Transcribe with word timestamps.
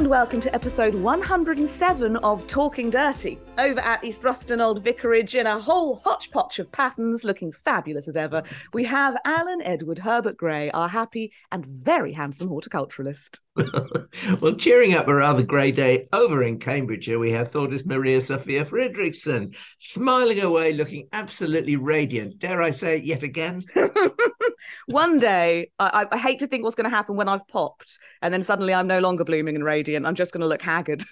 And 0.00 0.08
welcome 0.08 0.40
to 0.40 0.54
episode 0.54 0.94
107 0.94 2.16
of 2.16 2.46
Talking 2.46 2.88
Dirty. 2.88 3.38
Over 3.58 3.80
at 3.80 4.02
East 4.02 4.24
Ruston 4.24 4.58
Old 4.58 4.82
Vicarage 4.82 5.34
in 5.34 5.46
a 5.46 5.60
whole 5.60 5.96
hodgepodge 5.96 6.58
of 6.58 6.72
patterns, 6.72 7.22
looking 7.22 7.52
fabulous 7.52 8.08
as 8.08 8.16
ever, 8.16 8.42
we 8.72 8.82
have 8.84 9.18
Alan 9.26 9.60
Edward 9.60 9.98
Herbert 9.98 10.38
Gray, 10.38 10.70
our 10.70 10.88
happy 10.88 11.34
and 11.52 11.66
very 11.66 12.14
handsome 12.14 12.48
horticulturalist. 12.48 13.40
well, 14.40 14.54
cheering 14.54 14.94
up 14.94 15.06
a 15.06 15.14
rather 15.14 15.42
grey 15.42 15.70
day 15.70 16.08
over 16.14 16.42
in 16.44 16.58
Cambridgeshire, 16.58 17.18
we 17.18 17.32
have 17.32 17.52
Thordis 17.52 17.84
Maria 17.84 18.22
Sophia 18.22 18.64
Fredriksson, 18.64 19.54
smiling 19.76 20.40
away, 20.40 20.72
looking 20.72 21.08
absolutely 21.12 21.76
radiant. 21.76 22.38
Dare 22.38 22.62
I 22.62 22.70
say 22.70 22.96
it 22.96 23.04
yet 23.04 23.22
again? 23.22 23.62
One 24.86 25.18
day, 25.18 25.70
I, 25.78 26.06
I 26.10 26.18
hate 26.18 26.38
to 26.40 26.46
think 26.46 26.64
what's 26.64 26.76
going 26.76 26.90
to 26.90 26.96
happen 26.96 27.16
when 27.16 27.28
I've 27.28 27.46
popped, 27.48 27.98
and 28.22 28.32
then 28.32 28.42
suddenly 28.42 28.74
I'm 28.74 28.86
no 28.86 29.00
longer 29.00 29.24
blooming 29.24 29.54
and 29.54 29.64
radiant. 29.64 30.06
I'm 30.06 30.14
just 30.14 30.32
going 30.32 30.42
to 30.42 30.46
look 30.46 30.62
haggard. 30.62 31.02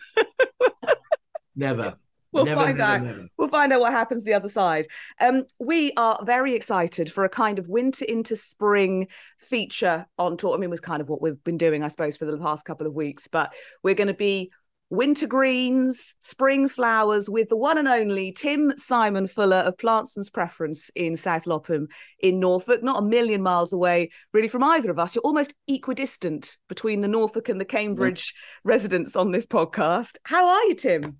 never. 1.56 1.96
We'll 2.30 2.44
never, 2.44 2.62
find 2.62 2.76
never, 2.76 2.92
out. 2.92 3.02
never. 3.02 3.26
We'll 3.38 3.48
find 3.48 3.72
out 3.72 3.80
what 3.80 3.92
happens 3.92 4.22
the 4.22 4.34
other 4.34 4.50
side. 4.50 4.86
Um, 5.18 5.44
we 5.58 5.92
are 5.96 6.20
very 6.24 6.54
excited 6.54 7.10
for 7.10 7.24
a 7.24 7.28
kind 7.28 7.58
of 7.58 7.68
winter 7.68 8.04
into 8.04 8.36
spring 8.36 9.08
feature 9.38 10.06
on 10.18 10.36
tour. 10.36 10.54
I 10.54 10.58
mean, 10.58 10.64
it 10.64 10.70
was 10.70 10.80
kind 10.80 11.00
of 11.00 11.08
what 11.08 11.22
we've 11.22 11.42
been 11.42 11.56
doing, 11.56 11.82
I 11.82 11.88
suppose, 11.88 12.18
for 12.18 12.26
the 12.26 12.36
past 12.36 12.66
couple 12.66 12.86
of 12.86 12.92
weeks. 12.92 13.28
But 13.28 13.54
we're 13.82 13.94
going 13.94 14.08
to 14.08 14.14
be 14.14 14.50
winter 14.90 15.26
greens, 15.26 16.16
spring 16.20 16.68
flowers 16.68 17.28
with 17.28 17.48
the 17.48 17.56
one 17.56 17.78
and 17.78 17.88
only 17.88 18.32
Tim 18.32 18.72
Simon 18.76 19.26
Fuller 19.26 19.58
of 19.58 19.76
Plantsman's 19.76 20.30
Preference 20.30 20.90
in 20.94 21.16
South 21.16 21.44
Lopham 21.44 21.88
in 22.20 22.40
Norfolk, 22.40 22.82
not 22.82 23.02
a 23.02 23.06
million 23.06 23.42
miles 23.42 23.72
away, 23.72 24.10
really, 24.32 24.48
from 24.48 24.64
either 24.64 24.90
of 24.90 24.98
us. 24.98 25.14
You're 25.14 25.22
almost 25.22 25.54
equidistant 25.66 26.56
between 26.68 27.00
the 27.00 27.08
Norfolk 27.08 27.48
and 27.48 27.60
the 27.60 27.66
Cambridge 27.66 28.34
residents 28.64 29.16
on 29.16 29.32
this 29.32 29.46
podcast. 29.46 30.16
How 30.24 30.48
are 30.48 30.64
you, 30.64 30.74
Tim? 30.74 31.18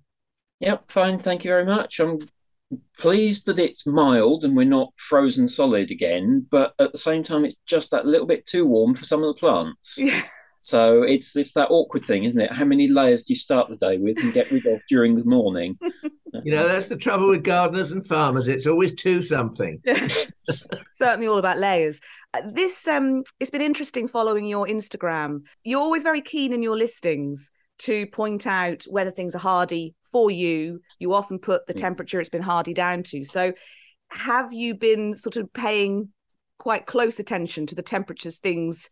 Yep, 0.59 0.91
fine. 0.91 1.19
Thank 1.19 1.43
you 1.43 1.49
very 1.49 1.65
much. 1.65 1.99
I'm 1.99 2.19
pleased 2.97 3.45
that 3.45 3.59
it's 3.59 3.85
mild 3.85 4.43
and 4.45 4.55
we're 4.55 4.65
not 4.65 4.93
frozen 4.97 5.47
solid 5.47 5.91
again, 5.91 6.45
but 6.51 6.73
at 6.79 6.91
the 6.91 6.97
same 6.97 7.23
time, 7.23 7.45
it's 7.45 7.55
just 7.65 7.91
that 7.91 8.05
little 8.05 8.27
bit 8.27 8.45
too 8.45 8.65
warm 8.65 8.93
for 8.93 9.05
some 9.05 9.23
of 9.23 9.33
the 9.33 9.39
plants. 9.39 9.97
Yeah. 10.09 10.23
So 10.61 11.03
it's 11.03 11.35
it's 11.35 11.53
that 11.53 11.69
awkward 11.71 12.03
thing, 12.03 12.25
isn't 12.25 12.39
it? 12.39 12.51
How 12.51 12.65
many 12.65 12.87
layers 12.87 13.23
do 13.23 13.33
you 13.33 13.37
start 13.37 13.69
the 13.69 13.77
day 13.77 13.97
with 13.97 14.17
and 14.17 14.33
get 14.33 14.51
rid 14.51 14.65
of 14.65 14.81
during 14.89 15.15
the 15.15 15.23
morning? 15.25 15.77
You 16.43 16.51
know, 16.53 16.67
that's 16.67 16.89
the 16.89 16.95
trouble 16.95 17.29
with 17.29 17.43
gardeners 17.43 17.91
and 17.91 18.05
farmers. 18.05 18.47
It's 18.47 18.67
always 18.67 18.93
two 18.93 19.23
something. 19.23 19.81
certainly 20.93 21.27
all 21.27 21.39
about 21.39 21.57
layers. 21.57 21.99
Uh, 22.35 22.41
this 22.53 22.87
um, 22.87 23.23
it's 23.39 23.49
been 23.49 23.63
interesting 23.63 24.07
following 24.07 24.45
your 24.45 24.67
Instagram. 24.67 25.39
You're 25.63 25.81
always 25.81 26.03
very 26.03 26.21
keen 26.21 26.53
in 26.53 26.61
your 26.61 26.77
listings 26.77 27.51
to 27.79 28.05
point 28.07 28.45
out 28.45 28.83
whether 28.87 29.09
things 29.09 29.33
are 29.33 29.39
hardy 29.39 29.95
for 30.11 30.29
you. 30.29 30.81
You 30.99 31.13
often 31.13 31.39
put 31.39 31.65
the 31.65 31.73
Mm. 31.73 31.79
temperature 31.79 32.19
it's 32.19 32.29
been 32.29 32.43
hardy 32.43 32.75
down 32.75 33.01
to. 33.03 33.23
So, 33.23 33.53
have 34.09 34.53
you 34.53 34.75
been 34.75 35.17
sort 35.17 35.35
of 35.35 35.51
paying 35.51 36.09
quite 36.59 36.85
close 36.85 37.17
attention 37.19 37.65
to 37.67 37.75
the 37.75 37.81
temperatures 37.81 38.37
things 38.37 38.89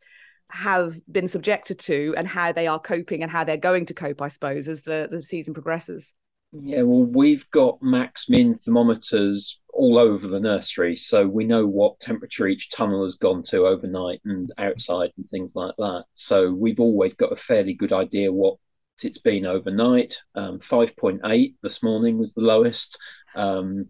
have 0.50 1.00
been 1.12 1.28
subjected 1.28 1.80
to 1.80 2.14
and 2.18 2.28
how 2.28 2.52
they 2.52 2.68
are 2.68 2.80
coping 2.80 3.22
and 3.22 3.32
how 3.32 3.44
they're 3.44 3.58
going 3.58 3.86
to 3.88 3.94
cope, 3.94 4.22
I 4.22 4.30
suppose, 4.30 4.68
as 4.68 4.84
the, 4.84 5.08
the 5.10 5.24
season 5.24 5.54
progresses? 5.54 6.14
Yeah, 6.54 6.84
well, 6.84 7.04
we've 7.04 7.50
got 7.52 7.82
max 7.82 8.30
min 8.30 8.56
thermometers 8.56 9.60
all 9.74 9.98
over 9.98 10.28
the 10.28 10.40
nursery, 10.40 10.96
so 10.96 11.28
we 11.28 11.44
know 11.44 11.68
what 11.68 12.00
temperature 12.00 12.48
each 12.48 12.72
tunnel 12.72 13.04
has 13.04 13.16
gone 13.16 13.44
to 13.44 13.68
overnight 13.68 14.22
and 14.24 14.52
outside 14.58 15.12
and 15.18 15.30
things 15.30 15.56
like 15.56 15.76
that. 15.78 16.06
So 16.14 16.52
we've 16.52 16.80
always 16.80 17.14
got 17.14 17.34
a 17.34 17.36
fairly 17.36 17.74
good 17.74 17.92
idea 17.92 18.32
what 18.32 18.58
it's 19.04 19.18
been 19.18 19.46
overnight. 19.46 20.18
Um, 20.36 20.60
5.8 20.60 21.56
this 21.62 21.84
morning 21.84 22.18
was 22.18 22.34
the 22.34 22.42
lowest. 22.42 22.98
Um, 23.36 23.90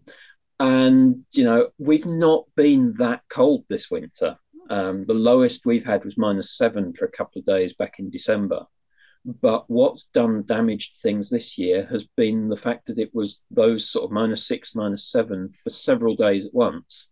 and, 0.60 1.24
you 1.30 1.44
know, 1.44 1.68
we've 1.78 2.06
not 2.06 2.44
been 2.56 2.94
that 2.98 3.22
cold 3.28 3.64
this 3.68 3.90
winter. 3.90 4.36
Um, 4.68 5.04
the 5.06 5.14
lowest 5.14 5.64
we've 5.64 5.84
had 5.84 6.04
was 6.04 6.18
minus 6.18 6.56
seven 6.56 6.92
for 6.92 7.04
a 7.04 7.10
couple 7.10 7.38
of 7.38 7.46
days 7.46 7.72
back 7.74 7.98
in 7.98 8.10
December. 8.10 8.66
But 9.24 9.68
what's 9.68 10.04
done 10.04 10.44
damaged 10.44 10.96
things 11.02 11.28
this 11.28 11.58
year 11.58 11.86
has 11.86 12.04
been 12.16 12.48
the 12.48 12.56
fact 12.56 12.86
that 12.86 12.98
it 12.98 13.14
was 13.14 13.42
those 13.50 13.90
sort 13.90 14.04
of 14.04 14.10
minus 14.10 14.46
six, 14.46 14.74
minus 14.74 15.10
seven 15.10 15.48
for 15.50 15.70
several 15.70 16.16
days 16.16 16.46
at 16.46 16.54
once. 16.54 17.10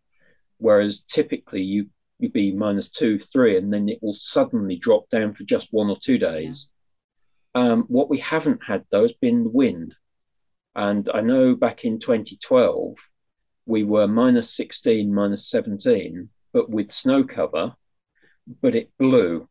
Whereas 0.58 1.02
typically 1.02 1.62
you 1.62 1.90
you'd 2.18 2.32
be 2.32 2.52
minus 2.52 2.88
two, 2.88 3.18
three, 3.18 3.58
and 3.58 3.72
then 3.72 3.88
it 3.88 4.02
will 4.02 4.14
suddenly 4.14 4.76
drop 4.76 5.08
down 5.10 5.34
for 5.34 5.44
just 5.44 5.72
one 5.72 5.90
or 5.90 5.98
two 5.98 6.18
days. 6.18 6.70
Um, 7.54 7.84
what 7.88 8.08
we 8.08 8.18
haven't 8.18 8.64
had 8.64 8.84
though 8.90 9.02
has 9.02 9.12
been 9.12 9.44
the 9.44 9.50
wind. 9.50 9.94
And 10.74 11.08
I 11.12 11.20
know 11.22 11.54
back 11.54 11.84
in 11.84 11.98
2012 11.98 12.96
we 13.66 13.82
were 13.82 14.06
minus 14.06 14.54
16, 14.56 15.12
minus 15.12 15.50
17, 15.50 16.28
but 16.56 16.70
with 16.70 16.90
snow 16.90 17.22
cover, 17.22 17.74
but 18.62 18.74
it 18.74 18.90
blew 18.98 19.46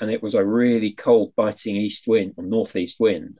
and 0.00 0.10
it 0.10 0.22
was 0.22 0.32
a 0.32 0.42
really 0.42 0.92
cold, 0.94 1.34
biting 1.36 1.76
east 1.76 2.04
wind 2.06 2.32
or 2.38 2.44
northeast 2.44 2.96
wind, 2.98 3.38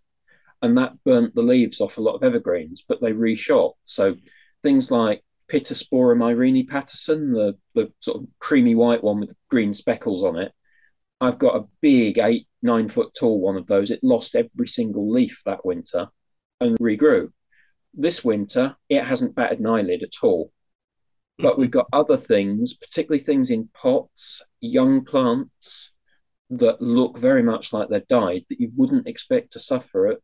and 0.60 0.76
that 0.76 1.02
burnt 1.02 1.34
the 1.34 1.40
leaves 1.40 1.80
off 1.80 1.96
a 1.96 2.02
lot 2.02 2.16
of 2.16 2.22
evergreens, 2.22 2.84
but 2.86 3.00
they 3.00 3.14
reshot. 3.14 3.72
So 3.82 4.16
things 4.62 4.90
like 4.90 5.24
Pittosporum 5.50 6.22
irene 6.22 6.66
Paterson, 6.66 7.32
the, 7.32 7.56
the 7.74 7.90
sort 8.00 8.18
of 8.18 8.28
creamy 8.38 8.74
white 8.74 9.02
one 9.02 9.20
with 9.20 9.34
green 9.48 9.72
speckles 9.72 10.22
on 10.22 10.36
it, 10.36 10.52
I've 11.18 11.38
got 11.38 11.56
a 11.56 11.68
big 11.80 12.18
eight, 12.18 12.46
nine 12.60 12.90
foot 12.90 13.14
tall 13.18 13.40
one 13.40 13.56
of 13.56 13.66
those. 13.66 13.90
It 13.90 14.00
lost 14.04 14.34
every 14.34 14.68
single 14.68 15.10
leaf 15.10 15.40
that 15.46 15.64
winter 15.64 16.08
and 16.60 16.76
regrew. 16.78 17.32
This 17.94 18.22
winter, 18.22 18.76
it 18.90 19.02
hasn't 19.02 19.34
batted 19.34 19.60
an 19.60 19.66
eyelid 19.66 20.02
at 20.02 20.22
all. 20.22 20.52
But 21.38 21.58
we've 21.58 21.70
got 21.70 21.88
other 21.92 22.16
things, 22.16 22.74
particularly 22.74 23.22
things 23.22 23.50
in 23.50 23.68
pots, 23.74 24.42
young 24.60 25.04
plants, 25.04 25.90
that 26.50 26.82
look 26.82 27.18
very 27.18 27.42
much 27.42 27.72
like 27.72 27.88
they've 27.88 28.06
died 28.08 28.44
that 28.48 28.60
you 28.60 28.70
wouldn't 28.76 29.08
expect 29.08 29.52
to 29.52 29.58
suffer 29.58 30.08
at 30.08 30.18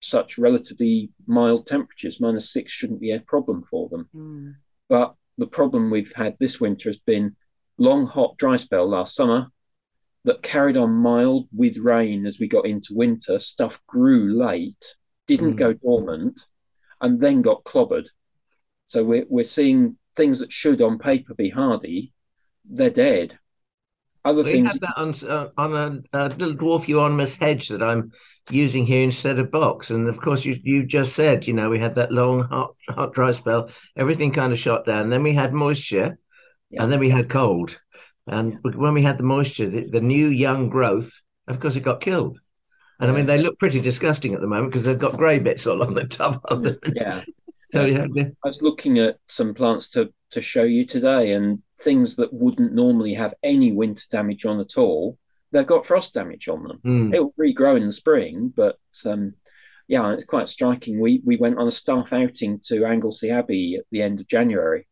such 0.00 0.38
relatively 0.38 1.10
mild 1.26 1.66
temperatures. 1.66 2.20
Minus 2.20 2.52
six 2.52 2.70
shouldn't 2.70 3.00
be 3.00 3.12
a 3.12 3.20
problem 3.20 3.62
for 3.62 3.88
them. 3.88 4.08
Mm. 4.14 4.54
But 4.88 5.14
the 5.38 5.46
problem 5.46 5.90
we've 5.90 6.12
had 6.12 6.36
this 6.38 6.60
winter 6.60 6.88
has 6.88 6.98
been 6.98 7.34
long, 7.78 8.06
hot, 8.06 8.36
dry 8.36 8.56
spell 8.56 8.88
last 8.88 9.14
summer 9.14 9.48
that 10.24 10.42
carried 10.42 10.76
on 10.76 10.90
mild 10.90 11.48
with 11.50 11.78
rain 11.78 12.26
as 12.26 12.38
we 12.38 12.46
got 12.46 12.66
into 12.66 12.94
winter. 12.94 13.38
Stuff 13.38 13.80
grew 13.86 14.36
late, 14.38 14.94
didn't 15.26 15.54
Mm. 15.54 15.56
go 15.56 15.72
dormant, 15.72 16.40
and 17.00 17.18
then 17.18 17.40
got 17.40 17.64
clobbered. 17.64 18.06
So 18.84 19.02
we're, 19.02 19.26
we're 19.28 19.44
seeing 19.44 19.96
things 20.20 20.40
that 20.40 20.52
should 20.52 20.80
on 20.82 20.98
paper 20.98 21.34
be 21.34 21.48
hardy, 21.50 22.12
they're 22.68 22.90
dead. 22.90 23.38
Other 24.24 24.42
We 24.42 24.52
things 24.52 24.72
had 24.72 24.80
that 24.82 24.98
on, 24.98 25.14
uh, 25.28 25.48
on 25.56 25.74
a, 26.12 26.18
a 26.18 26.28
little 26.28 26.54
dwarf 26.54 26.86
euonymus 26.86 27.36
hedge 27.36 27.68
that 27.68 27.82
I'm 27.82 28.12
using 28.50 28.84
here 28.84 29.02
instead 29.02 29.38
of 29.38 29.50
box. 29.50 29.90
And 29.90 30.08
of 30.08 30.20
course, 30.20 30.44
you 30.44 30.56
you 30.62 30.84
just 30.84 31.14
said, 31.14 31.46
you 31.46 31.54
know, 31.54 31.70
we 31.70 31.78
had 31.78 31.94
that 31.94 32.12
long, 32.12 32.42
hot, 32.44 32.74
hot, 32.88 33.14
dry 33.14 33.30
spell. 33.30 33.70
Everything 33.96 34.30
kind 34.32 34.52
of 34.52 34.58
shot 34.58 34.84
down. 34.84 35.08
Then 35.10 35.22
we 35.22 35.32
had 35.32 35.54
moisture, 35.54 36.18
Yeah. 36.70 36.82
and 36.82 36.92
then 36.92 37.00
we 37.00 37.08
had 37.10 37.30
cold. 37.30 37.80
And 38.26 38.58
when 38.62 38.92
we 38.94 39.02
had 39.02 39.18
the 39.18 39.24
moisture, 39.24 39.68
the, 39.70 39.86
the 39.86 40.00
new 40.02 40.28
young 40.28 40.68
growth, 40.68 41.10
of 41.48 41.58
course, 41.58 41.76
it 41.76 41.82
got 41.82 42.00
killed. 42.02 42.38
And 43.00 43.10
I 43.10 43.14
mean, 43.14 43.24
they 43.24 43.38
look 43.38 43.58
pretty 43.58 43.80
disgusting 43.80 44.34
at 44.34 44.42
the 44.42 44.46
moment 44.46 44.70
because 44.72 44.84
they've 44.84 44.98
got 45.06 45.16
grey 45.16 45.38
bits 45.38 45.66
all 45.66 45.82
on 45.82 45.94
the 45.94 46.04
top 46.06 46.44
of 46.44 46.62
them. 46.62 46.78
yeah. 46.94 47.24
So 47.72 47.84
yeah, 47.84 48.06
the- 48.10 48.34
I 48.44 48.48
was 48.48 48.58
looking 48.60 48.98
at 48.98 49.18
some 49.26 49.54
plants 49.54 49.90
to, 49.90 50.12
to 50.30 50.40
show 50.40 50.62
you 50.64 50.84
today, 50.84 51.32
and 51.32 51.62
things 51.80 52.16
that 52.16 52.32
wouldn't 52.32 52.72
normally 52.72 53.14
have 53.14 53.34
any 53.42 53.72
winter 53.72 54.04
damage 54.10 54.44
on 54.44 54.60
at 54.60 54.76
all, 54.76 55.18
they've 55.52 55.66
got 55.66 55.86
frost 55.86 56.14
damage 56.14 56.48
on 56.48 56.62
them. 56.64 56.78
mm, 56.84 57.14
It 57.14 57.20
will 57.20 57.34
regrow 57.38 57.76
in 57.76 57.86
the 57.86 57.92
spring, 57.92 58.52
but 58.54 58.78
um, 59.06 59.34
yeah, 59.88 60.12
it's 60.12 60.24
quite 60.24 60.48
striking. 60.48 61.00
We 61.00 61.20
we 61.24 61.36
went 61.36 61.58
on 61.58 61.66
a 61.66 61.70
staff 61.72 62.12
outing 62.12 62.60
to 62.64 62.84
Anglesey 62.84 63.30
Abbey 63.30 63.76
at 63.76 63.84
the 63.90 64.02
end 64.02 64.20
of 64.20 64.26
January, 64.28 64.86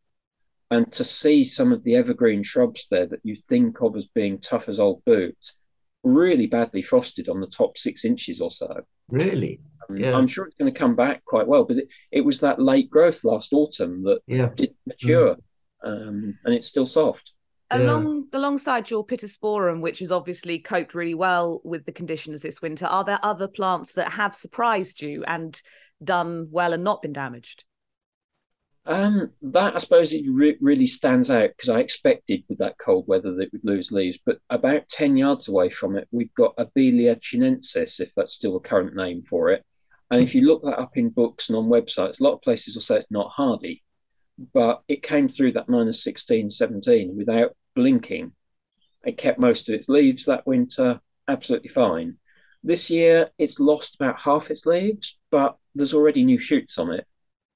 and 0.71 0.91
to 0.93 1.03
see 1.03 1.43
some 1.45 1.71
of 1.71 1.83
the 1.83 1.95
evergreen 1.95 2.43
shrubs 2.43 2.87
there 2.89 3.05
that 3.07 3.21
you 3.23 3.35
think 3.35 3.81
of 3.81 3.95
as 3.95 4.07
being 4.07 4.39
tough 4.39 4.67
as 4.69 4.79
old 4.79 5.03
boots, 5.05 5.55
really 6.03 6.47
badly 6.47 6.81
frosted 6.81 7.29
on 7.29 7.39
the 7.41 7.47
top 7.47 7.77
six 7.77 8.03
inches 8.05 8.41
or 8.41 8.51
so. 8.51 8.81
really. 9.09 9.59
Yeah. 9.95 10.13
I'm 10.15 10.27
sure 10.27 10.45
it's 10.45 10.55
going 10.55 10.71
to 10.71 10.77
come 10.77 10.95
back 10.95 11.23
quite 11.25 11.47
well, 11.47 11.63
but 11.63 11.77
it, 11.77 11.91
it 12.11 12.21
was 12.21 12.39
that 12.41 12.61
late 12.61 12.89
growth 12.89 13.23
last 13.23 13.53
autumn 13.53 14.03
that 14.03 14.19
Yeah. 14.27 14.49
didn't 14.55 14.77
mature, 14.85 15.35
um, 15.83 16.37
and 16.45 16.53
it's 16.53 16.67
still 16.67 16.85
soft. 16.85 17.33
Yeah. 17.71 17.79
Along 17.79 18.27
alongside 18.33 18.89
your 18.89 19.05
pittosporum, 19.05 19.81
which 19.81 19.99
has 19.99 20.11
obviously 20.11 20.59
coped 20.59 20.95
really 20.95 21.13
well 21.13 21.61
with 21.63 21.85
the 21.85 21.91
conditions 21.91 22.41
this 22.41 22.61
winter, 22.61 22.85
are 22.85 23.03
there 23.03 23.19
other 23.23 23.47
plants 23.47 23.93
that 23.93 24.11
have 24.13 24.33
surprised 24.33 25.01
you 25.01 25.23
and 25.25 25.61
done 26.03 26.47
well 26.51 26.73
and 26.73 26.83
not 26.83 27.01
been 27.01 27.13
damaged? 27.13 27.63
Um, 28.85 29.29
that 29.43 29.75
I 29.75 29.77
suppose 29.77 30.13
it 30.13 30.25
re- 30.27 30.57
really 30.61 30.87
stands 30.87 31.29
out 31.29 31.49
because 31.49 31.69
I 31.69 31.79
expected 31.79 32.43
with 32.49 32.57
that 32.57 32.79
cold 32.79 33.07
weather 33.07 33.35
that 33.35 33.43
it 33.43 33.51
would 33.53 33.65
lose 33.65 33.91
leaves, 33.91 34.17
but 34.25 34.39
about 34.49 34.87
10 34.87 35.15
yards 35.15 35.47
away 35.47 35.69
from 35.69 35.95
it, 35.95 36.07
we've 36.11 36.33
got 36.33 36.55
Abelia 36.57 37.19
chinensis, 37.19 37.99
if 37.99 38.15
that's 38.15 38.33
still 38.33 38.53
the 38.53 38.67
current 38.67 38.95
name 38.95 39.21
for 39.21 39.49
it. 39.51 39.63
And 40.11 40.21
if 40.21 40.33
you 40.33 40.41
look 40.41 40.63
that 40.63 40.79
up 40.79 40.97
in 40.97 41.09
books 41.09 41.49
and 41.49 41.57
on 41.57 41.65
websites, 41.65 42.19
a 42.19 42.23
lot 42.23 42.33
of 42.33 42.41
places 42.41 42.75
will 42.75 42.81
say 42.81 42.97
it's 42.97 43.11
not 43.11 43.29
hardy, 43.29 43.83
but 44.53 44.81
it 44.87 45.03
came 45.03 45.27
through 45.27 45.51
that 45.53 45.69
minus 45.69 46.03
16, 46.03 46.49
17 46.49 47.15
without 47.15 47.55
blinking. 47.75 48.31
It 49.05 49.17
kept 49.17 49.39
most 49.39 49.69
of 49.69 49.75
its 49.75 49.87
leaves 49.87 50.25
that 50.25 50.47
winter, 50.47 50.99
absolutely 51.27 51.69
fine. 51.69 52.17
This 52.63 52.89
year, 52.89 53.29
it's 53.37 53.59
lost 53.59 53.95
about 53.95 54.19
half 54.19 54.51
its 54.51 54.65
leaves, 54.65 55.17
but 55.31 55.57
there's 55.75 55.93
already 55.93 56.25
new 56.25 56.39
shoots 56.39 56.77
on 56.77 56.91
it. 56.91 57.05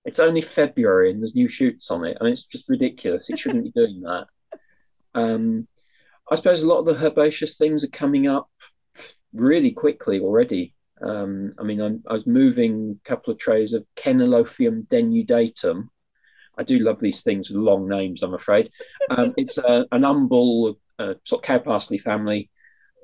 It's 0.05 0.19
only 0.19 0.41
February 0.41 1.11
and 1.11 1.21
there's 1.21 1.35
new 1.35 1.47
shoots 1.47 1.89
on 1.91 2.05
it. 2.05 2.17
I 2.19 2.23
mean, 2.23 2.33
it's 2.33 2.43
just 2.43 2.69
ridiculous. 2.69 3.29
It 3.29 3.39
shouldn't 3.39 3.63
be 3.63 3.71
doing 3.75 4.01
that. 4.01 4.27
Um, 5.15 5.67
I 6.29 6.35
suppose 6.35 6.61
a 6.61 6.67
lot 6.67 6.79
of 6.79 6.85
the 6.85 7.05
herbaceous 7.05 7.57
things 7.57 7.83
are 7.83 7.89
coming 7.89 8.27
up 8.27 8.49
really 9.33 9.71
quickly 9.71 10.19
already. 10.19 10.75
Um, 11.03 11.53
I 11.59 11.63
mean, 11.63 11.81
I'm, 11.81 12.03
I 12.07 12.13
was 12.13 12.25
moving 12.25 12.99
a 13.03 13.07
couple 13.07 13.33
of 13.33 13.39
trays 13.39 13.73
of 13.73 13.85
Cenolophium 13.95 14.87
denudatum. 14.87 15.89
I 16.57 16.63
do 16.63 16.79
love 16.79 16.99
these 16.99 17.21
things 17.21 17.49
with 17.49 17.57
long 17.57 17.89
names, 17.89 18.23
I'm 18.23 18.33
afraid. 18.33 18.69
Um, 19.09 19.33
it's 19.37 19.57
a, 19.57 19.85
an 19.91 20.03
humble 20.03 20.77
a 20.99 21.15
sort 21.23 21.43
of 21.43 21.47
cow 21.47 21.59
parsley 21.59 21.97
family, 21.97 22.49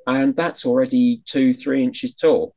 and 0.07 0.35
that's 0.35 0.65
already 0.65 1.21
two, 1.25 1.53
three 1.53 1.83
inches 1.83 2.15
tall. 2.15 2.55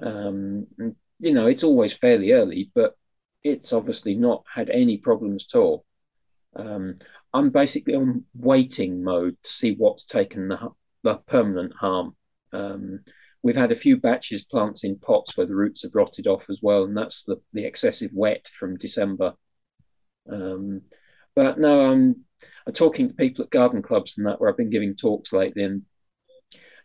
Um, 0.00 0.66
and, 0.78 0.96
you 1.18 1.32
know, 1.32 1.46
it's 1.46 1.64
always 1.64 1.92
fairly 1.92 2.32
early, 2.32 2.70
but 2.74 2.96
it's 3.42 3.72
obviously 3.72 4.14
not 4.14 4.44
had 4.52 4.70
any 4.70 4.98
problems 4.98 5.46
at 5.50 5.58
all. 5.58 5.84
Um, 6.54 6.96
I'm 7.32 7.50
basically 7.50 7.94
on 7.94 8.24
waiting 8.34 9.02
mode 9.02 9.36
to 9.42 9.50
see 9.50 9.74
what's 9.74 10.04
taken 10.04 10.48
the, 10.48 10.70
the 11.02 11.16
permanent 11.16 11.74
harm. 11.74 12.16
Um, 12.52 13.00
we've 13.42 13.56
had 13.56 13.72
a 13.72 13.76
few 13.76 13.96
batches 13.96 14.42
of 14.42 14.48
plants 14.48 14.84
in 14.84 14.98
pots 14.98 15.36
where 15.36 15.46
the 15.46 15.54
roots 15.56 15.82
have 15.82 15.94
rotted 15.94 16.26
off 16.26 16.50
as 16.50 16.60
well, 16.62 16.84
and 16.84 16.96
that's 16.96 17.24
the, 17.24 17.36
the 17.52 17.64
excessive 17.64 18.10
wet 18.14 18.48
from 18.48 18.76
December. 18.76 19.34
Um, 20.30 20.82
but 21.34 21.58
no, 21.58 21.90
I'm, 21.92 22.24
I'm 22.66 22.72
talking 22.72 23.08
to 23.08 23.14
people 23.14 23.44
at 23.44 23.50
garden 23.50 23.82
clubs 23.82 24.18
and 24.18 24.26
that 24.26 24.40
where 24.40 24.50
I've 24.50 24.56
been 24.56 24.70
giving 24.70 24.94
talks 24.96 25.32
lately, 25.32 25.64
and 25.64 25.82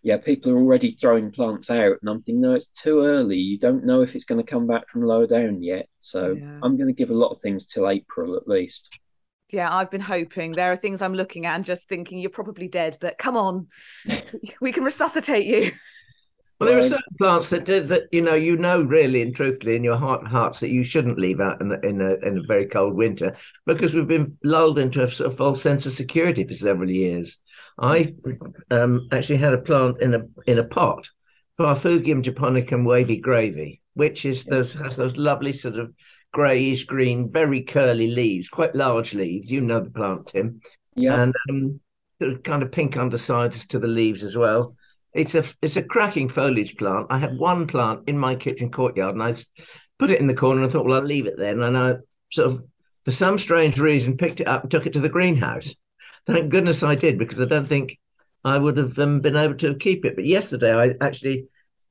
yeah, 0.02 0.18
people 0.18 0.52
are 0.52 0.58
already 0.58 0.92
throwing 0.92 1.32
plants 1.32 1.70
out, 1.70 1.98
and 2.02 2.10
I'm 2.10 2.22
thinking, 2.22 2.42
no, 2.42 2.54
it's 2.54 2.68
too 2.68 3.02
early. 3.04 3.38
You 3.38 3.58
don't 3.58 3.86
know 3.86 4.02
if 4.02 4.16
it's 4.16 4.26
going 4.26 4.44
to 4.44 4.50
come 4.50 4.68
back 4.68 4.90
from 4.90 5.02
lower 5.04 5.28
down 5.28 5.64
yet. 5.64 5.88
So 6.00 6.38
Yeah. 6.38 6.60
I'm 6.62 6.78
going 6.78 6.88
to 6.88 6.94
give 6.94 7.10
a 7.10 7.14
lot 7.16 7.32
of 7.32 7.40
things 7.40 7.66
till 7.66 7.88
April 7.90 8.36
at 8.36 8.48
least. 8.48 8.90
Yeah, 9.50 9.74
I've 9.74 9.92
been 9.92 10.02
hoping. 10.02 10.54
There 10.54 10.72
are 10.72 10.76
things 10.76 11.02
I'm 11.02 11.14
looking 11.14 11.46
at 11.46 11.56
and 11.56 11.64
just 11.64 11.88
thinking 11.88 12.20
you're 12.20 12.32
probably 12.32 12.68
dead, 12.68 12.98
but 13.00 13.18
come 13.18 13.38
on, 13.38 13.68
we 14.62 14.72
can 14.72 14.84
resuscitate 14.84 15.46
you. 15.46 15.72
Well, 16.64 16.72
there 16.72 16.80
are 16.80 16.84
certain 16.84 17.18
plants 17.18 17.50
that 17.50 17.66
do, 17.66 17.82
that 17.82 18.04
you 18.12 18.22
know 18.22 18.36
you 18.36 18.58
know 18.58 18.82
really 18.82 19.22
and 19.22 19.36
truthfully 19.36 19.76
in 19.76 19.84
your 19.84 19.98
heart 19.98 20.26
hearts 20.28 20.60
that 20.62 20.70
you 20.70 20.84
shouldn't 20.84 21.20
leave 21.20 21.40
out 21.40 21.62
in 21.62 21.72
a, 21.72 21.80
in 21.88 22.02
a 22.02 22.14
in 22.26 22.38
a 22.38 22.44
very 22.44 22.66
cold 22.66 22.96
winter 22.96 23.36
because 23.66 23.94
we've 23.94 24.08
been 24.08 24.38
lulled 24.44 24.80
into 24.80 25.04
a 25.04 25.10
sort 25.10 25.32
of 25.32 25.38
false 25.38 25.62
sense 25.62 25.86
of 25.86 25.94
security 25.94 26.46
for 26.46 26.54
several 26.54 26.90
years. 26.90 27.38
I 27.80 28.14
um, 28.72 29.08
actually 29.12 29.38
had 29.38 29.54
a 29.54 29.58
plant 29.58 30.02
in 30.02 30.14
a 30.14 30.22
in 30.48 30.60
a 30.60 30.64
pot, 30.64 31.10
Farfugium 31.60 32.24
japonicum 32.24 32.86
wavy 32.86 33.18
gravy, 33.18 33.82
which 33.94 34.26
is 34.26 34.46
those 34.46 34.74
has 34.74 34.96
those 34.96 35.18
lovely 35.18 35.54
sort 35.54 35.78
of 35.78 35.94
greyish 36.32 36.86
green, 36.86 37.32
very 37.32 37.62
curly 37.62 38.12
leaves, 38.12 38.50
quite 38.50 38.76
large 38.76 39.14
leaves. 39.14 39.52
You 39.52 39.62
know 39.62 39.80
the 39.80 39.92
plant, 39.92 40.28
Tim 40.28 40.62
Yeah, 40.96 41.22
and 41.22 41.36
um, 41.50 41.80
sort 42.22 42.34
of 42.34 42.44
kind 42.44 42.64
of 42.64 42.72
pink 42.72 42.98
undersides 42.98 43.68
to 43.68 43.80
the 43.80 43.88
leaves 43.88 44.24
as 44.24 44.36
well. 44.38 44.76
It's 45.14 45.36
a 45.36 45.44
it's 45.62 45.76
a 45.76 45.84
cracking 45.84 46.30
foliage 46.30 46.76
plant. 46.76 47.08
I 47.10 47.20
had 47.20 47.38
one 47.38 47.68
plant 47.68 48.08
in 48.08 48.18
my 48.18 48.36
kitchen 48.36 48.72
courtyard, 48.72 49.16
and 49.16 49.24
I 49.24 49.36
put 50.00 50.10
it 50.10 50.20
in 50.20 50.28
the 50.28 50.36
corner 50.36 50.62
and 50.62 50.70
I 50.70 50.72
thought, 50.72 50.86
well, 50.86 50.96
I'll 50.96 51.04
leave 51.06 51.28
it 51.28 51.38
there. 51.38 51.60
And 51.60 51.78
I 51.78 51.96
sort 52.32 52.52
of, 52.52 52.66
for 53.06 53.12
some 53.12 53.38
strange 53.38 53.78
reason, 53.80 54.18
picked 54.18 54.42
it 54.42 54.48
up 54.48 54.64
and 54.64 54.72
took 54.72 54.88
it 54.88 54.94
to 54.94 55.00
the 55.00 55.10
greenhouse. 55.10 55.76
Thank 56.26 56.50
goodness 56.50 56.84
I 56.84 56.96
did, 56.96 57.20
because 57.20 57.40
I 57.40 57.46
don't 57.46 57.68
think 57.68 58.00
I 58.44 58.58
would 58.58 58.78
have 58.78 58.98
um, 58.98 59.22
been 59.22 59.38
able 59.38 59.56
to 59.56 59.76
keep 59.76 60.04
it. 60.04 60.16
But 60.16 60.26
yesterday, 60.26 60.74
I 60.74 60.96
actually 61.00 61.46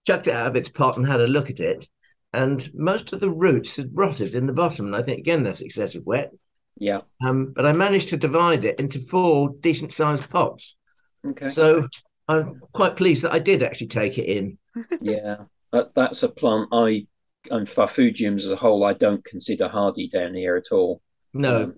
chucked 0.06 0.26
it 0.26 0.34
out 0.34 0.48
of 0.48 0.56
its 0.56 0.68
pot 0.68 0.96
and 0.96 1.06
had 1.06 1.20
a 1.20 1.26
look 1.26 1.48
at 1.48 1.60
it, 1.60 1.88
and 2.32 2.68
most 2.74 3.12
of 3.12 3.20
the 3.20 3.30
roots 3.30 3.76
had 3.76 3.90
rotted 3.92 4.34
in 4.34 4.46
the 4.46 4.52
bottom. 4.52 4.86
And 4.86 4.96
I 4.96 5.02
think 5.02 5.20
again, 5.20 5.44
that's 5.44 5.60
excessive 5.60 6.04
wet. 6.04 6.32
yeah. 6.76 7.02
Um, 7.24 7.52
but 7.54 7.66
I 7.66 7.72
managed 7.72 8.08
to 8.08 8.16
divide 8.16 8.64
it 8.64 8.80
into 8.80 8.98
four 8.98 9.54
decent 9.60 9.92
sized 9.92 10.28
pots. 10.28 10.76
Okay. 11.24 11.48
So 11.48 11.86
I'm 12.32 12.60
quite 12.72 12.96
pleased 12.96 13.22
that 13.22 13.32
I 13.32 13.38
did 13.38 13.62
actually 13.62 13.88
take 13.88 14.18
it 14.18 14.24
in. 14.26 14.58
yeah, 15.00 15.36
that, 15.72 15.94
that's 15.94 16.22
a 16.22 16.28
plant 16.28 16.68
I 16.72 17.06
and 17.50 17.66
Farfugiums 17.66 18.44
as 18.44 18.50
a 18.50 18.56
whole 18.56 18.84
I 18.84 18.92
don't 18.92 19.24
consider 19.24 19.68
hardy 19.68 20.08
down 20.08 20.34
here 20.34 20.56
at 20.56 20.72
all. 20.72 21.02
No, 21.34 21.64
Um, 21.64 21.74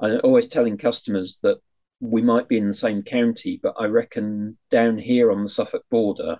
I'm 0.00 0.20
always 0.24 0.48
telling 0.48 0.78
customers 0.78 1.38
that 1.42 1.58
we 2.00 2.22
might 2.22 2.48
be 2.48 2.56
in 2.56 2.66
the 2.66 2.74
same 2.74 3.02
county, 3.02 3.60
but 3.62 3.74
I 3.78 3.86
reckon 3.86 4.56
down 4.70 4.98
here 4.98 5.30
on 5.30 5.42
the 5.42 5.48
Suffolk 5.48 5.84
border, 5.90 6.38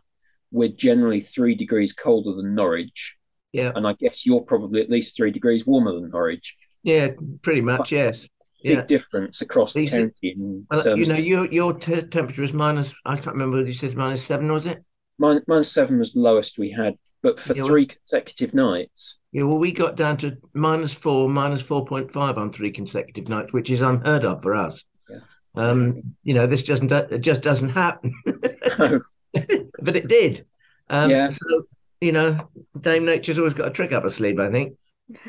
we're 0.50 0.70
generally 0.70 1.20
three 1.20 1.54
degrees 1.54 1.92
colder 1.92 2.34
than 2.34 2.54
Norwich. 2.54 3.16
yeah, 3.52 3.72
And 3.74 3.86
I 3.86 3.92
guess 3.92 4.26
you're 4.26 4.40
probably 4.40 4.80
at 4.80 4.90
least 4.90 5.16
three 5.16 5.30
degrees 5.30 5.66
warmer 5.66 5.92
than 5.92 6.10
Norwich. 6.10 6.56
yeah, 6.82 7.08
pretty 7.42 7.60
much, 7.60 7.92
yes. 7.92 8.28
Big 8.62 8.78
Yeah. 8.78 8.82
difference 8.86 9.42
across 9.42 9.72
the 9.74 9.86
county 9.88 10.12
in 10.36 10.66
Well, 10.70 10.82
terms 10.82 10.98
you 11.00 11.12
know, 11.12 11.18
your 11.18 11.46
your 11.52 11.72
t- 11.74 12.02
temperature 12.02 12.42
was 12.42 12.52
minus. 12.52 12.94
I 13.04 13.16
can't 13.16 13.28
remember 13.34 13.56
whether 13.56 13.68
you 13.68 13.74
said 13.74 13.96
minus 13.96 14.24
seven, 14.24 14.50
was 14.52 14.66
it? 14.66 14.82
minus 15.18 15.70
Seven 15.72 15.98
was 15.98 16.14
the 16.14 16.20
lowest 16.20 16.58
we 16.58 16.70
had, 16.70 16.96
but 17.22 17.38
for 17.38 17.54
Yeah, 17.54 17.62
well- 17.62 17.68
three 17.68 17.86
consecutive 17.86 18.54
nights. 18.54 19.18
Yeah, 19.32 19.44
well, 19.44 19.58
we 19.58 19.72
got 19.72 19.96
down 19.96 20.16
to 20.18 20.36
minus 20.52 20.92
four, 20.94 21.28
minus 21.28 21.62
four 21.62 21.84
point 21.86 22.10
five 22.10 22.36
on 22.38 22.50
three 22.50 22.70
consecutive 22.70 23.28
nights, 23.28 23.52
which 23.52 23.70
is 23.70 23.80
unheard 23.80 24.24
of 24.24 24.42
for 24.42 24.54
us. 24.54 24.84
Yeah. 25.08 25.18
Um, 25.54 26.14
you 26.22 26.34
know, 26.34 26.46
this 26.46 26.62
doesn't 26.62 26.90
it 26.92 27.18
just 27.20 27.40
doesn't 27.40 27.70
happen, 27.70 28.12
but 28.24 29.96
it 29.96 30.08
did. 30.08 30.46
Um, 30.90 31.10
Yeah. 31.10 31.30
So 31.30 31.64
you 32.00 32.10
know, 32.12 32.48
Dame 32.80 33.04
Nature's 33.04 33.38
always 33.38 33.54
got 33.54 33.68
a 33.68 33.70
trick 33.70 33.92
up 33.92 34.02
her 34.02 34.10
sleeve, 34.10 34.40
I 34.40 34.50
think. 34.50 34.76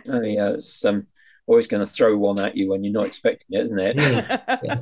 Oh 0.08 0.22
yeah, 0.22 0.50
it's 0.54 0.84
um, 0.86 1.06
always 1.48 1.68
going 1.68 1.86
to 1.86 1.92
throw 1.92 2.18
one 2.18 2.40
at 2.40 2.56
you 2.56 2.70
when 2.70 2.84
you're 2.84 2.94
not 2.94 3.06
expecting 3.06 3.58
it, 3.58 3.62
isn't 3.62 3.80
it? 3.80 3.96
Yeah. 3.98 4.82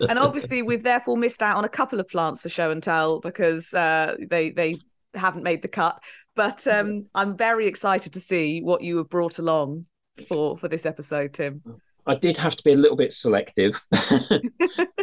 and 0.08 0.18
obviously, 0.18 0.62
we've 0.62 0.82
therefore 0.82 1.16
missed 1.16 1.42
out 1.42 1.56
on 1.56 1.64
a 1.64 1.68
couple 1.68 2.00
of 2.00 2.08
plants 2.08 2.42
for 2.42 2.48
show 2.48 2.70
and 2.70 2.82
tell 2.82 3.20
because 3.20 3.72
uh, 3.74 4.16
they 4.28 4.50
they 4.50 4.76
haven't 5.14 5.44
made 5.44 5.62
the 5.62 5.68
cut. 5.68 6.02
But 6.36 6.66
um, 6.66 7.06
I'm 7.14 7.36
very 7.36 7.66
excited 7.66 8.12
to 8.14 8.20
see 8.20 8.60
what 8.60 8.82
you 8.82 8.96
have 8.98 9.10
brought 9.10 9.38
along 9.38 9.86
for 10.28 10.56
for 10.58 10.68
this 10.68 10.86
episode, 10.86 11.34
Tim. 11.34 11.62
I 12.06 12.14
did 12.14 12.36
have 12.36 12.56
to 12.56 12.62
be 12.64 12.72
a 12.72 12.76
little 12.76 12.96
bit 12.96 13.12
selective. 13.12 13.80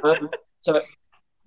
um, 0.03 0.29
so, 0.59 0.81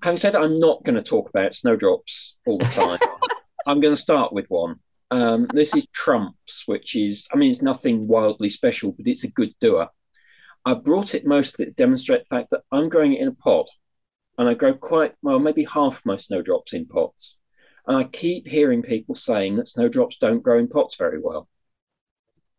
having 0.03 0.17
said 0.17 0.35
that, 0.35 0.43
I'm 0.43 0.59
not 0.59 0.83
going 0.85 0.95
to 0.95 1.03
talk 1.03 1.29
about 1.29 1.55
snowdrops 1.55 2.37
all 2.47 2.59
the 2.59 2.65
time. 2.65 2.99
I'm 3.67 3.81
going 3.81 3.95
to 3.95 4.01
start 4.01 4.33
with 4.33 4.47
one. 4.49 4.77
Um, 5.11 5.49
this 5.53 5.75
is 5.75 5.87
Trumps, 5.93 6.65
which 6.67 6.95
is, 6.95 7.27
I 7.33 7.37
mean, 7.37 7.51
it's 7.51 7.63
nothing 7.63 8.07
wildly 8.07 8.49
special, 8.49 8.93
but 8.93 9.07
it's 9.07 9.25
a 9.25 9.31
good 9.31 9.53
doer. 9.61 9.89
I 10.65 10.75
brought 10.75 11.15
it 11.15 11.27
mostly 11.27 11.65
to 11.65 11.71
demonstrate 11.73 12.21
the 12.21 12.27
fact 12.37 12.51
that 12.51 12.63
I'm 12.71 12.89
growing 12.89 13.15
it 13.15 13.21
in 13.23 13.29
a 13.29 13.33
pot, 13.35 13.69
and 14.39 14.49
I 14.49 14.55
grow 14.55 14.75
quite 14.75 15.15
well, 15.23 15.39
maybe 15.39 15.65
half 15.65 16.05
my 16.05 16.17
snowdrops 16.17 16.73
in 16.75 16.87
pots. 16.87 17.39
And 17.87 17.97
I 17.97 18.05
keep 18.05 18.47
hearing 18.47 18.83
people 18.83 19.15
saying 19.15 19.57
that 19.57 19.69
snowdrops 19.69 20.17
don't 20.19 20.43
grow 20.43 20.59
in 20.59 20.69
pots 20.69 20.95
very 20.97 21.19
well. 21.21 21.49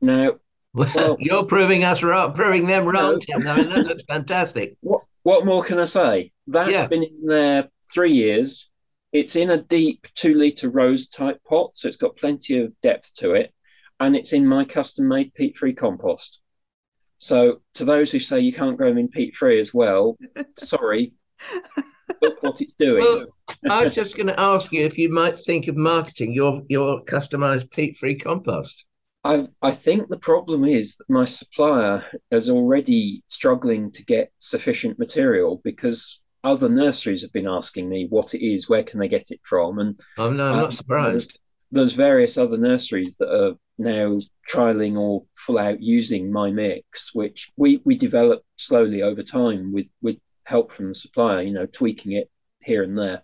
Now, 0.01 0.39
Well, 0.73 0.91
Well- 0.95 1.17
you're 1.19 1.45
proving 1.45 1.83
us 1.83 2.01
wrong, 2.01 2.33
proving 2.33 2.65
them 2.67 2.85
wrong, 2.85 3.13
No. 3.13 3.17
Tim. 3.19 3.47
I 3.47 3.57
mean, 3.57 3.69
that 3.69 3.85
looks 3.85 4.03
fantastic. 4.09 4.77
What 4.81 5.03
what 5.23 5.45
more 5.45 5.63
can 5.63 5.77
I 5.79 5.85
say? 5.85 6.31
That's 6.47 6.71
Yeah. 6.71 6.87
been 6.87 7.03
in 7.03 7.25
there 7.27 7.69
three 7.93 8.11
years. 8.13 8.70
It's 9.11 9.35
in 9.35 9.49
a 9.49 9.61
deep 9.61 10.07
two 10.15 10.35
litre 10.35 10.69
rose 10.69 11.07
type 11.07 11.41
pot, 11.43 11.75
so 11.75 11.87
it's 11.87 11.97
got 11.97 12.17
plenty 12.17 12.59
of 12.59 12.79
depth 12.81 13.13
to 13.15 13.33
it, 13.33 13.53
and 13.99 14.15
it's 14.15 14.33
in 14.33 14.47
my 14.47 14.65
custom 14.65 15.07
made 15.07 15.33
peat 15.33 15.57
free 15.57 15.73
compost. 15.73 16.39
So 17.17 17.61
to 17.75 17.85
those 17.85 18.11
who 18.11 18.19
say 18.19 18.39
you 18.39 18.53
can't 18.53 18.77
grow 18.77 18.89
them 18.89 18.97
in 18.97 19.09
peat 19.09 19.35
free 19.35 19.59
as 19.59 19.73
well, 19.73 20.17
sorry, 20.57 21.13
look 22.21 22.41
what 22.41 22.61
it's 22.61 22.73
doing. 22.73 23.01
Well, 23.01 23.27
I 23.69 23.85
was 23.85 23.95
just 23.95 24.15
going 24.15 24.27
to 24.27 24.39
ask 24.39 24.71
you 24.71 24.85
if 24.85 24.97
you 24.97 25.11
might 25.11 25.37
think 25.37 25.67
of 25.67 25.75
marketing 25.75 26.33
your 26.33 26.63
your 26.67 27.03
customized 27.03 27.71
peat-free 27.71 28.15
compost. 28.15 28.85
I 29.23 29.47
I 29.61 29.71
think 29.71 30.07
the 30.09 30.17
problem 30.17 30.63
is 30.65 30.95
that 30.95 31.09
my 31.09 31.25
supplier 31.25 32.03
is 32.31 32.49
already 32.49 33.23
struggling 33.27 33.91
to 33.91 34.05
get 34.05 34.31
sufficient 34.39 34.97
material 34.97 35.61
because 35.63 36.20
other 36.43 36.69
nurseries 36.69 37.21
have 37.21 37.33
been 37.33 37.47
asking 37.47 37.89
me 37.89 38.07
what 38.09 38.33
it 38.33 38.45
is, 38.45 38.69
where 38.69 38.83
can 38.83 38.99
they 38.99 39.07
get 39.07 39.31
it 39.31 39.39
from, 39.43 39.79
and 39.79 39.99
I'm, 40.17 40.37
no, 40.37 40.47
I'm 40.47 40.55
Um, 40.55 40.61
not 40.61 40.73
surprised. 40.73 41.37
there's 41.71 41.93
various 41.93 42.37
other 42.37 42.57
nurseries 42.57 43.17
that 43.17 43.29
are 43.33 43.55
now 43.77 44.17
trialing 44.49 44.97
or 44.97 45.25
full 45.37 45.57
out 45.57 45.81
using 45.81 46.31
my 46.31 46.51
mix, 46.51 47.13
which 47.15 47.51
we 47.57 47.81
we 47.85 47.95
developed 47.95 48.45
slowly 48.57 49.01
over 49.01 49.23
time 49.23 49.71
with 49.73 49.87
with 50.01 50.17
help 50.45 50.71
from 50.71 50.89
the 50.89 50.95
supplier, 50.95 51.41
you 51.41 51.53
know, 51.53 51.65
tweaking 51.65 52.13
it 52.13 52.29
here 52.61 52.83
and 52.83 52.97
there. 52.97 53.23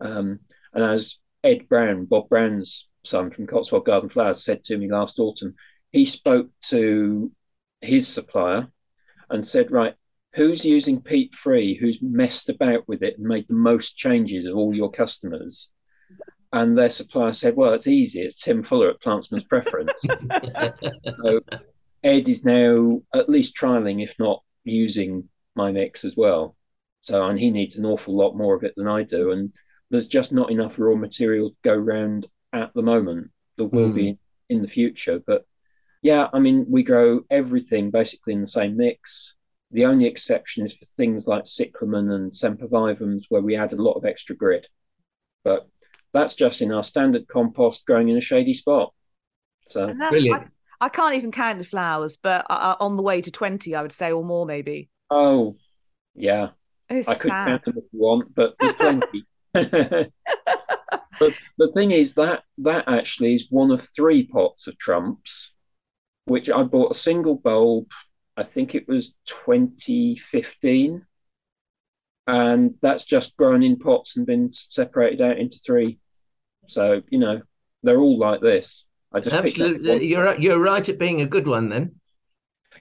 Um, 0.00 0.40
and 0.72 0.84
as 0.84 1.18
Ed 1.44 1.68
Brown, 1.68 2.06
Bob 2.06 2.28
Brown's 2.28 2.88
son 3.04 3.30
from 3.30 3.46
Cotswold 3.46 3.84
Garden 3.86 4.08
Flowers, 4.08 4.44
said 4.44 4.64
to 4.64 4.76
me 4.78 4.90
last 4.90 5.18
autumn, 5.18 5.54
he 5.92 6.04
spoke 6.04 6.50
to 6.62 7.30
his 7.80 8.08
supplier 8.08 8.68
and 9.30 9.46
said, 9.46 9.70
right, 9.70 9.94
who's 10.34 10.64
using 10.64 11.00
peat 11.00 11.34
free, 11.34 11.74
who's 11.74 11.98
messed 12.02 12.48
about 12.48 12.86
with 12.88 13.02
it 13.02 13.18
and 13.18 13.26
made 13.26 13.46
the 13.48 13.54
most 13.54 13.96
changes 13.96 14.46
of 14.46 14.56
all 14.56 14.74
your 14.74 14.90
customers? 14.90 15.70
And 16.52 16.76
their 16.76 16.90
supplier 16.90 17.32
said, 17.32 17.56
well, 17.56 17.72
it's 17.72 17.86
easy. 17.86 18.20
It's 18.20 18.40
Tim 18.40 18.62
Fuller 18.62 18.90
at 18.90 19.00
Plantsman's 19.00 19.44
Preference. 19.44 20.02
so 21.22 21.40
Ed 22.02 22.28
is 22.28 22.44
now 22.44 23.02
at 23.12 23.28
least 23.28 23.56
trialing, 23.56 24.02
if 24.02 24.14
not 24.18 24.42
using 24.64 25.28
my 25.56 25.72
mix 25.72 26.04
as 26.04 26.16
well. 26.16 26.56
So, 27.00 27.24
and 27.26 27.38
he 27.38 27.50
needs 27.50 27.76
an 27.76 27.86
awful 27.86 28.16
lot 28.16 28.36
more 28.36 28.54
of 28.54 28.62
it 28.62 28.74
than 28.76 28.88
I 28.88 29.02
do. 29.02 29.32
And 29.32 29.54
there's 29.90 30.06
just 30.06 30.32
not 30.32 30.50
enough 30.50 30.78
raw 30.78 30.94
material 30.94 31.50
to 31.50 31.56
go 31.62 31.74
round 31.76 32.26
at 32.52 32.72
the 32.74 32.82
moment. 32.82 33.30
There 33.56 33.66
will 33.66 33.90
Mm. 33.90 33.94
be 33.94 34.18
in 34.48 34.62
the 34.62 34.68
future. 34.68 35.20
But 35.24 35.44
yeah, 36.02 36.28
I 36.32 36.38
mean, 36.38 36.66
we 36.68 36.82
grow 36.82 37.22
everything 37.30 37.90
basically 37.90 38.32
in 38.32 38.40
the 38.40 38.46
same 38.46 38.76
mix. 38.76 39.34
The 39.74 39.86
only 39.86 40.06
exception 40.06 40.64
is 40.64 40.72
for 40.72 40.84
things 40.84 41.26
like 41.26 41.48
cyclamen 41.48 42.08
and 42.10 42.30
sempervivums, 42.30 43.24
where 43.28 43.42
we 43.42 43.56
add 43.56 43.72
a 43.72 43.82
lot 43.82 43.94
of 43.94 44.04
extra 44.04 44.36
grit. 44.36 44.68
But 45.42 45.68
that's 46.12 46.34
just 46.34 46.62
in 46.62 46.70
our 46.70 46.84
standard 46.84 47.26
compost 47.26 47.84
growing 47.84 48.08
in 48.08 48.16
a 48.16 48.20
shady 48.20 48.54
spot. 48.54 48.94
So 49.66 49.92
Brilliant. 49.92 50.44
I, 50.80 50.86
I 50.86 50.88
can't 50.90 51.16
even 51.16 51.32
count 51.32 51.58
the 51.58 51.64
flowers, 51.64 52.16
but 52.16 52.46
uh, 52.48 52.76
on 52.78 52.96
the 52.96 53.02
way 53.02 53.20
to 53.20 53.32
20, 53.32 53.74
I 53.74 53.82
would 53.82 53.90
say, 53.90 54.12
or 54.12 54.22
more 54.22 54.46
maybe. 54.46 54.90
Oh, 55.10 55.56
yeah. 56.14 56.50
It's 56.88 57.08
I 57.08 57.14
could 57.16 57.32
sad. 57.32 57.46
count 57.48 57.64
them 57.64 57.78
if 57.78 57.84
you 57.92 57.98
want, 57.98 58.32
but 58.32 58.54
there's 58.60 58.74
plenty. 58.74 59.26
but 59.54 60.12
the 61.58 61.72
thing 61.74 61.90
is 61.90 62.14
that 62.14 62.44
that 62.58 62.84
actually 62.86 63.34
is 63.34 63.46
one 63.50 63.72
of 63.72 63.88
three 63.88 64.24
pots 64.24 64.68
of 64.68 64.78
trumps, 64.78 65.52
which 66.26 66.48
I 66.48 66.62
bought 66.62 66.92
a 66.92 66.94
single 66.94 67.34
bulb. 67.34 67.90
I 68.36 68.42
think 68.42 68.74
it 68.74 68.88
was 68.88 69.14
2015, 69.26 71.06
and 72.26 72.74
that's 72.80 73.04
just 73.04 73.36
grown 73.36 73.62
in 73.62 73.78
pots 73.78 74.16
and 74.16 74.26
been 74.26 74.50
separated 74.50 75.20
out 75.20 75.38
into 75.38 75.58
three. 75.58 75.98
So 76.66 77.02
you 77.10 77.18
know 77.18 77.42
they're 77.82 78.00
all 78.00 78.18
like 78.18 78.40
this. 78.40 78.86
I 79.12 79.20
just. 79.20 79.36
Absolutely, 79.36 80.06
you're 80.06 80.24
right- 80.24 80.40
you're 80.40 80.62
right 80.62 80.88
at 80.88 80.98
being 80.98 81.20
a 81.20 81.26
good 81.26 81.46
one. 81.46 81.68
Then 81.68 82.00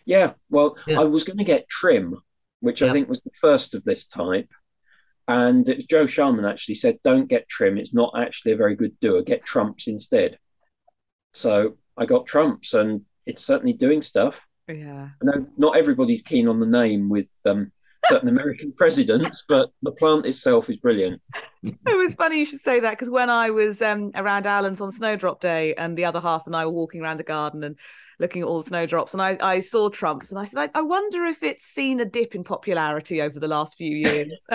Yeah, 0.06 0.34
well, 0.50 0.78
Yeah. 0.88 1.02
I 1.02 1.04
was 1.04 1.24
going 1.24 1.38
to 1.38 1.44
get 1.44 1.70
Trym, 1.70 2.18
which 2.62 2.82
I 2.82 2.92
think 2.92 3.08
was 3.10 3.22
the 3.22 3.32
first 3.40 3.76
of 3.76 3.84
this 3.84 4.08
type. 4.08 4.50
And 5.28 5.68
it 5.70 5.76
was 5.76 5.86
Joe 5.86 6.06
Sharman 6.06 6.46
actually 6.46 6.76
said, 6.76 6.98
don't 7.04 7.30
get 7.30 7.48
Trym. 7.48 7.78
It's 7.78 7.94
not 7.94 8.14
actually 8.18 8.54
a 8.54 8.58
very 8.58 8.76
good 8.76 9.00
doer. 9.00 9.22
Get 9.22 9.46
trumps 9.46 9.88
instead. 9.88 10.38
So 11.34 11.78
I 11.96 12.06
got 12.06 12.26
trumps 12.26 12.74
and 12.74 13.06
it's 13.26 13.46
certainly 13.46 13.74
doing 13.74 14.02
stuff. 14.02 14.46
Yeah. 14.68 15.10
I 15.22 15.26
know 15.26 15.48
not 15.58 15.78
everybody's 15.78 16.22
keen 16.22 16.48
on 16.48 16.60
the 16.60 16.66
name 16.66 17.10
with 17.10 17.30
um, 17.46 17.72
certain 18.06 18.30
American 18.30 18.72
presidents, 18.78 19.44
but 19.48 19.72
the 19.82 19.92
plant 19.92 20.26
itself 20.26 20.70
is 20.70 20.78
brilliant. 20.78 21.22
It 21.66 21.98
was 21.98 22.16
funny 22.16 22.40
you 22.40 22.46
should 22.46 22.60
say 22.60 22.82
that 22.82 22.92
because 22.92 23.10
when 23.10 23.30
I 23.30 23.50
was 23.50 23.82
um, 23.82 24.12
around 24.16 24.46
Alan's 24.46 24.82
on 24.82 24.92
Snowdrop 24.92 25.40
Day 25.40 25.74
and 25.76 25.98
the 25.98 26.04
other 26.04 26.20
half 26.20 26.46
and 26.46 26.54
I 26.54 26.66
were 26.66 26.74
walking 26.74 27.02
around 27.02 27.22
the 27.22 27.24
garden 27.24 27.64
and 27.64 27.80
looking 28.20 28.42
at 28.42 28.50
all 28.50 28.58
the 28.58 28.68
snowdrops 28.68 29.14
and 29.14 29.22
I, 29.22 29.38
I 29.40 29.60
saw 29.62 29.88
Trumps 29.88 30.30
and 30.30 30.38
I 30.38 30.44
said, 30.44 30.60
I, 30.60 30.80
I 30.80 30.82
wonder 30.82 31.24
if 31.24 31.42
it's 31.42 31.64
seen 31.64 32.02
a 32.02 32.06
dip 32.06 32.36
in 32.36 32.44
popularity 32.44 33.22
over 33.22 33.40
the 33.40 33.48
last 33.48 33.78
few 33.78 33.96
years. 33.96 34.46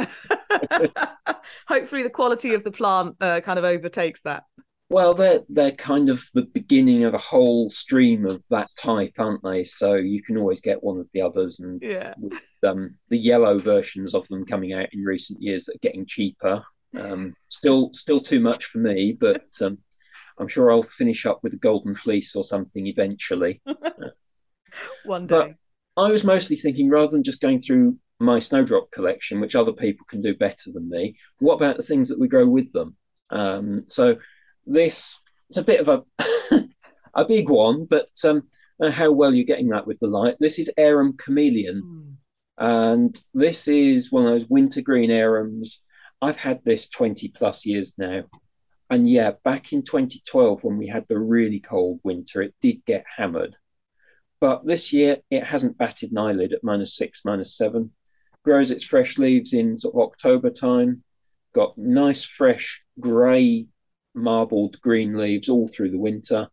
Hopefully 1.67 2.03
the 2.03 2.11
quality 2.11 2.53
of 2.53 2.63
the 2.63 2.71
plant 2.71 3.17
uh, 3.23 3.41
kind 3.41 3.59
of 3.59 3.65
overtakes 3.65 4.21
that. 4.23 4.45
Well, 4.91 5.13
they're 5.13 5.41
they're 5.51 5.73
kind 5.73 6.09
of 6.09 6.25
the 6.33 6.47
beginning 6.47 7.05
of 7.05 7.13
a 7.13 7.19
whole 7.19 7.69
stream 7.69 8.25
of 8.25 8.43
that 8.51 8.71
type, 8.79 9.13
aren't 9.19 9.43
they? 9.43 9.65
So 9.65 9.95
you 9.97 10.23
can 10.23 10.39
always 10.39 10.61
get 10.61 10.83
one 10.83 10.99
of 10.99 11.09
the 11.13 11.21
others, 11.21 11.61
and 11.61 11.81
Yeah. 11.83 12.15
with 12.19 12.41
um, 12.63 12.97
the 13.11 13.19
yellow 13.19 13.59
versions 13.59 14.15
of 14.15 14.27
them 14.29 14.47
coming 14.47 14.73
out 14.73 14.89
in 14.93 15.03
recent 15.05 15.43
years 15.43 15.65
that 15.67 15.75
are 15.77 15.83
getting 15.83 16.07
cheaper. 16.07 16.65
Um, 16.99 17.35
still, 17.49 17.91
still 17.93 18.19
too 18.19 18.41
much 18.41 18.65
for 18.65 18.79
me, 18.79 19.13
but 19.13 19.45
um, 19.61 19.77
I'm 20.39 20.49
sure 20.49 20.71
I'll 20.71 20.83
finish 20.83 21.27
up 21.27 21.41
with 21.43 21.53
a 21.53 21.59
golden 21.59 21.95
fleece 21.95 22.35
or 22.35 22.43
something 22.43 22.87
eventually. 22.87 23.61
One 25.05 25.27
day. 25.27 25.35
But- 25.37 25.55
I 26.03 26.13
was 26.13 26.23
mostly 26.23 26.55
thinking 26.55 26.89
rather 26.89 27.11
than 27.11 27.25
just 27.25 27.41
going 27.41 27.59
through 27.59 27.99
my 28.21 28.39
snowdrop 28.39 28.93
collection, 28.93 29.41
which 29.41 29.57
other 29.57 29.73
people 29.73 30.07
can 30.09 30.23
do 30.23 30.33
better 30.33 30.71
than 30.73 30.89
me, 30.89 31.17
what 31.41 31.55
about 31.57 31.77
the 31.77 31.83
things 31.83 32.07
that 32.09 32.19
we 32.21 32.29
grow 32.29 32.47
with 32.47 32.71
them? 32.71 32.97
Um, 33.31 33.83
so 33.89 34.17
this 34.69 35.21
it's 35.49 35.59
a 35.59 35.63
bit 35.63 35.87
of 35.87 35.89
a 35.89 36.65
a 37.15 37.25
big 37.25 37.49
one, 37.49 37.85
but 37.85 38.11
um, 38.25 38.43
I 38.81 38.85
don't 38.85 38.91
know 38.91 38.91
how 38.91 39.13
well 39.13 39.35
you're 39.35 39.45
getting 39.45 39.69
that 39.71 39.87
with 39.87 39.99
the 39.99 40.07
light. 40.07 40.37
This 40.39 40.59
is 40.59 40.71
Arum 40.77 41.17
Chameleon. 41.17 41.81
Hmm. 41.81 42.11
And 42.59 43.21
this 43.35 43.69
is 43.69 44.11
one 44.11 44.27
of 44.27 44.31
those 44.31 44.49
wintergreen 44.49 45.11
arums. 45.11 45.77
I've 46.21 46.39
had 46.39 46.65
this 46.65 46.89
20 46.89 47.29
plus 47.29 47.65
years 47.65 47.95
now. 47.97 48.25
And 48.91 49.09
yeah, 49.09 49.33
back 49.45 49.73
in 49.73 49.83
2012, 49.83 50.65
when 50.65 50.79
we 50.79 50.89
had 50.89 51.07
the 51.07 51.19
really 51.19 51.61
cold 51.61 52.01
winter, 52.03 52.43
it 52.43 52.55
did 52.61 52.85
get 52.85 53.05
hammered. 53.17 53.57
But 54.41 54.67
this 54.67 54.93
year, 54.93 55.19
it 55.31 55.45
hasn't 55.45 55.79
batted 55.79 56.11
an 56.11 56.19
eyelid 56.19 56.53
at 56.53 56.65
minus 56.65 56.97
six, 56.97 57.23
minus 57.25 57.57
seven. 57.57 57.93
Grows 58.45 58.71
its 58.71 58.85
fresh 58.85 59.19
leaves 59.19 59.53
in 59.53 59.79
sort 59.79 59.95
of 59.95 60.01
October 60.01 60.51
time. 60.51 61.05
Got 61.55 61.77
nice, 61.77 62.25
fresh, 62.25 62.83
grey, 62.99 63.67
marbled 64.15 64.81
green 64.81 65.17
leaves 65.17 65.49
all 65.49 65.69
through 65.69 65.91
the 65.91 65.99
winter. 65.99 66.49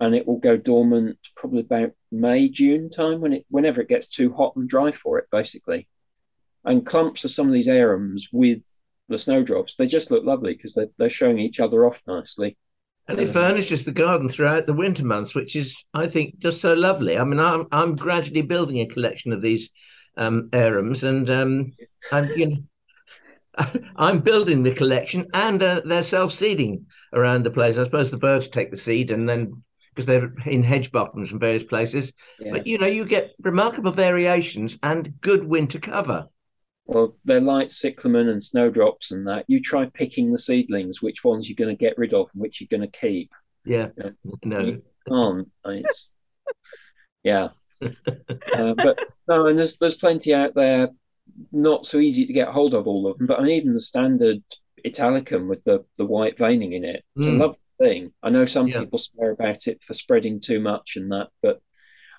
And 0.00 0.14
it 0.14 0.26
will 0.26 0.38
go 0.38 0.56
dormant 0.56 1.18
probably 1.36 1.60
about 1.60 1.92
May, 2.10 2.48
June 2.48 2.90
time 2.90 3.20
when 3.20 3.32
it 3.32 3.46
whenever 3.48 3.80
it 3.80 3.88
gets 3.88 4.08
too 4.08 4.32
hot 4.32 4.56
and 4.56 4.68
dry 4.68 4.90
for 4.90 5.18
it, 5.18 5.26
basically. 5.30 5.88
And 6.64 6.84
clumps 6.84 7.24
of 7.24 7.30
some 7.30 7.46
of 7.46 7.52
these 7.52 7.68
arums 7.68 8.22
with 8.32 8.62
the 9.08 9.18
snowdrops, 9.18 9.76
they 9.76 9.86
just 9.86 10.10
look 10.10 10.24
lovely 10.24 10.54
because 10.54 10.74
they're, 10.74 10.88
they're 10.98 11.10
showing 11.10 11.38
each 11.38 11.60
other 11.60 11.86
off 11.86 12.02
nicely. 12.06 12.56
and 13.06 13.20
it 13.20 13.28
furnishes 13.28 13.84
the 13.84 13.92
garden 13.92 14.28
throughout 14.28 14.66
the 14.66 14.72
winter 14.72 15.04
months, 15.04 15.34
which 15.34 15.54
is, 15.54 15.84
I 15.92 16.06
think, 16.06 16.38
just 16.38 16.60
so 16.60 16.72
lovely. 16.72 17.16
I 17.18 17.24
mean, 17.24 17.38
I'm 17.40 17.66
I'm 17.70 17.96
gradually 17.96 18.42
building 18.42 18.78
a 18.78 18.86
collection 18.86 19.32
of 19.32 19.42
these 19.42 19.70
um, 20.16 20.48
arums, 20.52 21.02
and 21.06 21.28
um, 21.30 21.72
I'm 22.10 22.28
you 22.36 22.46
know. 22.48 22.56
I'm 23.96 24.20
building 24.20 24.62
the 24.62 24.74
collection, 24.74 25.28
and 25.32 25.62
uh, 25.62 25.82
they're 25.84 26.02
self-seeding 26.02 26.86
around 27.12 27.44
the 27.44 27.50
place. 27.50 27.78
I 27.78 27.84
suppose 27.84 28.10
the 28.10 28.16
birds 28.18 28.48
take 28.48 28.70
the 28.70 28.76
seed, 28.76 29.10
and 29.10 29.28
then 29.28 29.62
because 29.94 30.06
they're 30.06 30.32
in 30.46 30.64
hedge 30.64 30.90
bottoms 30.90 31.30
and 31.30 31.40
various 31.40 31.62
places. 31.62 32.12
Yeah. 32.40 32.52
But 32.52 32.66
you 32.66 32.78
know, 32.78 32.86
you 32.86 33.04
get 33.04 33.32
remarkable 33.40 33.92
variations 33.92 34.78
and 34.82 35.20
good 35.20 35.44
winter 35.44 35.78
cover. 35.78 36.26
Well, 36.86 37.16
they're 37.24 37.40
like 37.40 37.70
cyclamen 37.70 38.28
and 38.28 38.42
snowdrops 38.42 39.12
and 39.12 39.26
that. 39.28 39.44
You 39.48 39.60
try 39.60 39.86
picking 39.86 40.32
the 40.32 40.38
seedlings, 40.38 41.00
which 41.00 41.24
ones 41.24 41.48
you're 41.48 41.56
going 41.56 41.74
to 41.74 41.80
get 41.80 41.96
rid 41.96 42.12
of 42.12 42.28
and 42.34 42.42
which 42.42 42.60
you're 42.60 42.68
going 42.76 42.88
to 42.88 42.98
keep. 42.98 43.32
Yeah, 43.64 43.88
Yeah. 43.96 44.10
no, 44.44 44.80
Can't. 45.08 45.48
It's, 45.64 46.10
yeah. 47.22 47.48
Uh, 47.82 48.74
but 48.74 48.98
no, 49.28 49.46
and 49.46 49.58
there's 49.58 49.76
there's 49.78 49.94
plenty 49.94 50.34
out 50.34 50.54
there. 50.54 50.88
Not 51.52 51.86
so 51.86 51.98
easy 51.98 52.26
to 52.26 52.32
get 52.32 52.48
hold 52.48 52.74
of 52.74 52.86
all 52.86 53.06
of 53.06 53.16
them, 53.18 53.26
but 53.26 53.38
I 53.40 53.42
mean, 53.42 53.52
even 53.52 53.72
the 53.74 53.80
standard 53.80 54.42
Italicum 54.84 55.48
with 55.48 55.64
the 55.64 55.84
the 55.96 56.04
white 56.06 56.38
veining 56.38 56.72
in 56.74 56.84
it, 56.84 57.04
it's 57.18 57.26
Mm. 57.26 57.28
a 57.28 57.32
lovely 57.32 57.58
thing. 57.78 58.12
I 58.22 58.30
know 58.30 58.44
some 58.44 58.66
Yeah. 58.66 58.72
people 58.72 58.98
swear 58.98 59.30
about 59.30 59.66
it 59.66 59.82
for 59.82 59.94
spreading 59.94 60.40
too 60.40 60.60
much 60.60 60.96
and 60.96 61.10
that, 61.12 61.30
but 61.42 61.60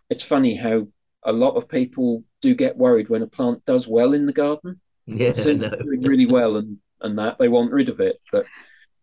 it's 0.10 0.24
funny 0.24 0.56
how 0.56 0.88
a 1.24 1.34
lot 1.34 1.56
of 1.56 1.70
people 1.70 2.24
do 2.42 2.56
get 2.56 2.78
worried 2.78 3.10
when 3.10 3.24
a 3.24 3.28
plant 3.28 3.66
does 3.66 3.88
well 3.88 4.14
in 4.14 4.26
the 4.28 4.34
garden. 4.34 4.82
yeah, 5.08 5.34
As 5.38 5.46
no. 5.54 5.70
it's 5.70 5.72
doing 5.84 6.04
really 6.04 6.26
well 6.28 6.58
and 6.58 6.80
and 7.02 7.20
that 7.20 7.38
they 7.40 7.50
want 7.50 7.74
rid 7.74 7.90
of 7.90 8.00
it. 8.02 8.22
But 8.32 8.50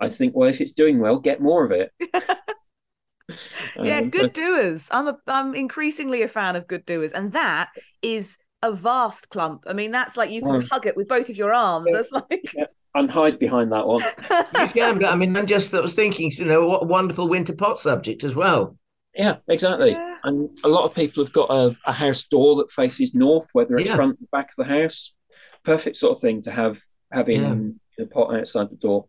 I 0.01 0.09
think, 0.09 0.35
well, 0.37 0.49
if 0.51 0.61
it's 0.61 0.73
doing 0.73 0.99
well, 1.01 1.19
get 1.21 1.43
more 1.43 1.65
of 1.65 1.73
it. 1.73 1.93
yeah, 3.81 4.01
Um, 4.01 4.11
good 4.11 4.33
doers. 4.33 4.89
I'm 4.91 5.09
a 5.09 5.19
I'm 5.27 5.55
increasingly 5.55 6.23
a 6.23 6.29
fan 6.29 6.57
of 6.57 6.67
good 6.67 6.85
doers, 6.85 7.13
and 7.13 7.33
that 7.33 7.71
is 8.03 8.39
a 8.63 8.73
vast 8.73 9.29
clump. 9.31 9.65
I 9.67 9.73
mean, 9.73 9.91
that's 9.91 10.17
like 10.17 10.31
you 10.31 10.41
can 10.43 10.63
Mm. 10.63 10.71
hug 10.71 10.87
it 10.87 10.97
with 10.97 11.09
both 11.09 11.29
of 11.31 11.37
your 11.37 11.53
arms. 11.53 11.87
Yeah. 11.89 11.97
That's 11.97 12.13
like 12.13 12.45
and 12.95 13.11
hide 13.11 13.39
behind 13.39 13.73
that 13.73 13.87
one. 13.87 14.03
you 14.61 14.69
can, 14.69 14.99
but 14.99 15.09
I 15.09 15.17
mean, 15.17 15.37
I'm 15.37 15.47
just 15.47 15.75
I 15.75 15.81
was 15.81 15.95
thinking, 15.95 16.31
you 16.35 16.45
know, 16.45 16.67
what 16.69 16.83
a 16.83 16.87
wonderful 16.87 17.29
winter 17.29 17.55
pot 17.55 17.79
subject 17.79 18.23
as 18.25 18.35
well. 18.35 18.77
Yeah, 19.15 19.37
exactly. 19.49 19.91
Yeah. 19.93 20.17
And 20.25 20.51
a 20.65 20.69
lot 20.69 20.85
of 20.85 20.95
people 20.95 21.25
have 21.25 21.33
got 21.33 21.51
a, 21.51 21.77
a 21.87 21.93
house 21.93 22.25
door 22.25 22.57
that 22.57 22.71
faces 22.71 23.15
north, 23.15 23.49
whether 23.53 23.77
it's 23.77 23.89
Yeah. 23.89 23.97
front 23.97 24.19
or 24.21 24.27
back 24.31 24.51
of 24.57 24.67
the 24.67 24.73
house. 24.73 25.15
Perfect 25.65 25.97
sort 25.97 26.17
of 26.17 26.21
thing 26.21 26.41
to 26.43 26.51
have 26.51 26.81
having 27.11 27.79
Yeah. 27.99 28.05
a 28.05 28.07
pot 28.07 28.35
outside 28.35 28.71
the 28.71 28.77
door. 28.77 29.07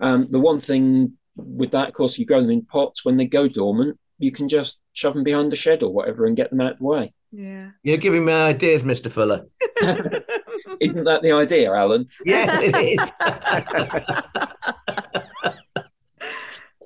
Um, 0.00 0.28
the 0.30 0.40
one 0.40 0.60
thing 0.60 1.12
with 1.36 1.70
that, 1.70 1.88
of 1.88 1.94
course, 1.94 2.18
you 2.18 2.26
grow 2.26 2.40
them 2.42 2.50
in 2.50 2.64
pots. 2.64 3.04
When 3.04 3.16
they 3.16 3.26
go 3.26 3.48
dormant, 3.48 3.98
you 4.18 4.32
can 4.32 4.48
just 4.48 4.78
shove 4.92 5.14
them 5.14 5.24
behind 5.24 5.50
the 5.52 5.56
shed 5.56 5.82
or 5.82 5.92
whatever 5.92 6.26
and 6.26 6.36
get 6.36 6.50
them 6.50 6.60
out 6.60 6.72
of 6.72 6.78
the 6.78 6.84
way. 6.84 7.14
Yeah. 7.32 7.70
You're 7.82 7.96
giving 7.96 8.26
me 8.26 8.32
ideas, 8.32 8.82
Mr. 8.82 9.10
Fuller. 9.10 9.46
Isn't 10.80 11.04
that 11.04 11.22
the 11.22 11.32
idea, 11.32 11.72
Alan? 11.72 12.06
Yeah, 12.24 12.58
it 12.60 13.00
is. 13.00 13.12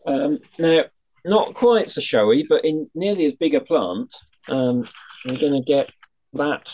Um, 0.07 0.39
now, 0.57 0.85
not 1.25 1.55
quite 1.55 1.91
so 1.91 2.01
showy, 2.01 2.47
but 2.49 2.65
in 2.65 2.89
nearly 2.95 3.25
as 3.25 3.35
big 3.35 3.57
a 3.57 3.61
plant, 3.61 4.15
um, 4.49 4.89
we're 5.25 5.37
going 5.37 5.61
to 5.61 5.67
get 5.67 5.91
that. 6.35 6.71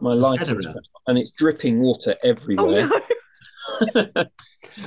My 0.00 0.12
lighting, 0.12 0.62
Heather. 0.62 0.82
and 1.06 1.16
it's 1.16 1.30
dripping 1.30 1.80
water 1.80 2.14
oh 2.22 2.28
everywhere. 2.28 2.90
no. 3.94 4.06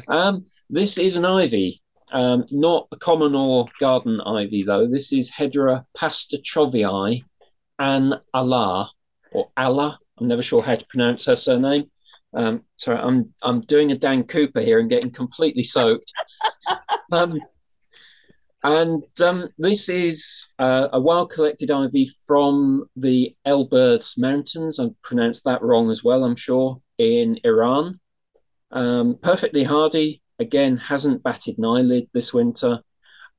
um, 0.09 0.45
this 0.69 0.99
is 0.99 1.15
an 1.15 1.25
ivy, 1.25 1.81
um, 2.11 2.45
not 2.51 2.87
a 2.91 2.97
common 2.97 3.33
or 3.33 3.65
garden 3.79 4.21
ivy, 4.21 4.63
though. 4.63 4.85
This 4.85 5.11
is 5.11 5.31
Hedera 5.31 5.83
pastuchovii 5.97 7.23
Ann 7.79 8.13
Ala, 8.35 8.91
or 9.31 9.49
Ala. 9.57 9.99
I'm 10.19 10.27
never 10.27 10.43
sure 10.43 10.63
how 10.63 10.75
to 10.75 10.85
pronounce 10.85 11.25
her 11.25 11.35
surname. 11.35 11.89
Um, 12.33 12.63
sorry, 12.75 12.99
I'm 12.99 13.33
I'm 13.41 13.61
doing 13.61 13.91
a 13.91 13.97
Dan 13.97 14.23
Cooper 14.23 14.61
here 14.61 14.79
and 14.79 14.89
getting 14.89 15.11
completely 15.11 15.63
soaked. 15.63 16.11
um, 17.11 17.39
and 18.63 19.03
um, 19.21 19.49
this 19.57 19.87
is 19.87 20.47
uh, 20.59 20.89
a 20.91 20.99
wild 20.99 21.31
collected 21.31 21.71
ivy 21.71 22.11
from 22.25 22.89
the 22.95 23.35
Elburz 23.45 24.17
Mountains. 24.17 24.79
I 24.79 24.87
pronounced 25.03 25.43
that 25.45 25.61
wrong 25.61 25.89
as 25.91 26.03
well, 26.03 26.23
I'm 26.23 26.35
sure, 26.35 26.81
in 26.97 27.39
Iran. 27.43 27.99
Um, 28.71 29.17
perfectly 29.21 29.63
hardy. 29.63 30.21
Again, 30.39 30.77
hasn't 30.77 31.23
batted 31.23 31.57
an 31.57 31.65
eyelid 31.65 32.09
this 32.13 32.33
winter. 32.33 32.81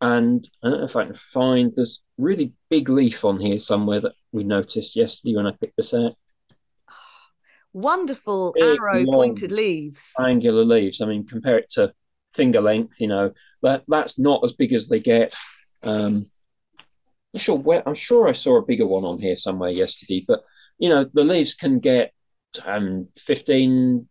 And 0.01 0.49
I 0.63 0.71
don't 0.71 0.81
know 0.81 0.87
if 0.87 0.97
I 0.97 1.05
can 1.05 1.15
find, 1.15 1.73
this 1.75 2.03
really 2.19 2.53
big 2.71 2.89
leaf 2.89 3.25
on 3.25 3.41
here 3.41 3.59
somewhere 3.59 4.01
that 4.01 4.13
we 4.33 4.45
noticed 4.45 4.95
yesterday 4.95 5.35
when 5.35 5.47
I 5.47 5.53
picked 5.53 5.77
this 5.77 5.95
out. 5.95 6.15
Wonderful 7.73 8.53
Big, 8.55 8.65
arrow 8.65 9.05
pointed 9.05 9.53
leaves. 9.53 10.13
Angular 10.19 10.65
leaves. 10.65 11.01
I 11.01 11.07
mean, 11.07 11.27
compare 11.27 11.59
it 11.59 11.71
to 11.73 11.93
finger 12.35 12.61
length, 12.61 13.01
you 13.01 13.09
know, 13.09 13.33
that 13.63 13.83
that's 13.89 14.19
not 14.19 14.43
as 14.45 14.53
big 14.53 14.73
as 14.73 14.89
they 14.89 15.01
get. 15.01 15.35
Um, 15.83 16.25
I'm 17.35 17.41
sure 17.41 17.59
where 17.59 17.87
I'm 17.87 17.95
sure 17.95 18.29
I 18.29 18.33
saw 18.33 18.59
a 18.59 18.65
bigger 18.65 18.87
one 18.87 19.05
on 19.05 19.19
here 19.19 19.37
somewhere 19.37 19.71
yesterday, 19.71 20.25
but 20.27 20.41
you 20.79 20.89
know, 20.89 21.05
the 21.13 21.25
leaves 21.25 21.55
can 21.55 21.79
get 21.79 22.13
um 22.65 23.09
15 23.19 24.09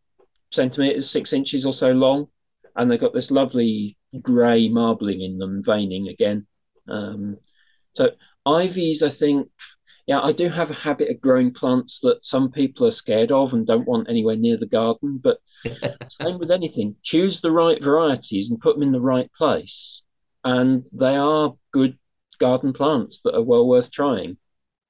centimeters, 0.51 1.10
six 1.10 1.34
inches 1.34 1.65
or 1.65 1.74
so 1.74 1.91
long, 1.91 2.27
and 2.75 2.89
they've 2.89 3.00
got 3.00 3.13
this 3.13 3.32
lovely 3.32 3.97
grey 4.21 4.69
marbling 4.69 5.21
in 5.21 5.37
them, 5.37 5.63
veining 5.63 6.07
again. 6.09 6.47
Um, 6.87 7.37
so 7.95 8.11
ivies, 8.45 9.03
I 9.03 9.09
think, 9.09 9.49
yeah, 10.07 10.21
I 10.21 10.31
do 10.33 10.49
have 10.49 10.71
a 10.71 10.75
habit 10.75 11.09
of 11.11 11.21
growing 11.21 11.53
plants 11.53 11.99
that 12.01 12.25
some 12.25 12.51
people 12.51 12.87
are 12.87 12.91
scared 12.91 13.31
of 13.31 13.53
and 13.53 13.67
don't 13.67 13.87
want 13.87 14.09
anywhere 14.09 14.37
near 14.37 14.57
the 14.57 14.65
garden. 14.67 15.19
But 15.23 15.39
same 16.07 16.39
with 16.39 16.51
anything, 16.51 16.95
choose 17.03 17.41
the 17.41 17.51
right 17.51 17.83
varieties 17.83 18.49
and 18.51 18.59
put 18.59 18.75
them 18.75 18.83
in 18.83 18.91
the 18.91 19.01
right 19.01 19.31
place, 19.33 20.03
and 20.43 20.85
they 20.93 21.15
are 21.15 21.55
good 21.73 21.97
garden 22.39 22.73
plants 22.73 23.21
that 23.23 23.35
are 23.35 23.43
well 23.43 23.67
worth 23.67 23.91
trying. 23.91 24.37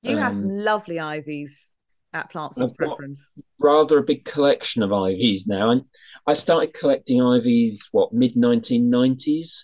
You 0.01 0.17
have 0.17 0.33
Um, 0.33 0.33
some 0.33 0.49
lovely 0.49 0.99
ivies 0.99 1.76
at 2.13 2.31
Plantsman's 2.31 2.71
I've 2.71 2.77
Preference. 2.77 3.31
rather 3.59 3.97
a 3.99 4.03
big 4.03 4.25
collection 4.25 4.83
of 4.83 4.93
ivies 4.93 5.47
now. 5.47 5.71
And 5.71 5.83
I 6.25 6.33
started 6.33 6.73
collecting 6.73 7.21
ivies, 7.21 7.87
what, 7.91 8.13
mid 8.13 8.35
1990s? 8.35 9.63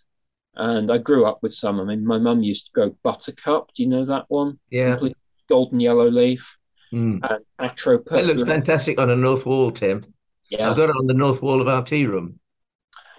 And 0.56 0.92
I 0.92 1.00
grew 1.00 1.26
up 1.26 1.40
with 1.42 1.54
some. 1.54 1.80
I 1.80 1.84
mean, 1.84 2.06
my 2.06 2.20
mum 2.20 2.44
used 2.44 2.68
to 2.68 2.72
grow 2.74 2.96
buttercup. 3.04 3.72
Do 3.76 3.84
you 3.84 3.90
know 3.90 4.06
that 4.06 4.26
one? 4.28 4.60
Yeah. 4.70 4.92
Complete 4.92 5.18
golden 5.50 5.80
yellow 5.80 6.10
leaf. 6.10 6.58
Mm. 6.94 7.20
And 7.28 7.46
atropurpurea. 7.60 8.20
It 8.20 8.26
looks 8.26 8.44
fantastic 8.44 9.00
on 9.00 9.10
a 9.10 9.16
north 9.16 9.46
wall, 9.48 9.72
Tim. 9.72 10.06
Yeah, 10.50 10.70
I've 10.70 10.78
got 10.78 10.90
it 10.90 10.96
on 10.96 11.08
the 11.08 11.16
north 11.16 11.42
wall 11.42 11.60
of 11.60 11.68
our 11.68 11.84
tea 11.84 12.06
room. 12.06 12.40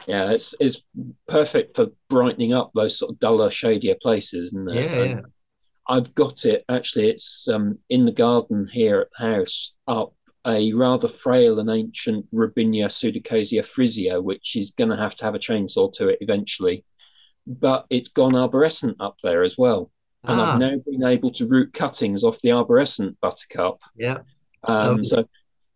yeah, 0.07 0.31
it's 0.31 0.55
it's 0.61 0.83
perfect 1.27 1.75
for 1.75 1.89
brightening 2.09 2.53
up 2.53 2.71
those 2.75 2.99
sort 2.99 3.11
of 3.11 3.19
duller, 3.19 3.51
shadier 3.51 3.97
places. 4.01 4.53
And, 4.53 4.73
Yeah, 4.73 5.03
yeah. 5.03 5.21
I've 5.89 6.15
got 6.15 6.45
it 6.45 6.65
actually. 6.69 7.11
It's 7.11 7.49
um, 7.49 7.79
in 7.91 8.05
the 8.05 8.13
garden 8.13 8.67
here 8.73 9.01
at 9.01 9.09
the 9.19 9.35
house, 9.37 9.75
up 9.87 10.15
a 10.47 10.73
rather 10.75 11.09
frail 11.09 11.59
and 11.59 11.71
ancient 11.71 12.27
Robinia 12.35 12.87
pseudoacacia 12.87 13.65
frisia, 13.65 14.21
which 14.21 14.57
is 14.57 14.73
going 14.73 14.91
to 14.91 14.97
have 14.97 15.15
to 15.17 15.25
have 15.25 15.35
a 15.35 15.39
chainsaw 15.39 15.93
to 15.95 16.09
it 16.09 16.19
eventually. 16.21 16.85
But 17.47 17.87
it's 17.91 18.09
gone 18.09 18.33
arborescent 18.33 18.97
up 19.01 19.17
there 19.23 19.43
as 19.43 19.57
well, 19.59 19.91
and 20.23 20.41
Ah. 20.41 20.55
I've 20.55 20.61
now 20.61 20.77
been 20.87 21.05
able 21.05 21.33
to 21.33 21.47
root 21.47 21.73
cuttings 21.75 22.25
off 22.25 22.41
the 22.41 22.51
arborescent 22.51 23.17
buttercup. 23.21 23.81
Yeah. 23.97 24.19
Um, 24.65 24.87
Lovely. 24.89 25.07
so 25.07 25.29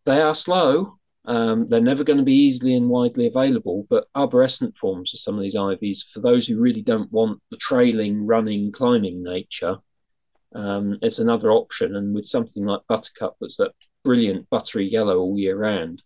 they 0.07 0.21
are 0.23 0.35
slow. 0.35 0.99
Um, 1.27 1.69
they're 1.69 1.81
never 1.83 2.05
going 2.05 2.17
to 2.19 2.25
be 2.25 2.33
easily 2.47 2.75
and 2.75 2.89
widely 2.89 3.27
available, 3.27 3.87
but 3.91 4.07
arborescent 4.17 4.77
forms 4.79 5.13
of 5.13 5.21
some 5.21 5.35
of 5.35 5.43
these 5.43 5.57
ivies, 5.57 6.03
for 6.03 6.21
those 6.21 6.47
who 6.47 6.59
really 6.59 6.81
don't 6.81 7.13
want 7.13 7.43
the 7.51 7.59
trailing, 7.59 8.25
running, 8.25 8.73
climbing 8.73 9.23
nature, 9.23 9.77
um, 10.55 10.99
it's 11.03 11.19
another 11.19 11.51
option. 11.51 11.97
And 11.97 12.15
with 12.15 12.27
something 12.27 12.65
like 12.65 12.81
buttercup, 12.89 13.37
that's 13.41 13.57
that 13.57 13.73
brilliant 14.05 14.49
buttery 14.51 14.89
yellow 14.89 15.19
all 15.19 15.39
year 15.39 15.57
round, 15.57 16.03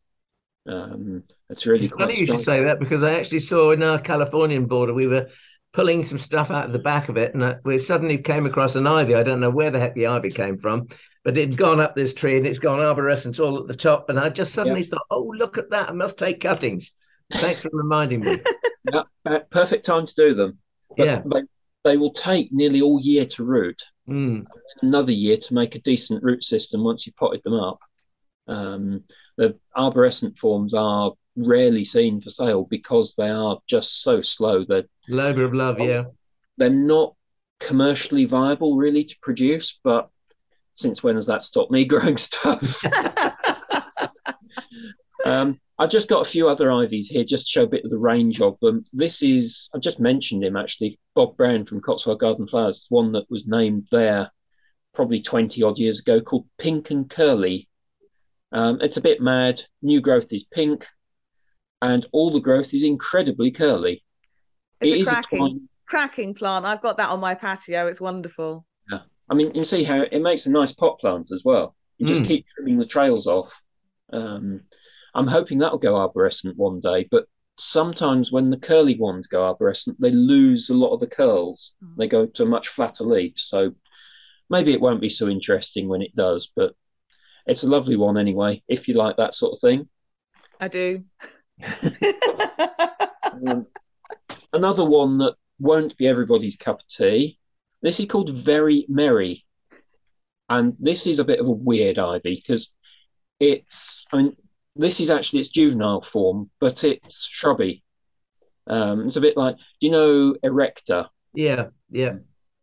um, 0.69 1.25
it's 1.51 1.67
really 1.67 1.87
It's 1.87 1.95
funny 1.95 2.19
you 2.19 2.27
should 2.27 2.41
say 2.41 2.65
that 2.65 2.79
because 2.79 3.03
I 3.03 3.15
actually 3.15 3.41
saw 3.41 3.73
in 3.73 3.83
our 3.83 3.99
Californian 3.99 4.67
border 4.67 4.95
we 4.95 5.07
were 5.07 5.29
pulling 5.73 6.03
some 6.03 6.19
stuff 6.19 6.51
out 6.51 6.67
of 6.67 6.73
the 6.73 6.79
back 6.79 7.09
of 7.09 7.17
it, 7.17 7.35
and 7.35 7.59
we 7.65 7.79
suddenly 7.79 8.19
came 8.19 8.47
across 8.47 8.75
an 8.75 8.87
ivy. 8.87 9.15
I 9.15 9.23
don't 9.23 9.41
know 9.41 9.51
where 9.51 9.71
the 9.71 9.81
heck 9.81 9.95
the 9.95 10.07
ivy 10.07 10.31
came 10.31 10.59
from, 10.59 10.89
but 11.25 11.37
it'd 11.37 11.57
gone 11.57 11.81
up 11.81 11.97
this 11.97 12.13
tree 12.13 12.37
and 12.37 12.47
it's 12.47 12.59
gone 12.59 12.79
arborescent 12.79 13.43
all 13.43 13.59
at 13.59 13.67
the 13.67 13.75
top. 13.75 14.11
And 14.11 14.21
I 14.21 14.29
just 14.29 14.53
suddenly 14.53 14.83
thought, 14.83 15.07
oh, 15.11 15.33
look 15.37 15.59
at 15.59 15.71
that! 15.71 15.89
I 15.89 15.93
must 15.93 16.19
take 16.19 16.41
cuttings. 16.41 16.93
Thanks 17.33 17.63
for 17.63 17.71
reminding 17.73 18.21
me. 18.21 18.39
Yeah, 18.93 19.03
uh, 19.25 19.39
perfect 19.49 19.85
time 19.87 20.07
to 20.07 20.15
do 20.17 20.35
them. 20.35 20.59
But 20.97 21.07
Yeah. 21.07 21.23
they, 21.25 21.43
they 21.85 21.97
will 21.97 22.13
take 22.13 22.53
nearly 22.53 22.81
all 22.81 22.99
year 23.01 23.25
to 23.27 23.45
root. 23.45 23.81
Mm. 24.09 24.47
another 24.83 25.13
year 25.13 25.37
to 25.37 25.55
make 25.55 25.75
a 25.77 25.81
decent 25.81 26.25
root 26.25 26.43
system 26.43 26.83
once 26.83 27.07
you've 27.07 27.17
potted 27.17 27.43
them 27.45 27.55
up. 27.55 27.79
Um, 28.49 29.05
the 29.37 29.57
arborescent 29.77 30.37
forms 30.37 30.75
are 30.75 31.13
rarely 31.37 31.85
seen 31.85 32.21
for 32.21 32.31
sale 32.31 32.67
because 32.69 33.15
they 33.15 33.31
are 33.31 33.59
just 33.67 34.03
so 34.03 34.21
slow. 34.21 34.65
They're 34.65 34.85
Labour 35.09 35.45
of 35.45 35.55
love, 35.55 35.81
yeah. 35.81 36.05
they're 36.57 36.71
not 36.71 37.15
commercially 37.61 38.25
viable 38.25 38.77
really 38.77 39.05
to 39.05 39.17
produce. 39.23 39.79
But 39.85 40.11
since 40.75 41.03
when 41.03 41.15
has 41.15 41.27
that 41.27 41.43
stopped 41.43 41.71
me 41.71 41.85
growing 41.87 42.17
stuff? 42.17 42.61
Um, 45.25 45.61
I 45.79 45.87
just 45.87 46.09
got 46.09 46.27
a 46.27 46.31
few 46.31 46.49
other 46.49 46.71
ivies 46.71 47.09
here 47.09 47.25
just 47.25 47.47
to 47.47 47.51
show 47.51 47.63
a 47.65 47.69
bit 47.69 47.85
of 47.85 47.91
the 47.91 47.99
range 47.99 48.41
of 48.41 48.57
them. 48.61 48.85
This 48.93 49.23
is, 49.23 49.69
I've 49.75 49.81
just 49.81 49.99
mentioned 50.01 50.45
him 50.45 50.57
actually, 50.57 50.99
Bob 51.15 51.37
Brown 51.37 51.65
from 51.65 51.81
Cotswold 51.81 52.21
Garden 52.21 52.47
Flowers, 52.47 52.87
one 52.89 53.13
that 53.13 53.31
was 53.31 53.47
named 53.47 53.87
there 53.91 54.31
probably 54.95 55.23
20 55.23 55.63
odd 55.63 55.79
years 55.79 56.01
ago 56.01 56.21
called 56.21 56.47
Pink 56.59 56.91
and 56.91 57.09
Curly. 57.09 57.69
Um, 58.53 58.81
it's 58.83 58.99
a 58.99 59.01
bit 59.03 59.21
mad. 59.21 59.63
New 59.81 60.01
growth 60.01 60.31
is 60.33 60.45
pink, 60.45 60.87
and 61.81 62.05
all 62.13 62.31
the 62.31 62.41
growth 62.41 62.75
is 62.75 62.83
incredibly 62.83 63.51
curly. 63.51 64.05
It's 64.81 64.93
It 64.93 64.97
a 64.97 65.01
is 65.01 65.09
a 65.09 65.13
cracking, 65.13 65.39
twine- 65.39 65.69
cracking 65.87 66.35
plant. 66.35 66.67
I've 66.67 66.83
got 66.83 66.99
that 66.99 67.09
on 67.09 67.21
my 67.21 67.35
patio. 67.35 67.87
It's 67.87 68.01
wonderful. 68.01 68.67
Yeah. 68.91 69.01
I 69.31 69.35
mean, 69.35 69.55
you 69.55 69.65
see 69.65 69.85
how 69.85 70.03
it 70.03 70.21
makes 70.21 70.45
a 70.45 70.51
nice 70.51 70.73
pot 70.73 70.99
plant 71.01 71.31
as 71.33 71.43
well. 71.45 71.75
You 71.97 72.07
just 72.07 72.23
Mm. 72.23 72.27
keep 72.27 72.47
trimming 72.49 72.79
the 72.79 72.85
trails 72.87 73.27
off. 73.27 73.59
Um, 74.13 74.61
I'm 75.15 75.27
hoping 75.27 75.59
that'll 75.59 75.79
go 75.79 75.95
arborescent 75.95 76.57
one 76.57 76.81
day, 76.81 77.09
but 77.11 77.27
sometimes 77.59 78.33
when 78.33 78.51
the 78.51 78.57
curly 78.57 78.99
ones 78.99 79.27
go 79.27 79.41
arborescent, 79.41 79.97
they 79.99 80.11
lose 80.11 80.71
a 80.71 80.75
lot 80.75 80.93
of 80.93 81.01
the 81.01 81.07
curls. 81.07 81.75
Mm. 81.85 81.97
They 81.97 82.09
go 82.09 82.27
to 82.27 82.43
a 82.43 82.47
much 82.47 82.69
flatter 82.69 83.05
leaf. 83.05 83.35
So 83.37 83.75
maybe 84.49 84.73
it 84.73 84.81
won't 84.81 85.01
be 85.01 85.11
so 85.11 85.29
interesting 85.29 85.89
when 85.89 86.03
it 86.03 86.15
does, 86.15 86.51
but 86.55 86.75
it's 87.47 87.63
a 87.63 87.69
lovely 87.69 87.97
one 87.97 88.17
anyway, 88.17 88.63
if 88.69 88.89
you 88.89 88.95
like 88.95 89.17
that 89.17 89.35
sort 89.35 89.53
of 89.53 89.61
thing. 89.61 89.89
I 90.61 90.69
do. 90.69 91.05
Um, 93.47 93.67
another 94.53 94.85
one 94.85 95.19
that 95.19 95.35
won't 95.59 95.97
be 95.97 96.07
everybody's 96.07 96.57
cup 96.57 96.81
of 96.81 96.89
tea. 96.89 97.39
This 97.81 97.99
is 97.99 98.07
called 98.07 98.37
Very 98.37 98.87
Merry. 98.89 99.45
And 100.49 100.77
this 100.79 101.07
is 101.07 101.19
a 101.19 101.25
bit 101.25 101.41
of 101.41 101.47
a 101.47 101.51
weird 101.51 101.99
ivy 101.99 102.37
because 102.37 102.73
it's, 103.41 104.05
I 104.13 104.19
mean, 104.19 104.37
this 104.77 105.01
is 105.01 105.11
actually 105.11 105.41
its 105.41 105.51
juvenile 105.51 106.03
form, 106.03 106.51
but 106.61 106.85
it's 106.85 107.27
shrubby. 107.27 107.83
Um, 108.67 109.07
it's 109.07 109.17
a 109.17 109.21
bit 109.21 109.37
like, 109.37 109.57
do 109.57 109.87
you 109.87 109.91
know 109.91 110.35
Erecta? 110.45 111.09
Yeah, 111.35 111.67
yeah. 111.91 112.17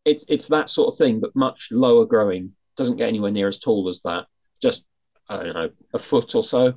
It's 0.05 0.25
it's 0.27 0.47
that 0.47 0.69
sort 0.69 0.93
of 0.93 0.97
thing, 0.97 1.19
but 1.19 1.35
much 1.35 1.69
lower 1.71 2.05
growing. 2.05 2.53
Doesn't 2.77 2.97
get 2.97 3.09
anywhere 3.09 3.31
near 3.31 3.47
as 3.47 3.59
tall 3.59 3.89
as 3.89 4.01
that. 4.05 4.27
Just 4.61 4.85
I 5.27 5.43
don't 5.43 5.53
know, 5.53 5.69
a 5.93 5.99
foot 5.99 6.35
or 6.35 6.43
so. 6.43 6.73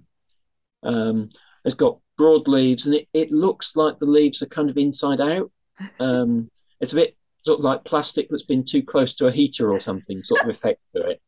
Um, 0.82 1.30
it's 1.64 1.76
got 1.76 1.98
broad 2.18 2.48
leaves, 2.48 2.86
and 2.86 2.94
it, 2.94 3.08
it 3.14 3.30
looks 3.30 3.76
like 3.76 3.98
the 3.98 4.06
leaves 4.06 4.42
are 4.42 4.46
kind 4.46 4.68
of 4.68 4.76
inside 4.76 5.20
out. 5.20 5.50
Um, 6.00 6.50
it's 6.80 6.92
a 6.92 6.96
bit 6.96 7.16
sort 7.44 7.58
of 7.58 7.64
like 7.64 7.84
plastic 7.84 8.28
that's 8.28 8.44
been 8.44 8.64
too 8.64 8.82
close 8.82 9.14
to 9.16 9.26
a 9.26 9.32
heater 9.32 9.70
or 9.70 9.80
something, 9.80 10.22
sort 10.22 10.42
of 10.42 10.48
effect 10.48 10.80
to 10.94 11.02
it. 11.02 11.22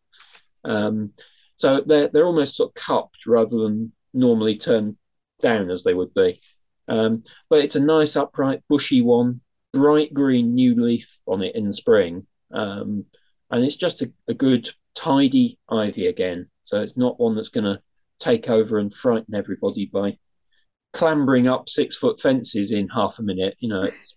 Um, 0.64 1.12
so 1.56 1.82
they're 1.86 2.08
they're 2.08 2.26
almost 2.26 2.56
sort 2.56 2.70
of 2.70 2.74
cupped 2.74 3.26
rather 3.26 3.56
than 3.58 3.92
normally 4.12 4.58
turned 4.58 4.96
down 5.40 5.70
as 5.70 5.82
they 5.82 5.94
would 5.94 6.12
be. 6.14 6.40
Um, 6.88 7.24
but 7.48 7.60
it's 7.60 7.76
a 7.76 7.80
nice 7.80 8.16
upright 8.16 8.62
bushy 8.68 9.00
one, 9.00 9.40
bright 9.72 10.12
green 10.12 10.54
new 10.54 10.74
leaf 10.74 11.08
on 11.26 11.42
it 11.42 11.54
in 11.54 11.72
spring, 11.72 12.26
um, 12.52 13.06
and 13.50 13.64
it's 13.64 13.76
just 13.76 14.02
a, 14.02 14.12
a 14.28 14.34
good 14.34 14.70
tidy 14.94 15.58
ivy 15.68 16.06
again. 16.06 16.48
So 16.64 16.80
it's 16.80 16.96
not 16.96 17.20
one 17.20 17.34
that's 17.34 17.48
going 17.48 17.64
to 17.64 17.80
take 18.18 18.48
over 18.48 18.78
and 18.78 18.92
frighten 18.92 19.34
everybody 19.34 19.86
by 19.86 20.18
clambering 20.92 21.48
up 21.48 21.68
six 21.68 21.96
foot 21.96 22.20
fences 22.20 22.70
in 22.70 22.88
half 22.88 23.18
a 23.18 23.22
minute. 23.22 23.56
You 23.58 23.68
know, 23.68 23.82
it's 23.82 24.14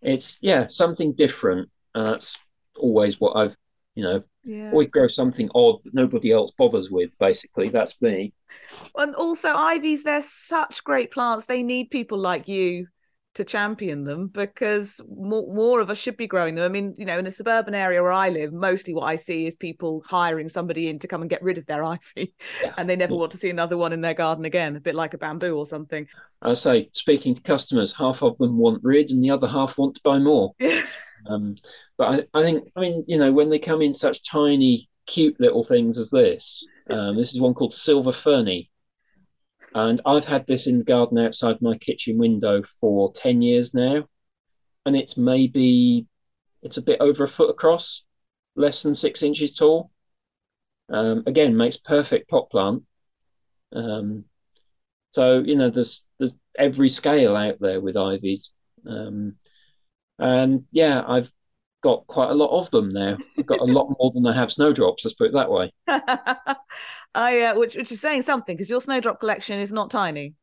it's 0.00 0.38
yeah 0.40 0.66
something 0.68 1.14
different. 1.14 1.70
And 1.94 2.06
that's 2.06 2.38
always 2.76 3.20
what 3.20 3.36
I've 3.36 3.56
you 3.94 4.02
know 4.02 4.22
Yeah. 4.44 4.72
always 4.72 4.88
grow 4.88 5.08
something 5.08 5.50
odd 5.54 5.82
that 5.84 5.94
nobody 5.94 6.32
else 6.32 6.52
bothers 6.58 6.90
with. 6.90 7.16
Basically, 7.18 7.68
that's 7.70 8.00
me. 8.02 8.32
And 8.96 9.14
also, 9.14 9.54
ivies, 9.54 10.02
they're 10.04 10.22
such 10.22 10.84
great 10.84 11.10
plants. 11.10 11.46
They 11.46 11.62
need 11.62 11.90
people 11.90 12.18
like 12.18 12.48
you 12.48 12.86
to 13.34 13.44
champion 13.44 14.04
them 14.04 14.28
because 14.28 15.00
more, 15.08 15.52
more 15.54 15.80
of 15.80 15.88
us 15.88 15.96
should 15.96 16.18
be 16.18 16.26
growing 16.26 16.54
them. 16.54 16.64
I 16.64 16.68
mean, 16.68 16.94
you 16.98 17.06
know, 17.06 17.18
in 17.18 17.26
a 17.26 17.30
suburban 17.30 17.74
area 17.74 18.02
where 18.02 18.12
I 18.12 18.28
live, 18.28 18.52
mostly 18.52 18.92
what 18.92 19.04
I 19.06 19.16
see 19.16 19.46
is 19.46 19.56
people 19.56 20.02
hiring 20.06 20.50
somebody 20.50 20.88
in 20.88 20.98
to 20.98 21.08
come 21.08 21.22
and 21.22 21.30
get 21.30 21.42
rid 21.42 21.56
of 21.56 21.64
their 21.66 21.82
ivy 22.16 22.34
Yeah. 22.60 22.74
and 22.76 22.88
they 22.88 22.96
never 22.96 23.14
Yeah. 23.14 23.18
want 23.20 23.32
to 23.32 23.38
see 23.38 23.48
another 23.48 23.78
one 23.78 23.92
in 23.94 24.02
their 24.02 24.12
garden 24.14 24.44
again, 24.44 24.76
a 24.76 24.80
bit 24.80 24.94
like 24.94 25.14
a 25.14 25.18
bamboo 25.18 25.56
or 25.56 25.64
something. 25.64 26.06
I 26.40 26.54
say, 26.54 26.88
speaking 26.92 27.34
to 27.34 27.42
customers, 27.42 27.94
half 27.94 28.22
of 28.22 28.38
them 28.38 28.56
want 28.58 28.84
rid, 28.84 29.10
and 29.10 29.22
the 29.24 29.30
other 29.30 29.48
half 29.48 29.76
want 29.78 29.94
to 29.96 30.00
buy 30.04 30.18
more. 30.20 30.54
Um, 31.26 31.56
but 31.96 32.26
I, 32.34 32.38
I 32.38 32.42
think, 32.42 32.68
I 32.76 32.80
mean, 32.80 33.04
you 33.06 33.18
know, 33.18 33.32
when 33.32 33.50
they 33.50 33.58
come 33.58 33.82
in 33.82 33.94
such 33.94 34.28
tiny, 34.28 34.88
cute 35.06 35.38
little 35.40 35.64
things 35.64 35.98
as 35.98 36.10
this, 36.10 36.66
um, 36.90 37.16
this 37.16 37.34
is 37.34 37.40
one 37.40 37.54
called 37.54 37.74
Silver 37.74 38.12
Ferny. 38.12 38.70
And 39.74 40.00
I've 40.04 40.24
had 40.24 40.46
this 40.46 40.66
in 40.66 40.78
the 40.78 40.84
garden 40.84 41.18
outside 41.18 41.62
my 41.62 41.76
kitchen 41.78 42.18
window 42.18 42.62
for 42.80 43.12
10 43.12 43.40
years 43.40 43.72
now. 43.72 44.06
And 44.84 44.96
it's 44.96 45.16
maybe, 45.16 46.06
it's 46.62 46.76
a 46.76 46.82
bit 46.82 47.00
over 47.00 47.24
a 47.24 47.28
foot 47.28 47.50
across, 47.50 48.04
less 48.54 48.82
than 48.82 48.94
six 48.94 49.22
inches 49.22 49.54
tall. 49.54 49.90
Um, 50.90 51.22
again, 51.26 51.56
makes 51.56 51.76
perfect 51.76 52.28
pot 52.28 52.50
plant. 52.50 52.82
Um, 53.72 54.24
so, 55.12 55.38
you 55.38 55.56
know, 55.56 55.70
there's, 55.70 56.06
there's 56.18 56.32
every 56.58 56.90
scale 56.90 57.34
out 57.34 57.58
there 57.60 57.80
with 57.80 57.96
ivies. 57.96 58.52
Um, 58.86 59.36
and 60.22 60.64
yeah, 60.70 61.02
I've 61.06 61.32
got 61.82 62.06
quite 62.06 62.30
a 62.30 62.34
lot 62.34 62.58
of 62.58 62.70
them 62.70 62.90
now. 62.90 63.18
I've 63.38 63.46
got 63.46 63.60
a 63.60 63.64
lot 63.64 63.94
more 63.98 64.12
than 64.14 64.26
I 64.26 64.32
have 64.32 64.52
snowdrops, 64.52 65.04
let's 65.04 65.14
put 65.14 65.28
it 65.28 65.32
that 65.34 65.50
way. 65.50 65.72
I, 67.14 67.40
uh, 67.42 67.58
which, 67.58 67.74
which 67.74 67.92
is 67.92 68.00
saying 68.00 68.22
something 68.22 68.56
because 68.56 68.70
your 68.70 68.80
snowdrop 68.80 69.20
collection 69.20 69.58
is 69.58 69.72
not 69.72 69.90
tiny. 69.90 70.34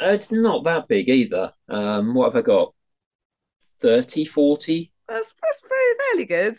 Uh, 0.00 0.10
It's 0.10 0.30
not 0.30 0.64
that 0.64 0.88
big 0.88 1.08
either. 1.08 1.52
Um, 1.68 2.14
what 2.14 2.32
have 2.32 2.36
I 2.36 2.46
got? 2.46 2.74
30, 3.80 4.24
40? 4.24 4.92
That's, 5.08 5.34
that's 5.42 5.62
very, 5.68 5.94
fairly 6.10 6.24
good. 6.26 6.56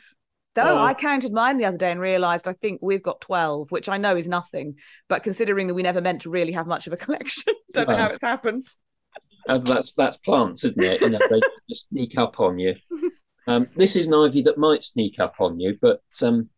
Though. 0.53 0.77
I 0.77 0.93
counted 0.93 1.33
mine 1.33 1.57
the 1.57 1.65
other 1.65 1.77
day 1.77 1.91
and 1.91 1.99
realised 1.99 2.47
I 2.47 2.53
think 2.53 2.79
we've 2.81 3.03
got 3.03 3.19
12, 3.19 3.71
which 3.71 3.89
I 3.89 3.97
know 3.97 4.15
is 4.15 4.27
nothing. 4.27 4.75
But 5.09 5.23
considering 5.23 5.67
that 5.67 5.73
we 5.73 5.83
never 5.83 5.99
meant 5.99 6.21
to 6.21 6.29
really 6.29 6.53
have 6.53 6.65
much 6.65 6.87
of 6.87 6.93
a 6.93 6.97
collection, 7.05 7.53
don't 7.73 7.89
know 7.89 7.97
how 7.97 8.07
it's 8.07 8.21
happened. 8.21 8.67
And 9.47 9.65
that's 9.65 9.93
that's 9.93 10.17
plants, 10.17 10.63
isn't 10.63 10.83
it? 10.83 11.01
You 11.01 11.09
know, 11.09 11.19
they 11.29 11.41
just 11.69 11.87
sneak 11.89 12.17
up 12.17 12.39
on 12.39 12.57
you. 12.57 12.75
Um, 13.47 13.67
this 13.75 13.95
is 13.95 14.07
an 14.07 14.13
ivy 14.13 14.41
that 14.43 14.57
might 14.57 14.83
sneak 14.83 15.19
up 15.19 15.35
on 15.39 15.59
you, 15.59 15.77
but 15.79 16.01
um, 16.21 16.49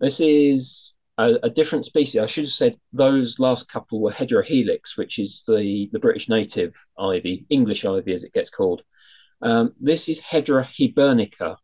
this 0.00 0.20
is 0.20 0.94
a, 1.18 1.38
a 1.44 1.50
different 1.50 1.84
species. 1.84 2.20
I 2.20 2.26
should 2.26 2.44
have 2.44 2.52
said 2.52 2.80
those 2.92 3.38
last 3.38 3.68
couple 3.68 4.00
were 4.00 4.10
Hedera 4.10 4.44
helix, 4.44 4.96
which 4.96 5.18
is 5.18 5.44
the, 5.46 5.88
the 5.92 5.98
British 5.98 6.28
native 6.28 6.74
ivy, 6.98 7.46
English 7.48 7.84
ivy 7.84 8.12
as 8.12 8.24
it 8.24 8.32
gets 8.32 8.50
called. 8.50 8.82
Um, 9.40 9.74
this 9.80 10.08
is 10.08 10.20
Hedera 10.20 10.66
hibernica, 10.66 11.56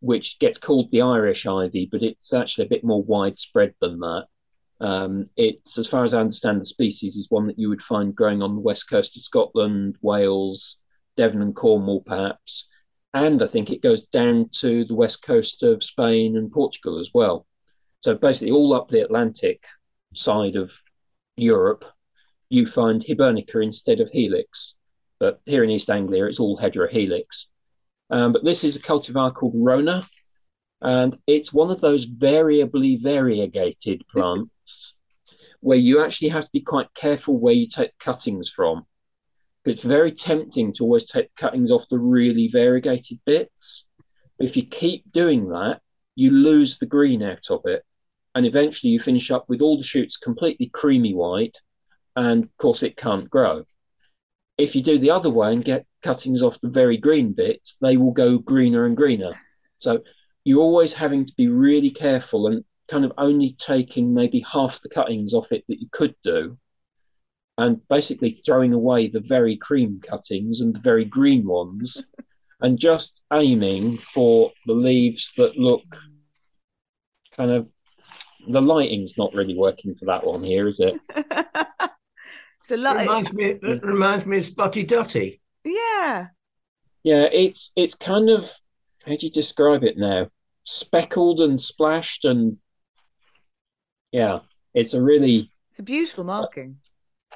which 0.00 0.38
gets 0.38 0.58
called 0.58 0.90
the 0.90 1.02
Irish 1.02 1.46
ivy, 1.46 1.88
but 1.90 2.02
it's 2.02 2.32
actually 2.32 2.66
a 2.66 2.70
bit 2.70 2.84
more 2.84 3.02
widespread 3.02 3.74
than 3.80 4.00
that. 4.00 4.26
Um, 4.84 5.30
it's, 5.34 5.78
as 5.78 5.86
far 5.86 6.04
as 6.04 6.12
I 6.12 6.20
understand, 6.20 6.60
the 6.60 6.66
species 6.66 7.16
is 7.16 7.30
one 7.30 7.46
that 7.46 7.58
you 7.58 7.70
would 7.70 7.80
find 7.80 8.14
growing 8.14 8.42
on 8.42 8.54
the 8.54 8.60
west 8.60 8.90
coast 8.90 9.16
of 9.16 9.22
Scotland, 9.22 9.96
Wales, 10.02 10.76
Devon, 11.16 11.40
and 11.40 11.56
Cornwall, 11.56 12.02
perhaps. 12.02 12.68
And 13.14 13.42
I 13.42 13.46
think 13.46 13.70
it 13.70 13.80
goes 13.80 14.06
down 14.08 14.50
to 14.60 14.84
the 14.84 14.94
west 14.94 15.22
coast 15.22 15.62
of 15.62 15.82
Spain 15.82 16.36
and 16.36 16.52
Portugal 16.52 16.98
as 16.98 17.08
well. 17.14 17.46
So 18.00 18.14
basically, 18.14 18.50
all 18.50 18.74
up 18.74 18.90
the 18.90 19.00
Atlantic 19.00 19.64
side 20.12 20.56
of 20.56 20.70
Europe, 21.38 21.86
you 22.50 22.66
find 22.66 23.02
Hibernica 23.02 23.62
instead 23.62 24.00
of 24.00 24.10
Helix. 24.10 24.74
But 25.18 25.40
here 25.46 25.64
in 25.64 25.70
East 25.70 25.88
Anglia, 25.88 26.26
it's 26.26 26.40
all 26.40 26.58
Hedera 26.58 26.90
helix. 26.90 27.48
Um, 28.10 28.34
but 28.34 28.44
this 28.44 28.64
is 28.64 28.76
a 28.76 28.80
cultivar 28.80 29.32
called 29.32 29.54
Rona, 29.56 30.06
and 30.84 31.16
it's 31.26 31.50
one 31.50 31.70
of 31.70 31.80
those 31.80 32.04
variably 32.04 32.96
variegated 32.96 34.06
plants 34.12 34.94
where 35.60 35.78
you 35.78 36.04
actually 36.04 36.28
have 36.28 36.44
to 36.44 36.50
be 36.52 36.60
quite 36.60 36.92
careful 36.94 37.38
where 37.38 37.54
you 37.54 37.66
take 37.66 37.98
cuttings 37.98 38.50
from. 38.50 38.84
It's 39.64 39.82
very 39.82 40.12
tempting 40.12 40.74
to 40.74 40.84
always 40.84 41.06
take 41.06 41.34
cuttings 41.36 41.70
off 41.70 41.88
the 41.88 41.98
really 41.98 42.48
variegated 42.48 43.18
bits. 43.24 43.86
But 44.38 44.46
if 44.46 44.58
you 44.58 44.66
keep 44.66 45.10
doing 45.10 45.48
that, 45.48 45.80
you 46.16 46.30
lose 46.30 46.76
the 46.76 46.86
green 46.86 47.22
out 47.22 47.50
of 47.50 47.62
it. 47.64 47.82
And 48.34 48.44
eventually 48.44 48.92
you 48.92 49.00
finish 49.00 49.30
up 49.30 49.48
with 49.48 49.62
all 49.62 49.78
the 49.78 49.82
shoots 49.82 50.18
completely 50.18 50.66
creamy 50.66 51.14
white, 51.14 51.56
and 52.14 52.44
of 52.44 52.56
course 52.58 52.82
it 52.82 52.98
can't 52.98 53.30
grow. 53.30 53.64
If 54.58 54.76
you 54.76 54.82
do 54.82 54.98
the 54.98 55.12
other 55.12 55.30
way 55.30 55.54
and 55.54 55.64
get 55.64 55.86
cuttings 56.02 56.42
off 56.42 56.60
the 56.60 56.68
very 56.68 56.98
green 56.98 57.32
bits, 57.32 57.76
they 57.80 57.96
will 57.96 58.12
go 58.12 58.36
greener 58.36 58.84
and 58.84 58.96
greener. 58.96 59.32
So 59.78 60.02
you're 60.44 60.60
always 60.60 60.92
having 60.92 61.24
to 61.24 61.32
be 61.36 61.48
really 61.48 61.90
careful 61.90 62.46
and 62.48 62.64
kind 62.88 63.04
of 63.04 63.12
only 63.18 63.56
taking 63.58 64.12
maybe 64.12 64.40
half 64.40 64.80
the 64.82 64.88
cuttings 64.88 65.32
off 65.34 65.52
it 65.52 65.64
that 65.68 65.80
you 65.80 65.88
could 65.92 66.14
do 66.22 66.56
and 67.56 67.80
basically 67.88 68.40
throwing 68.44 68.72
away 68.72 69.08
the 69.08 69.20
very 69.20 69.56
cream 69.56 70.00
cuttings 70.06 70.60
and 70.60 70.74
the 70.74 70.80
very 70.80 71.04
green 71.04 71.46
ones 71.46 72.12
and 72.60 72.78
just 72.78 73.22
aiming 73.32 73.96
for 73.98 74.50
the 74.66 74.74
leaves 74.74 75.32
that 75.36 75.56
look 75.56 75.82
kind 77.36 77.50
of 77.50 77.68
the 78.48 78.60
lighting's 78.60 79.16
not 79.16 79.32
really 79.34 79.56
working 79.56 79.94
for 79.94 80.04
that 80.06 80.24
one 80.24 80.42
here 80.42 80.68
is 80.68 80.78
it 80.80 80.94
it's 81.16 82.70
a 82.70 82.74
It 82.74 82.78
lot. 82.80 82.96
reminds 82.96 83.32
me, 83.32 83.44
it 83.62 83.82
reminds 83.84 84.26
me 84.26 84.38
of 84.38 84.44
Spotty 84.44 84.84
Dotty. 84.84 85.40
Yeah. 85.64 86.28
yeah 87.02 87.28
it's 87.32 87.72
it's 87.76 87.94
kind 87.94 88.30
of 88.30 88.50
how 89.06 89.16
do 89.16 89.26
you 89.26 89.30
describe 89.30 89.84
it 89.84 89.96
now 89.98 90.28
speckled 90.64 91.40
and 91.40 91.60
splashed 91.60 92.24
and 92.24 92.56
yeah 94.12 94.40
it's 94.74 94.94
a 94.94 95.02
really 95.02 95.50
It's 95.70 95.78
a 95.78 95.84
beautiful 95.84 96.24
marking. 96.24 96.78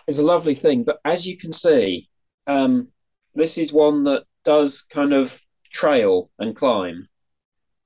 It's 0.07 0.19
a 0.19 0.23
lovely 0.23 0.55
thing. 0.55 0.85
But 0.85 0.99
as 1.05 1.27
you 1.27 1.37
can 1.37 1.53
see, 1.53 2.09
um, 2.47 2.89
this 3.35 3.59
is 3.59 3.73
one 3.73 4.05
that 4.05 4.25
does 4.45 4.83
kind 4.83 5.13
of 5.13 5.39
trail 5.71 6.31
and 6.39 6.57
climb. 6.57 7.09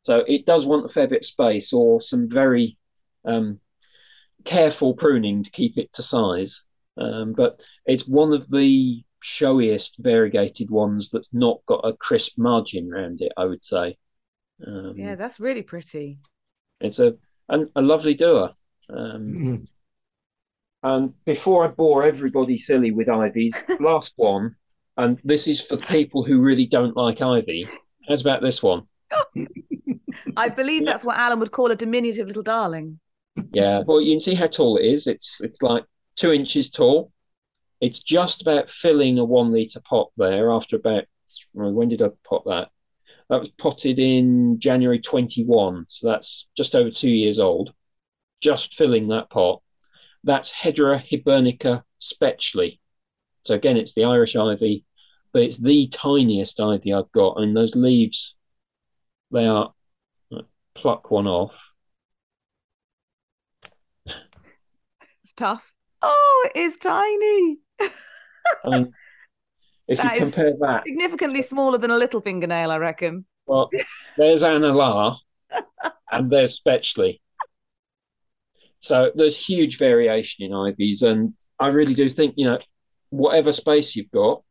So 0.04 0.24
it 0.26 0.46
does 0.46 0.64
want 0.64 0.86
a 0.86 0.88
fair 0.88 1.06
bit 1.06 1.20
of 1.20 1.26
space 1.26 1.72
or 1.72 2.00
some 2.00 2.28
very 2.28 2.78
um, 3.24 3.60
careful 4.44 4.94
pruning 4.94 5.42
to 5.42 5.50
keep 5.50 5.78
it 5.78 5.92
to 5.94 6.02
size. 6.02 6.64
Um, 6.96 7.32
but 7.32 7.60
it's 7.86 8.06
one 8.06 8.32
of 8.32 8.48
the 8.50 9.02
showiest 9.22 9.96
variegated 9.98 10.70
ones 10.70 11.10
that's 11.10 11.32
not 11.32 11.64
got 11.66 11.80
a 11.84 11.92
crisp 11.96 12.38
margin 12.38 12.92
around 12.92 13.20
it, 13.20 13.32
I 13.36 13.44
would 13.46 13.64
say. 13.64 13.96
Um, 14.66 14.94
Yeah, 14.96 15.14
that's 15.14 15.40
really 15.40 15.62
pretty. 15.62 16.18
It's 16.80 16.98
a, 16.98 17.16
a, 17.48 17.60
a 17.76 17.82
lovely 17.82 18.14
doer. 18.14 18.54
Um, 18.88 19.32
Mm. 19.34 19.66
And 20.84 21.14
before 21.24 21.64
I 21.64 21.68
bore 21.68 22.04
everybody 22.04 22.56
silly 22.58 22.90
with 22.92 23.08
ivies, 23.08 23.58
last 23.80 24.12
one, 24.16 24.56
and 24.96 25.20
this 25.24 25.48
is 25.48 25.60
for 25.60 25.76
people 25.76 26.24
who 26.24 26.40
really 26.40 26.66
don't 26.66 26.96
like 26.96 27.20
ivy. 27.20 27.68
How's 28.08 28.20
about 28.20 28.42
this 28.42 28.62
one? 28.62 28.86
I 30.36 30.48
believe 30.48 30.84
that's 30.84 31.04
what 31.04 31.16
Alan 31.18 31.38
would 31.40 31.52
call 31.52 31.70
a 31.70 31.76
diminutive 31.76 32.26
little 32.26 32.42
darling. 32.42 33.00
Yeah, 33.52 33.82
well, 33.86 34.00
you 34.00 34.12
can 34.12 34.20
see 34.20 34.34
how 34.34 34.46
tall 34.46 34.76
it 34.76 34.84
is. 34.84 35.06
It's 35.06 35.40
it's 35.40 35.62
like 35.62 35.84
two 36.16 36.32
inches 36.32 36.70
tall. 36.70 37.12
It's 37.82 37.98
just 37.98 38.42
about 38.42 38.70
filling 38.70 39.18
a 39.18 39.24
one 39.24 39.52
litre 39.52 39.80
pot 39.80 40.12
there 40.16 40.52
after 40.52 40.76
about, 40.76 41.04
when 41.52 41.88
did 41.88 42.00
I 42.00 42.10
pot 42.22 42.44
that? 42.46 42.70
That 43.28 43.40
was 43.40 43.50
potted 43.50 43.98
in 43.98 44.60
January 44.60 45.00
21. 45.00 45.86
So 45.88 46.08
that's 46.08 46.48
just 46.56 46.76
over 46.76 46.92
two 46.92 47.10
years 47.10 47.40
old. 47.40 47.72
Just 48.40 48.74
filling 48.74 49.08
that 49.08 49.30
pot. 49.30 49.62
That's 50.22 50.52
Hedera 50.52 51.02
hibernica 51.02 51.82
Spetchley. 52.00 52.78
So 53.44 53.56
again, 53.56 53.76
it's 53.76 53.94
the 53.94 54.04
Irish 54.04 54.36
ivy, 54.36 54.84
but 55.32 55.42
it's 55.42 55.58
the 55.58 55.88
tiniest 55.88 56.60
ivy 56.60 56.92
I've 56.92 57.10
got. 57.10 57.40
And 57.40 57.56
those 57.56 57.74
leaves, 57.74 58.36
they 59.32 59.46
are, 59.46 59.74
pluck 60.76 61.10
one 61.10 61.26
off. 61.26 61.54
It's 65.24 65.32
tough. 65.34 65.74
Oh, 66.00 66.48
it 66.54 66.58
is 66.58 66.76
tiny. 66.76 67.58
I 67.82 67.88
mean, 68.70 68.74
um, 68.74 68.90
if 69.88 69.98
That 69.98 70.14
you 70.14 70.20
compare 70.20 70.52
that, 70.60 70.84
Significantly 70.86 71.42
smaller 71.42 71.78
than 71.78 71.90
a 71.90 71.96
little 71.96 72.20
fingernail, 72.20 72.70
I 72.70 72.78
reckon. 72.78 73.24
well, 73.46 73.70
there's 74.16 74.42
Ann 74.42 74.64
Ala 74.64 75.18
and 76.10 76.30
there's 76.30 76.60
Spetchley. 76.60 77.20
So 78.80 79.12
there's 79.14 79.36
huge 79.36 79.78
variation 79.78 80.44
in 80.44 80.52
ivies, 80.52 81.02
and 81.02 81.34
I 81.58 81.68
really 81.68 81.94
do 81.94 82.08
think, 82.08 82.34
you 82.36 82.46
know, 82.46 82.58
whatever 83.10 83.52
space 83.52 83.94
you've 83.94 84.10
got, 84.10 84.42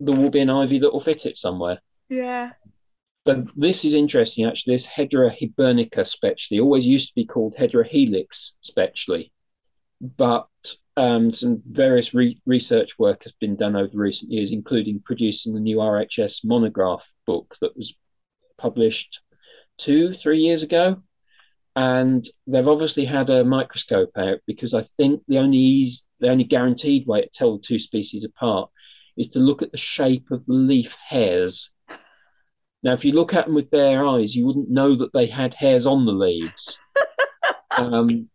there 0.00 0.14
will 0.16 0.30
be 0.30 0.40
an 0.40 0.50
ivy 0.50 0.78
that 0.80 0.92
will 0.92 1.00
fit 1.00 1.24
it 1.26 1.38
somewhere. 1.38 1.80
Yeah. 2.08 2.52
But 3.24 3.46
this 3.56 3.84
is 3.84 3.94
interesting, 3.94 4.44
actually. 4.44 4.74
This 4.74 4.86
Hedera 4.86 5.30
hibernica 5.30 6.00
Spetchley 6.00 6.60
always 6.60 6.86
used 6.86 7.08
to 7.08 7.14
be 7.14 7.24
called 7.24 7.54
Hedera 7.56 7.86
helix 7.86 8.56
Spetchley, 8.62 9.30
but 10.00 10.48
um, 10.96 11.30
some 11.30 11.62
various 11.70 12.12
re- 12.12 12.40
research 12.46 12.98
work 12.98 13.24
has 13.24 13.32
been 13.32 13.56
done 13.56 13.76
over 13.76 13.96
recent 13.96 14.30
years, 14.30 14.52
including 14.52 15.00
producing 15.00 15.54
the 15.54 15.60
new 15.60 15.78
RHS 15.78 16.44
monograph 16.44 17.08
book 17.26 17.56
that 17.60 17.76
was 17.76 17.94
published 18.58 19.20
two, 19.78 20.12
three 20.14 20.40
years 20.40 20.62
ago. 20.62 21.02
And 21.74 22.28
they've 22.46 22.68
obviously 22.68 23.06
had 23.06 23.30
a 23.30 23.44
microscope 23.44 24.10
out 24.16 24.40
because 24.46 24.74
I 24.74 24.82
think 24.82 25.22
the 25.26 25.38
only 25.38 25.58
eas- 25.58 26.04
the 26.20 26.28
only 26.28 26.44
guaranteed 26.44 27.06
way 27.06 27.22
to 27.22 27.28
tell 27.28 27.56
the 27.56 27.62
two 27.62 27.78
species 27.78 28.24
apart 28.24 28.70
is 29.16 29.30
to 29.30 29.40
look 29.40 29.62
at 29.62 29.72
the 29.72 29.78
shape 29.78 30.30
of 30.30 30.44
the 30.46 30.52
leaf 30.52 30.94
hairs. 31.08 31.70
Now, 32.82 32.92
if 32.92 33.04
you 33.04 33.12
look 33.12 33.32
at 33.32 33.46
them 33.46 33.54
with 33.54 33.70
bare 33.70 34.06
eyes, 34.06 34.34
you 34.34 34.46
wouldn't 34.46 34.70
know 34.70 34.94
that 34.94 35.12
they 35.12 35.26
had 35.26 35.54
hairs 35.54 35.86
on 35.86 36.04
the 36.04 36.12
leaves. 36.12 36.78
um, 37.76 38.28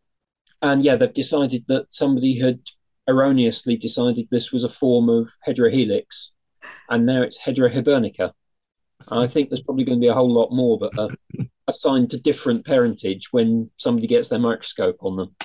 and 0.62 0.84
yeah, 0.84 0.96
they've 0.96 1.14
decided 1.14 1.66
that 1.68 1.88
somebody 1.90 2.40
had 2.40 2.60
erroneously 3.08 3.78
decided 3.78 4.28
this 4.30 4.52
was 4.52 4.64
a 4.64 4.70
form 4.70 5.10
of 5.10 5.30
Hedera 5.48 5.72
helix, 5.72 6.34
and 6.90 7.06
now 7.06 7.22
it's 7.22 7.40
Hedera 7.40 7.74
hibernica. 7.74 8.34
I 9.10 9.28
think 9.28 9.50
there's 9.50 9.62
probably 9.62 9.86
going 9.86 10.00
to 10.00 10.04
be 10.04 10.10
a 10.10 10.14
whole 10.14 10.34
lot 10.34 10.52
more 10.52 10.78
that 10.80 11.00
are 11.00 11.46
assigned 11.68 12.12
to 12.12 12.20
different 12.20 12.66
parentage 12.66 13.32
when 13.32 13.70
somebody 13.78 14.08
gets 14.08 14.30
their 14.30 14.40
microscope 14.40 14.98
on 15.02 15.16
them. 15.16 15.36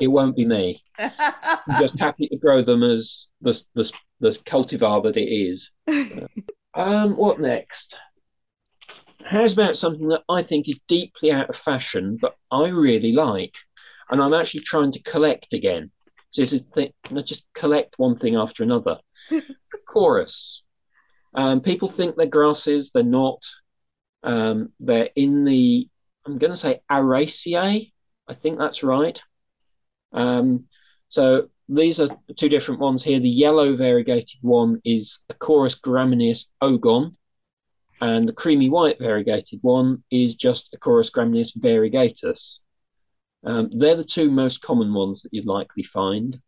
It 0.00 0.08
won't 0.08 0.34
be 0.34 0.44
me. 0.44 0.82
I'm 0.98 1.80
just 1.80 1.98
happy 2.00 2.26
to 2.28 2.36
grow 2.36 2.62
them 2.62 2.82
as 2.82 3.28
the, 3.40 3.60
the, 3.74 3.92
the 4.18 4.30
cultivar 4.30 5.04
that 5.04 5.16
it 5.16 5.30
is. 5.30 5.72
Um, 6.76 7.16
what 7.16 7.40
next? 7.40 7.96
How's 9.24 9.52
about 9.52 9.76
something 9.76 10.08
that 10.08 10.22
I 10.28 10.42
think 10.42 10.68
is 10.68 10.80
deeply 10.88 11.30
out 11.30 11.48
of 11.48 11.56
fashion, 11.56 12.18
but 12.20 12.34
I 12.50 12.66
really 12.66 13.12
like, 13.12 13.54
and 14.10 14.22
I'm 14.22 14.34
actually 14.34 14.60
trying 14.60 14.92
to 14.92 15.02
collect 15.02 15.52
again. 15.52 15.90
So 16.30 16.42
this 16.42 16.52
is 16.52 16.64
th- 16.74 16.92
I 17.14 17.22
just 17.22 17.44
collect 17.54 17.98
one 17.98 18.16
thing 18.16 18.36
after 18.36 18.62
another. 18.62 18.98
Acorus. 19.30 20.62
Um, 21.34 21.60
people 21.60 21.88
think 21.88 22.16
they're 22.16 22.26
grasses. 22.26 22.90
They're 22.90 23.02
not. 23.02 23.42
Um, 24.22 24.72
they're 24.80 25.10
in 25.16 25.44
the. 25.44 25.88
I'm 26.26 26.38
going 26.38 26.52
to 26.52 26.56
say 26.56 26.80
Araceae. 26.90 27.92
I 28.26 28.34
think 28.34 28.58
that's 28.58 28.82
right. 28.82 29.20
Um, 30.12 30.64
so 31.08 31.48
these 31.68 32.00
are 32.00 32.08
two 32.36 32.48
different 32.48 32.80
ones 32.80 33.02
here. 33.02 33.20
The 33.20 33.28
yellow 33.28 33.76
variegated 33.76 34.38
one 34.40 34.80
is 34.84 35.20
Acorus 35.30 35.80
gramineus 35.80 36.46
ogon, 36.60 37.16
and 38.00 38.28
the 38.28 38.32
creamy 38.32 38.70
white 38.70 38.98
variegated 38.98 39.60
one 39.62 40.02
is 40.10 40.34
just 40.34 40.74
Acorus 40.74 41.10
gramineus 41.10 41.56
variegatus. 41.56 42.60
Um, 43.44 43.70
they're 43.72 43.96
the 43.96 44.04
two 44.04 44.30
most 44.30 44.62
common 44.62 44.92
ones 44.94 45.22
that 45.22 45.32
you'd 45.32 45.46
likely 45.46 45.82
find. 45.82 46.40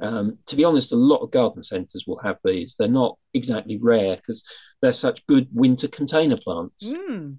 Um, 0.00 0.38
to 0.46 0.56
be 0.56 0.64
honest, 0.64 0.92
a 0.92 0.96
lot 0.96 1.18
of 1.22 1.30
garden 1.30 1.62
centres 1.62 2.04
will 2.06 2.18
have 2.20 2.38
these. 2.44 2.76
They're 2.78 2.88
not 2.88 3.18
exactly 3.34 3.78
rare 3.82 4.16
because 4.16 4.44
they're 4.80 4.92
such 4.92 5.26
good 5.26 5.48
winter 5.52 5.88
container 5.88 6.36
plants. 6.36 6.92
Mm. 6.92 7.36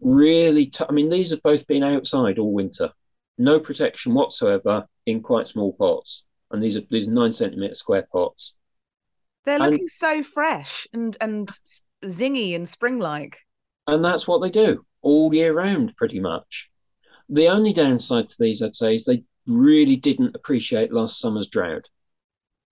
Really, 0.00 0.66
t- 0.66 0.84
I 0.88 0.92
mean, 0.92 1.08
these 1.10 1.30
have 1.30 1.42
both 1.42 1.66
been 1.66 1.82
outside 1.82 2.38
all 2.38 2.52
winter, 2.52 2.90
no 3.38 3.58
protection 3.58 4.14
whatsoever 4.14 4.86
in 5.06 5.22
quite 5.22 5.48
small 5.48 5.72
pots, 5.72 6.24
and 6.50 6.62
these 6.62 6.76
are 6.76 6.82
these 6.90 7.08
nine 7.08 7.32
centimetre 7.32 7.74
square 7.74 8.06
pots. 8.12 8.54
They're 9.44 9.60
And- 9.60 9.72
looking 9.72 9.88
so 9.88 10.22
fresh 10.22 10.86
and 10.92 11.16
and 11.20 11.48
zingy 12.04 12.54
and 12.54 12.68
spring 12.68 12.98
like. 12.98 13.38
And 13.86 14.04
that's 14.04 14.28
what 14.28 14.42
they 14.42 14.50
do 14.50 14.84
all 15.00 15.32
year 15.34 15.52
round, 15.54 15.96
pretty 15.96 16.20
much. 16.20 16.68
The 17.32 17.48
only 17.48 17.72
downside 17.72 18.28
to 18.28 18.36
these, 18.38 18.62
I'd 18.62 18.74
say, 18.74 18.94
is 18.94 19.04
they 19.04 19.24
really 19.46 19.96
didn't 19.96 20.36
appreciate 20.36 20.92
last 20.92 21.18
summer's 21.18 21.48
drought. 21.48 21.88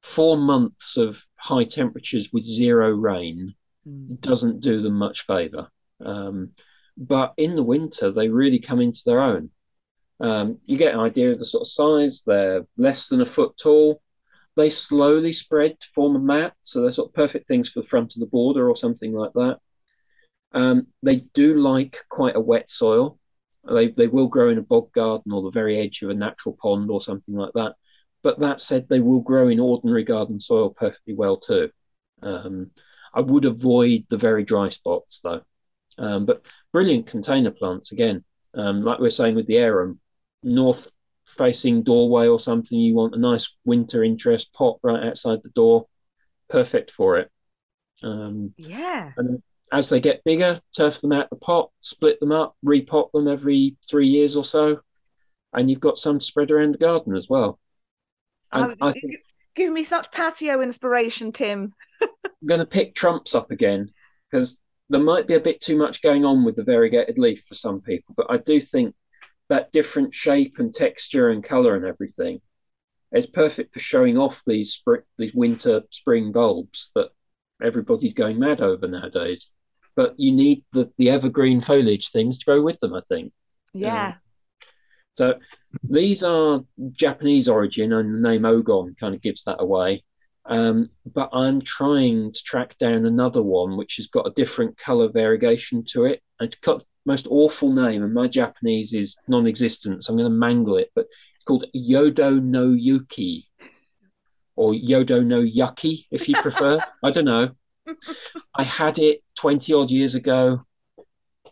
Four 0.02 0.36
months 0.36 0.98
of 0.98 1.24
high 1.36 1.64
temperatures 1.64 2.28
with 2.32 2.44
zero 2.44 2.90
rain 2.90 3.54
doesn't 4.20 4.60
do 4.60 4.82
them 4.82 4.94
much 4.94 5.26
favour. 5.26 5.70
Um, 6.04 6.50
but 6.96 7.32
in 7.38 7.56
the 7.56 7.62
winter, 7.62 8.10
they 8.10 8.28
really 8.28 8.58
come 8.58 8.80
into 8.80 9.00
their 9.06 9.20
own. 9.20 9.50
Um, 10.20 10.58
you 10.66 10.76
get 10.76 10.92
an 10.92 11.00
idea 11.00 11.32
of 11.32 11.38
the 11.38 11.46
sort 11.46 11.62
of 11.62 11.68
size. 11.68 12.22
They're 12.26 12.66
less 12.76 13.08
than 13.08 13.22
a 13.22 13.26
foot 13.26 13.56
tall. 13.56 14.02
They 14.56 14.68
slowly 14.68 15.32
spread 15.32 15.80
to 15.80 15.88
form 15.94 16.16
a 16.16 16.20
mat, 16.20 16.54
so 16.60 16.82
they're 16.82 16.90
sort 16.90 17.08
of 17.08 17.14
perfect 17.14 17.48
things 17.48 17.70
for 17.70 17.80
the 17.80 17.88
front 17.88 18.14
of 18.14 18.20
the 18.20 18.26
border 18.26 18.68
or 18.68 18.76
something 18.76 19.14
like 19.14 19.32
that. 19.34 19.58
Um, 20.52 20.88
they 21.02 21.16
do 21.16 21.54
like 21.54 22.04
quite 22.10 22.36
a 22.36 22.40
wet 22.40 22.68
soil. 22.68 23.19
They 23.64 23.88
they 23.88 24.06
will 24.06 24.28
grow 24.28 24.50
in 24.50 24.58
a 24.58 24.62
bog 24.62 24.92
garden 24.92 25.32
or 25.32 25.42
the 25.42 25.50
very 25.50 25.78
edge 25.78 26.02
of 26.02 26.10
a 26.10 26.14
natural 26.14 26.56
pond 26.60 26.90
or 26.90 27.00
something 27.00 27.34
like 27.34 27.52
that. 27.54 27.76
But 28.22 28.40
that 28.40 28.60
said, 28.60 28.88
they 28.88 29.00
will 29.00 29.20
grow 29.20 29.48
in 29.48 29.60
ordinary 29.60 30.04
garden 30.04 30.40
soil 30.40 30.70
perfectly 30.70 31.14
well 31.14 31.36
too. 31.38 31.70
Um, 32.22 32.70
I 33.14 33.20
would 33.20 33.44
avoid 33.44 34.06
the 34.08 34.16
very 34.18 34.44
dry 34.44 34.68
spots 34.70 35.20
though. 35.22 35.42
Um, 35.98 36.26
but 36.26 36.44
brilliant 36.72 37.06
container 37.06 37.50
plants 37.50 37.92
again. 37.92 38.24
Um, 38.54 38.82
like 38.82 38.98
we 38.98 39.04
we're 39.04 39.10
saying 39.10 39.36
with 39.36 39.46
the 39.46 39.58
arum, 39.58 40.00
north 40.42 40.90
facing 41.28 41.82
doorway 41.82 42.26
or 42.26 42.40
something, 42.40 42.78
you 42.78 42.94
want 42.94 43.14
a 43.14 43.18
nice 43.18 43.50
winter 43.64 44.02
interest 44.04 44.52
pot 44.52 44.78
right 44.82 45.04
outside 45.04 45.40
the 45.42 45.50
door, 45.50 45.86
perfect 46.48 46.90
for 46.92 47.18
it. 47.18 47.30
Um, 48.02 48.54
Yeah. 48.56 49.14
and 49.16 49.42
as 49.72 49.88
they 49.88 50.00
get 50.00 50.24
bigger, 50.24 50.60
turf 50.76 51.00
them 51.00 51.12
out 51.12 51.30
the 51.30 51.36
pot, 51.36 51.70
split 51.80 52.18
them 52.20 52.32
up, 52.32 52.56
repot 52.64 53.12
them 53.12 53.28
every 53.28 53.76
three 53.88 54.08
years 54.08 54.36
or 54.36 54.44
so, 54.44 54.80
and 55.52 55.70
you've 55.70 55.80
got 55.80 55.98
some 55.98 56.20
spread 56.20 56.50
around 56.50 56.74
the 56.74 56.78
garden 56.78 57.14
as 57.14 57.28
well. 57.28 57.58
And 58.52 58.76
Oh, 58.80 58.88
I 58.88 58.92
think 58.92 59.16
Give 59.54 59.72
me 59.72 59.82
such 59.82 60.10
patio 60.12 60.60
inspiration, 60.60 61.32
Tim. 61.32 61.74
I'm 62.00 62.46
going 62.46 62.60
to 62.60 62.66
pick 62.66 62.94
trumps 62.94 63.34
up 63.34 63.50
again 63.50 63.90
because 64.30 64.58
there 64.88 65.00
might 65.00 65.26
be 65.26 65.34
a 65.34 65.40
bit 65.40 65.60
too 65.60 65.76
much 65.76 66.02
going 66.02 66.24
on 66.24 66.44
with 66.44 66.56
the 66.56 66.62
variegated 66.62 67.18
leaf 67.18 67.44
for 67.46 67.54
some 67.54 67.80
people, 67.80 68.14
but 68.16 68.26
I 68.30 68.38
do 68.38 68.60
think 68.60 68.94
that 69.48 69.72
different 69.72 70.14
shape 70.14 70.58
and 70.58 70.72
texture 70.72 71.30
and 71.30 71.42
color 71.42 71.74
and 71.76 71.84
everything 71.84 72.40
is 73.12 73.26
perfect 73.26 73.74
for 73.74 73.80
showing 73.80 74.16
off 74.16 74.42
these 74.46 74.72
spring, 74.72 75.02
these 75.18 75.34
winter 75.34 75.82
spring 75.90 76.32
bulbs 76.32 76.92
that 76.94 77.10
everybody's 77.60 78.14
going 78.14 78.38
mad 78.38 78.62
over 78.62 78.86
nowadays. 78.86 79.50
But 79.96 80.14
you 80.18 80.32
need 80.32 80.64
the, 80.72 80.90
the 80.98 81.10
evergreen 81.10 81.60
foliage 81.60 82.10
things 82.10 82.38
to 82.38 82.46
go 82.46 82.62
with 82.62 82.78
them, 82.80 82.94
I 82.94 83.00
think. 83.08 83.32
Yeah. 83.72 84.14
So 85.16 85.34
these 85.82 86.22
are 86.22 86.62
Japanese 86.92 87.48
origin, 87.48 87.92
and 87.92 88.18
the 88.18 88.22
name 88.28 88.44
Ogon 88.44 88.96
kind 88.98 89.14
of 89.14 89.22
gives 89.22 89.44
that 89.44 89.60
away. 89.60 90.02
Um, 90.46 90.86
but 91.04 91.28
I'm 91.32 91.60
trying 91.60 92.32
to 92.32 92.42
track 92.42 92.78
down 92.78 93.06
another 93.06 93.42
one 93.42 93.76
which 93.76 93.96
has 93.96 94.06
got 94.06 94.26
a 94.26 94.32
different 94.32 94.76
color 94.78 95.08
variegation 95.08 95.84
to 95.90 96.06
it. 96.06 96.22
It's 96.40 96.56
got 96.56 96.80
the 96.80 96.86
most 97.04 97.26
awful 97.28 97.72
name, 97.72 98.02
and 98.02 98.14
my 98.14 98.26
Japanese 98.26 98.94
is 98.94 99.16
non-existent, 99.28 100.04
so 100.04 100.12
I'm 100.12 100.18
going 100.18 100.30
to 100.30 100.36
mangle 100.36 100.76
it. 100.76 100.90
But 100.94 101.06
it's 101.34 101.44
called 101.44 101.66
Yodo 101.76 102.42
no 102.42 102.70
Yuki, 102.70 103.48
or 104.56 104.72
Yodo 104.72 105.24
no 105.24 105.40
Yuki, 105.40 106.06
if 106.10 106.28
you 106.28 106.34
prefer. 106.36 106.78
I 107.04 107.10
don't 107.10 107.26
know. 107.26 107.50
I 108.54 108.64
had 108.64 108.98
it 108.98 109.22
20 109.38 109.72
odd 109.72 109.90
years 109.90 110.14
ago, 110.14 110.64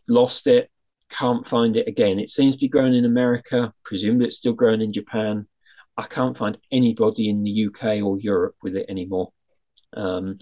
lost 0.09 0.47
it, 0.47 0.71
can't 1.11 1.47
find 1.47 1.77
it 1.77 1.89
again. 1.89 2.19
It 2.19 2.31
seems 2.31 2.55
to 2.55 2.61
be 2.61 2.69
grown 2.69 2.95
in 2.95 3.05
America, 3.05 3.73
presumed 3.85 4.23
it's 4.23 4.39
still 4.39 4.53
grown 4.53 4.81
in 4.81 4.93
Japan. 4.93 5.47
I 5.97 6.07
can't 6.07 6.37
find 6.37 6.59
anybody 6.71 7.29
in 7.29 7.43
the 7.43 7.67
UK 7.67 8.03
or 8.03 8.19
Europe 8.19 8.57
with 8.63 8.77
it 8.77 8.87
anymore. 8.89 9.33
Um, 9.97 10.39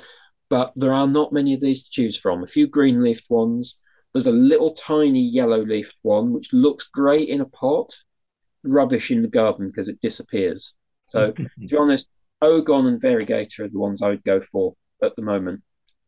but 0.48 0.72
there 0.76 0.92
are 0.92 1.06
not 1.06 1.32
many 1.32 1.54
of 1.54 1.60
these 1.60 1.84
to 1.84 1.90
choose 1.90 2.16
from. 2.16 2.42
A 2.42 2.48
few 2.48 2.66
green 2.66 3.02
leafed 3.02 3.30
ones. 3.30 3.78
There's 4.12 4.26
a 4.26 4.32
little 4.32 4.74
tiny 4.74 5.22
yellow 5.22 5.64
leafed 5.64 5.96
one 6.02 6.32
which 6.32 6.52
looks 6.52 6.84
great 6.84 7.28
in 7.28 7.40
a 7.40 7.46
pot, 7.46 7.96
rubbish 8.64 9.10
in 9.10 9.22
the 9.22 9.28
garden 9.28 9.66
because 9.66 9.88
it 9.88 10.00
disappears. 10.00 10.74
So 11.06 11.32
to 11.32 11.48
be 11.58 11.76
honest, 11.76 12.06
Ogon 12.42 12.86
and 12.86 13.00
Variegatus 13.00 13.58
are 13.60 13.68
the 13.68 13.78
ones 13.78 14.02
I 14.02 14.10
would 14.10 14.24
go 14.24 14.40
for 14.40 14.74
at 15.02 15.16
the 15.16 15.22
moment, 15.22 15.62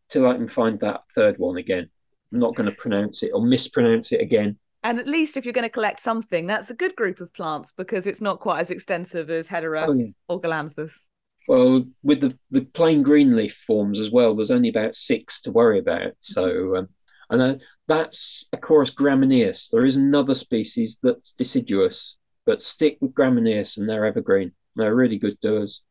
till 0.08 0.26
I 0.26 0.34
can 0.34 0.48
find 0.48 0.78
that 0.80 1.02
third 1.14 1.38
one 1.38 1.56
again. 1.56 1.88
I'm 2.32 2.38
not 2.38 2.54
going 2.56 2.68
to 2.68 2.76
pronounce 2.76 3.22
it 3.22 3.30
or 3.34 3.42
mispronounce 3.42 4.12
it 4.12 4.20
again. 4.20 4.58
And 4.84 4.98
at 4.98 5.08
least 5.08 5.36
if 5.36 5.44
you're 5.44 5.52
going 5.52 5.64
to 5.64 5.68
collect 5.70 6.00
something, 6.00 6.46
that's 6.46 6.70
a 6.70 6.74
good 6.74 6.94
group 6.94 7.20
of 7.20 7.32
plants 7.32 7.72
because 7.76 8.06
it's 8.06 8.20
not 8.20 8.40
quite 8.40 8.60
as 8.60 8.70
extensive 8.70 9.28
as 9.28 9.48
Hedera 9.48 9.86
Oh, 9.88 9.92
yeah. 9.92 10.06
or 10.28 10.40
Galanthus. 10.40 11.08
Well, 11.48 11.84
with 12.02 12.20
the, 12.20 12.38
the 12.50 12.62
plain 12.62 13.02
green 13.02 13.34
leaf 13.34 13.56
forms 13.66 13.98
as 13.98 14.10
well, 14.10 14.36
there's 14.36 14.50
only 14.50 14.68
about 14.68 14.94
six 14.94 15.40
to 15.42 15.50
worry 15.50 15.78
about. 15.78 16.12
So, 16.20 16.76
um, 16.76 16.88
and 17.30 17.42
uh, 17.42 17.54
that's 17.86 18.48
Acorus 18.54 18.94
gramineus. 18.94 19.70
There 19.70 19.86
is 19.86 19.96
another 19.96 20.34
species 20.34 20.98
that's 21.02 21.32
deciduous, 21.32 22.18
but 22.46 22.62
stick 22.62 22.98
with 23.00 23.14
gramineus 23.14 23.78
and 23.78 23.88
they're 23.88 24.06
evergreen. 24.06 24.52
They're 24.76 24.94
really 24.94 25.18
good 25.18 25.40
doers. 25.40 25.82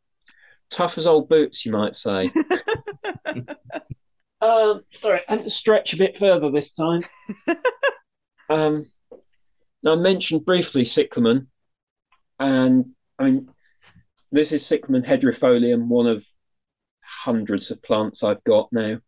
Tough 0.70 0.98
as 0.98 1.08
old 1.08 1.28
boots, 1.28 1.66
you 1.66 1.72
might 1.72 1.96
say. 1.96 2.32
um, 4.42 4.82
sorry, 5.00 5.22
I 5.28 5.36
had 5.36 5.44
to 5.44 5.50
stretch 5.50 5.94
a 5.94 5.98
bit 5.98 6.18
further 6.18 6.52
this 6.52 6.72
time. 6.72 7.02
um, 8.50 8.86
now, 9.84 9.94
I 9.94 9.96
mentioned 9.96 10.46
briefly 10.46 10.86
cyclamen, 10.86 11.48
and 12.40 12.94
I 13.18 13.24
mean, 13.26 13.50
this 14.32 14.52
is 14.52 14.66
Cyclamen 14.66 15.04
hederifolium, 15.04 15.88
one 15.88 16.08
of 16.08 16.26
hundreds 17.02 17.72
of 17.72 17.82
plants 17.82 18.24
I've 18.24 18.44
got 18.44 18.72
now. 18.72 19.00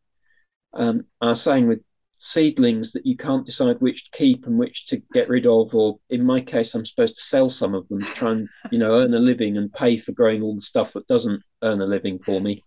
Um, 0.73 1.05
I 1.21 1.29
was 1.29 1.41
saying 1.41 1.67
with 1.67 1.81
seedlings 2.17 2.91
that 2.91 3.05
you 3.05 3.15
can't 3.15 3.45
decide 3.45 3.79
which 3.79 4.05
to 4.05 4.17
keep 4.17 4.45
and 4.45 4.57
which 4.57 4.87
to 4.87 5.01
get 5.13 5.29
rid 5.29 5.45
of, 5.45 5.73
or 5.73 5.99
in 6.09 6.25
my 6.25 6.41
case, 6.41 6.73
I'm 6.73 6.85
supposed 6.85 7.15
to 7.15 7.23
sell 7.23 7.49
some 7.49 7.73
of 7.73 7.87
them 7.87 8.01
to 8.01 8.07
try 8.07 8.31
and 8.31 8.49
you 8.71 8.79
know 8.79 8.99
earn 8.99 9.13
a 9.13 9.19
living 9.19 9.57
and 9.57 9.71
pay 9.73 9.97
for 9.97 10.11
growing 10.11 10.41
all 10.41 10.55
the 10.55 10.61
stuff 10.61 10.93
that 10.93 11.07
doesn't 11.07 11.41
earn 11.63 11.81
a 11.81 11.85
living 11.85 12.19
for 12.19 12.39
me. 12.39 12.63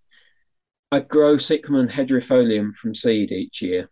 I 0.93 1.01
grow 1.01 1.39
Cyclamen 1.39 1.89
hederifolium 1.89 2.75
from 2.75 2.95
seed 2.95 3.33
each 3.33 3.63
year, 3.63 3.89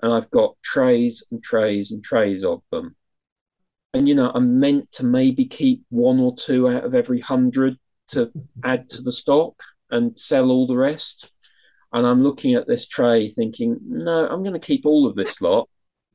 and 0.00 0.12
I've 0.12 0.30
got 0.30 0.54
trays 0.62 1.24
and 1.32 1.42
trays 1.42 1.90
and 1.90 2.02
trays 2.02 2.44
of 2.44 2.62
them. 2.70 2.94
And 3.92 4.06
you 4.08 4.14
know, 4.14 4.30
I'm 4.32 4.60
meant 4.60 4.90
to 4.92 5.04
maybe 5.04 5.46
keep 5.46 5.82
one 5.90 6.20
or 6.20 6.36
two 6.36 6.68
out 6.68 6.84
of 6.84 6.94
every 6.94 7.18
hundred 7.20 7.76
to 8.10 8.30
add 8.62 8.88
to 8.90 9.02
the 9.02 9.12
stock 9.12 9.60
and 9.90 10.16
sell 10.16 10.50
all 10.50 10.68
the 10.68 10.76
rest. 10.76 11.32
And 11.92 12.06
I'm 12.06 12.22
looking 12.22 12.54
at 12.54 12.68
this 12.68 12.86
tray 12.86 13.30
thinking, 13.30 13.78
no, 13.82 14.28
I'm 14.28 14.42
going 14.44 14.52
to 14.58 14.64
keep 14.64 14.86
all 14.86 15.06
of 15.08 15.16
this 15.16 15.40
lot. 15.40 15.68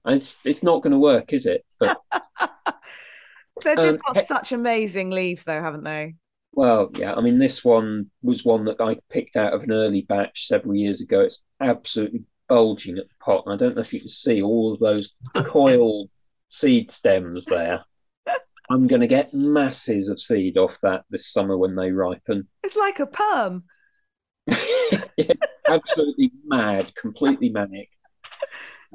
And 0.05 0.15
it's 0.15 0.37
it's 0.45 0.63
not 0.63 0.83
going 0.83 0.93
to 0.93 0.99
work, 0.99 1.33
is 1.33 1.45
it? 1.45 1.65
But 1.79 1.99
They've 3.63 3.75
just 3.77 3.99
Um, 3.99 4.13
got 4.13 4.17
he- 4.17 4.23
such 4.23 4.51
amazing 4.53 5.09
leaves, 5.09 5.43
though, 5.43 5.61
haven't 5.61 5.83
they? 5.83 6.15
Well, 6.55 6.91
yeah, 6.95 7.13
I 7.15 7.21
mean, 7.21 7.39
this 7.39 7.63
one 7.63 8.11
was 8.21 8.45
one 8.45 8.65
that 8.65 8.79
I 8.79 8.99
picked 9.09 9.35
out 9.35 9.53
of 9.53 9.63
an 9.63 9.71
early 9.71 10.01
batch 10.03 10.47
several 10.47 10.75
years 10.75 11.01
ago. 11.01 11.21
It's 11.21 11.43
absolutely 11.59 12.23
bulging 12.47 12.99
at 12.99 13.07
the 13.09 13.15
pot, 13.19 13.43
and 13.45 13.53
I 13.53 13.57
don't 13.57 13.75
know 13.75 13.81
if 13.81 13.91
you 13.91 13.99
can 13.99 14.07
see 14.09 14.41
all 14.43 14.73
of 14.73 14.79
those 14.79 15.15
coiled 15.35 16.09
seed 16.49 16.91
stems 16.91 17.45
there. 17.45 17.83
I'm 18.69 18.87
going 18.87 19.01
to 19.01 19.07
get 19.07 19.33
masses 19.33 20.09
of 20.09 20.19
seed 20.19 20.57
off 20.57 20.79
that 20.81 21.05
this 21.09 21.31
summer 21.33 21.57
when 21.57 21.75
they 21.75 21.91
ripen. 21.91 22.47
It's 22.63 22.75
like 22.75 22.99
a 22.99 23.07
perm. 23.07 23.63
yeah, 24.47 25.33
absolutely 25.67 26.31
mad, 26.45 26.93
completely 26.95 27.49
manic. 27.49 27.89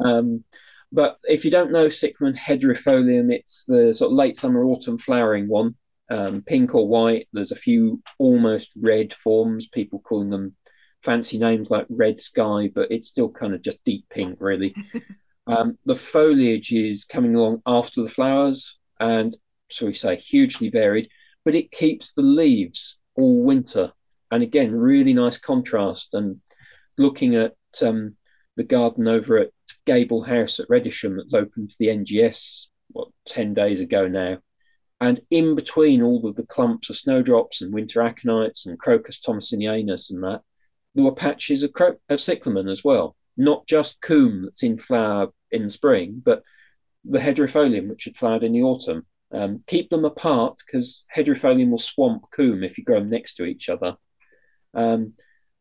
Um, 0.03 0.44
but 0.90 1.18
if 1.25 1.44
you 1.44 1.51
don't 1.51 1.73
know 1.73 1.88
Cyclamen 1.88 2.35
hederifolium, 2.35 3.33
it's 3.33 3.64
the 3.66 3.92
sort 3.92 4.11
of 4.12 4.16
late 4.16 4.37
summer, 4.37 4.64
autumn 4.64 4.97
flowering 4.97 5.49
one, 5.49 5.75
um, 6.11 6.42
pink 6.42 6.75
or 6.75 6.88
white. 6.88 7.29
There's 7.33 7.53
a 7.53 7.57
few 7.57 8.03
almost 8.18 8.71
red 8.81 9.14
forms, 9.14 9.68
people 9.68 10.01
calling 10.01 10.31
them 10.31 10.57
fancy 11.03 11.38
names 11.38 11.71
like 11.71 11.87
red 11.90 12.21
sky, 12.21 12.71
but 12.75 12.90
it's 12.90 13.09
still 13.09 13.31
kind 13.31 13.55
of 13.55 13.62
just 13.62 13.85
deep 13.85 14.05
pink, 14.11 14.38
really. 14.40 14.75
um, 15.47 15.79
the 15.85 15.94
foliage 15.94 16.73
is 16.73 17.05
coming 17.05 17.35
along 17.35 17.62
after 17.66 18.03
the 18.03 18.11
flowers, 18.11 18.79
and 19.01 19.37
so 19.71 19.87
we 19.87 19.94
say 19.94 20.16
hugely 20.16 20.71
varied, 20.71 21.09
but 21.44 21.55
it 21.55 21.71
keeps 21.71 22.12
the 22.12 22.23
leaves 22.23 22.99
all 23.14 23.42
winter 23.42 23.92
and 24.31 24.42
again, 24.42 24.73
really 24.73 25.14
nice 25.14 25.38
contrast. 25.38 26.14
And 26.14 26.40
looking 26.97 27.37
at 27.37 27.55
um, 27.83 28.16
the 28.57 28.64
garden 28.64 29.09
over 29.09 29.38
at 29.38 29.51
Gable 29.87 30.23
House 30.23 30.61
at 30.61 30.68
Redisham 30.68 31.16
that's 31.16 31.35
open 31.35 31.68
for 31.68 31.75
the 31.79 31.88
NGS, 31.88 32.66
what, 32.88 33.09
10 33.27 33.55
days 33.55 33.81
ago 33.81 34.09
now. 34.09 34.38
And 35.01 35.21
in 35.31 35.55
between 35.55 36.03
all 36.03 36.27
of 36.27 36.35
the 36.35 36.47
clumps 36.47 36.91
of 36.91 36.97
snowdrops 36.97 37.63
and 37.63 37.73
winter 37.73 38.01
aconites 38.01 38.67
and 38.67 38.79
Crocus 38.79 39.21
tommasinianus 39.21 40.11
and 40.11 40.23
that, 40.25 40.43
there 40.95 41.05
were 41.05 41.15
patches 41.15 41.63
of, 41.63 41.73
cro- 41.73 42.01
of 42.09 42.21
cyclamen 42.21 42.69
as 42.69 42.83
well. 42.83 43.15
Not 43.37 43.67
just 43.67 44.01
coum 44.01 44.43
that's 44.43 44.65
in 44.65 44.77
flower 44.77 45.29
in 45.53 45.71
spring, 45.71 46.21
but 46.25 46.43
the 47.05 47.21
hederifolium, 47.21 47.89
which 47.89 48.05
had 48.05 48.17
flowered 48.17 48.43
in 48.43 48.53
the 48.53 48.63
autumn. 48.63 49.07
Um, 49.31 49.63
keep 49.67 49.91
them 49.91 50.05
apart 50.05 50.59
because 50.67 51.05
hederifolium 51.15 51.71
will 51.71 51.79
swamp 51.79 52.25
coum 52.37 52.65
if 52.65 52.79
you 52.79 52.85
grow 52.85 52.99
them 52.99 53.11
next 53.11 53.35
to 53.35 53.45
each 53.45 53.69
other. 53.69 53.97
Um, 54.75 55.15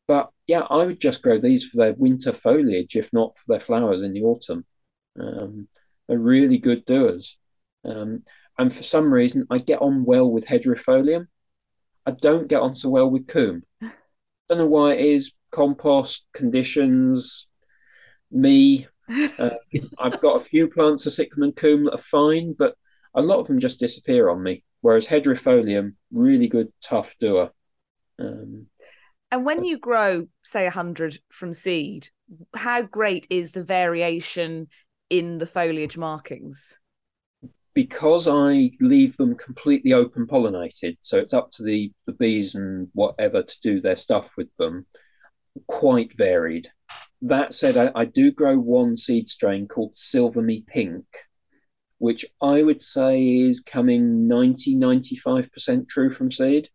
but 0.07 0.31
yeah, 0.47 0.61
I 0.61 0.85
would 0.85 0.99
just 0.99 1.21
grow 1.21 1.37
these 1.37 1.65
for 1.65 1.77
their 1.77 1.93
winter 1.93 2.33
foliage, 2.33 2.95
if 2.95 3.11
not 3.13 3.37
for 3.37 3.43
their 3.53 3.59
flowers 3.59 4.01
in 4.01 4.13
the 4.13 4.23
autumn. 4.23 4.65
Um, 5.19 5.67
they're 6.07 6.17
really 6.17 6.57
good 6.57 6.85
doers. 6.85 7.37
Um, 7.83 8.23
and 8.57 8.73
for 8.73 8.83
some 8.83 9.13
reason, 9.13 9.45
I 9.49 9.59
get 9.59 9.81
on 9.81 10.03
well 10.05 10.29
with 10.29 10.45
hederifolium. 10.45 11.27
I 12.05 12.11
don't 12.11 12.47
get 12.47 12.61
on 12.61 12.75
so 12.75 12.89
well 12.89 13.09
with 13.09 13.27
coum. 13.27 13.61
Don't 14.49 14.59
know 14.59 14.65
why 14.65 14.93
it 14.93 15.05
is. 15.05 15.33
Compost 15.51 16.25
conditions, 16.33 17.47
me. 18.31 18.87
Uh, 19.09 19.51
I've 19.99 20.21
got 20.21 20.37
a 20.37 20.45
few 20.45 20.67
plants 20.69 21.05
of 21.05 21.13
cyclamen 21.13 21.53
coum 21.53 21.85
that 21.85 21.95
are 21.95 21.97
fine, 21.97 22.55
but 22.57 22.75
a 23.13 23.21
lot 23.21 23.39
of 23.39 23.47
them 23.47 23.59
just 23.59 23.79
disappear 23.79 24.29
on 24.29 24.41
me. 24.41 24.63
Whereas 24.81 25.05
hederifolium, 25.05 25.95
really 26.11 26.47
good, 26.47 26.71
tough 26.81 27.15
doer. 27.19 27.51
Um, 28.19 28.67
And 29.31 29.45
when 29.45 29.63
you 29.63 29.77
grow, 29.77 30.27
say, 30.43 30.63
100 30.63 31.19
from 31.29 31.53
seed, 31.53 32.09
how 32.55 32.81
great 32.81 33.27
is 33.29 33.51
the 33.51 33.63
variation 33.63 34.67
in 35.09 35.37
the 35.37 35.47
foliage 35.47 35.97
markings? 35.97 36.79
Because 37.77 38.27
I 38.27 38.71
leave 38.79 39.17
them 39.17 39.35
completely 39.35 39.93
open 39.93 40.25
pollinated, 40.25 40.97
so 40.99 41.19
it's 41.19 41.35
up 41.35 41.51
to 41.51 41.63
the, 41.63 41.91
the 42.07 42.13
bees 42.13 42.55
and 42.55 42.89
whatever 42.93 43.43
to 43.43 43.59
do 43.61 43.79
their 43.79 43.95
stuff 43.95 44.31
with 44.35 44.49
them, 44.57 44.87
quite 45.67 46.17
varied. 46.17 46.71
That 47.21 47.53
said, 47.53 47.77
I, 47.77 47.91
I 47.93 48.05
do 48.05 48.31
grow 48.31 48.57
one 48.57 48.95
seed 48.95 49.29
strain 49.29 49.67
called 49.67 49.93
Silverme 49.93 50.65
Pink, 50.65 51.05
which 51.99 52.25
I 52.41 52.63
would 52.63 52.81
say 52.81 53.41
is 53.41 53.59
coming 53.59 54.27
90 54.27 54.75
95% 54.75 55.87
true 55.87 56.09
from 56.09 56.31
seed. 56.31 56.69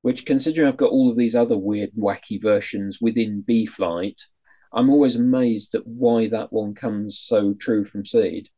Which, 0.00 0.24
considering 0.24 0.68
I've 0.68 0.78
got 0.78 0.90
all 0.90 1.10
of 1.10 1.18
these 1.18 1.34
other 1.34 1.58
weird, 1.58 1.90
wacky 1.92 2.40
versions 2.40 2.96
within 2.98 3.42
Bee 3.42 3.66
Flight, 3.66 4.22
I'm 4.72 4.88
always 4.88 5.16
amazed 5.16 5.74
at 5.74 5.86
why 5.86 6.28
that 6.28 6.50
one 6.50 6.74
comes 6.74 7.18
so 7.18 7.52
true 7.52 7.84
from 7.84 8.06
seed. 8.06 8.48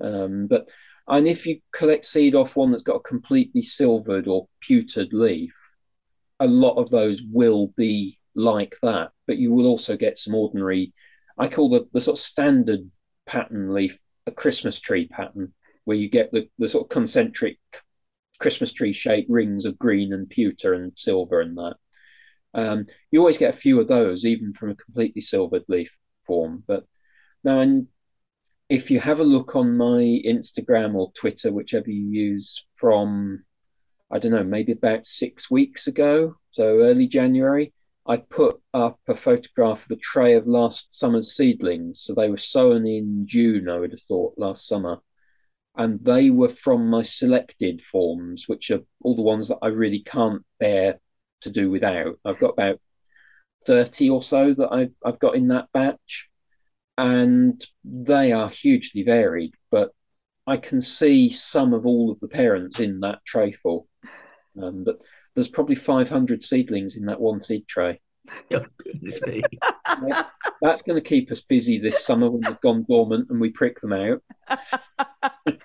Um, 0.00 0.48
but 0.48 0.68
and 1.08 1.28
if 1.28 1.46
you 1.46 1.60
collect 1.72 2.06
seed 2.06 2.34
off 2.34 2.56
one 2.56 2.70
that's 2.70 2.82
got 2.82 2.96
a 2.96 3.00
completely 3.00 3.62
silvered 3.62 4.26
or 4.26 4.48
pewtered 4.60 5.12
leaf, 5.12 5.54
a 6.40 6.46
lot 6.46 6.76
of 6.76 6.90
those 6.90 7.22
will 7.22 7.68
be 7.76 8.18
like 8.34 8.76
that. 8.82 9.12
But 9.26 9.38
you 9.38 9.52
will 9.52 9.66
also 9.66 9.96
get 9.96 10.18
some 10.18 10.34
ordinary, 10.34 10.92
I 11.38 11.48
call 11.48 11.68
the, 11.68 11.86
the 11.92 12.00
sort 12.00 12.18
of 12.18 12.22
standard 12.22 12.90
pattern 13.26 13.72
leaf 13.72 13.98
a 14.26 14.30
Christmas 14.30 14.80
tree 14.80 15.06
pattern, 15.06 15.52
where 15.84 15.96
you 15.96 16.08
get 16.08 16.32
the, 16.32 16.48
the 16.58 16.68
sort 16.68 16.84
of 16.84 16.88
concentric 16.88 17.58
Christmas 18.38 18.72
tree 18.72 18.92
shaped 18.92 19.30
rings 19.30 19.64
of 19.64 19.78
green 19.78 20.12
and 20.12 20.28
pewter 20.28 20.74
and 20.74 20.92
silver 20.96 21.40
and 21.40 21.56
that. 21.58 21.76
Um, 22.54 22.86
you 23.10 23.20
always 23.20 23.38
get 23.38 23.52
a 23.52 23.56
few 23.56 23.80
of 23.80 23.88
those, 23.88 24.24
even 24.24 24.52
from 24.52 24.70
a 24.70 24.76
completely 24.76 25.20
silvered 25.20 25.64
leaf 25.68 25.94
form. 26.26 26.62
But 26.66 26.86
now, 27.42 27.60
and 27.60 27.88
if 28.74 28.90
you 28.90 29.00
have 29.00 29.20
a 29.20 29.24
look 29.24 29.56
on 29.56 29.76
my 29.76 30.20
Instagram 30.26 30.94
or 30.94 31.12
Twitter, 31.12 31.52
whichever 31.52 31.90
you 31.90 32.06
use, 32.10 32.66
from 32.76 33.44
I 34.10 34.18
don't 34.18 34.32
know, 34.32 34.44
maybe 34.44 34.72
about 34.72 35.06
six 35.06 35.50
weeks 35.50 35.86
ago, 35.86 36.36
so 36.50 36.80
early 36.80 37.06
January, 37.08 37.72
I 38.06 38.18
put 38.18 38.60
up 38.74 39.00
a 39.08 39.14
photograph 39.14 39.84
of 39.84 39.92
a 39.92 40.00
tray 40.00 40.34
of 40.34 40.46
last 40.46 40.88
summer's 40.94 41.34
seedlings. 41.36 42.00
So 42.00 42.14
they 42.14 42.28
were 42.30 42.36
sown 42.36 42.86
in 42.86 43.26
June, 43.26 43.68
I 43.68 43.78
would 43.78 43.92
have 43.92 44.02
thought, 44.02 44.34
last 44.38 44.66
summer. 44.68 45.00
and 45.76 46.04
they 46.04 46.30
were 46.30 46.48
from 46.48 46.88
my 46.88 47.02
selected 47.02 47.82
forms, 47.82 48.48
which 48.48 48.70
are 48.70 48.80
all 49.02 49.16
the 49.16 49.22
ones 49.22 49.48
that 49.48 49.58
I 49.62 49.68
really 49.68 50.00
can't 50.00 50.44
bear 50.60 51.00
to 51.42 51.50
do 51.50 51.70
without. 51.70 52.18
I've 52.24 52.38
got 52.38 52.50
about 52.52 52.80
30 53.66 54.10
or 54.10 54.22
so 54.22 54.54
that 54.54 54.72
I've, 54.72 54.92
I've 55.04 55.18
got 55.18 55.34
in 55.36 55.48
that 55.48 55.68
batch, 55.72 56.28
and 56.96 57.64
they 57.84 58.32
are 58.32 58.48
hugely 58.48 59.02
varied, 59.02 59.54
but 59.70 59.90
I 60.46 60.56
can 60.56 60.80
see 60.80 61.30
some 61.30 61.72
of 61.72 61.86
all 61.86 62.10
of 62.10 62.20
the 62.20 62.28
parents 62.28 62.80
in 62.80 63.00
that 63.00 63.24
tray 63.24 63.52
full. 63.52 63.88
Um, 64.60 64.84
but 64.84 65.00
there's 65.34 65.48
probably 65.48 65.74
500 65.74 66.42
seedlings 66.42 66.96
in 66.96 67.06
that 67.06 67.20
one 67.20 67.40
seed 67.40 67.66
tray. 67.66 68.00
Oh, 68.54 68.64
goodness 68.78 69.20
me. 69.26 69.42
That's 70.62 70.80
going 70.80 70.96
to 70.96 71.06
keep 71.06 71.30
us 71.30 71.42
busy 71.42 71.78
this 71.78 72.06
summer 72.06 72.30
when 72.30 72.40
they've 72.40 72.60
gone 72.62 72.86
dormant 72.88 73.28
and 73.28 73.38
we 73.38 73.50
prick 73.50 73.78
them 73.82 73.92
out. 73.92 74.22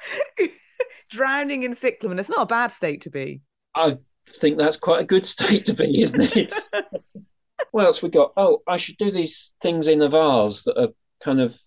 Drowning 1.09 1.63
in 1.63 1.73
cyclamen. 1.73 2.19
It's 2.19 2.27
not 2.27 2.41
a 2.41 2.45
bad 2.45 2.73
state 2.73 3.01
to 3.03 3.09
be. 3.09 3.41
I 3.75 3.97
think 4.35 4.57
that's 4.57 4.75
quite 4.75 5.01
a 5.01 5.05
good 5.05 5.25
state 5.25 5.67
to 5.67 5.73
be, 5.73 6.01
isn't 6.01 6.35
it? 6.35 6.53
what 7.71 7.85
else 7.85 8.01
we 8.01 8.09
got? 8.09 8.33
Oh, 8.35 8.61
I 8.67 8.75
should 8.75 8.97
do 8.97 9.09
these 9.09 9.53
things 9.61 9.87
in 9.87 10.01
a 10.01 10.09
vase 10.09 10.63
that 10.63 10.77
are 10.77 10.89
kind 11.23 11.39
of 11.39 11.57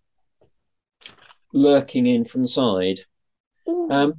lurking 1.52 2.06
in 2.06 2.24
from 2.24 2.40
the 2.40 2.48
side. 2.48 3.00
Um, 3.90 4.14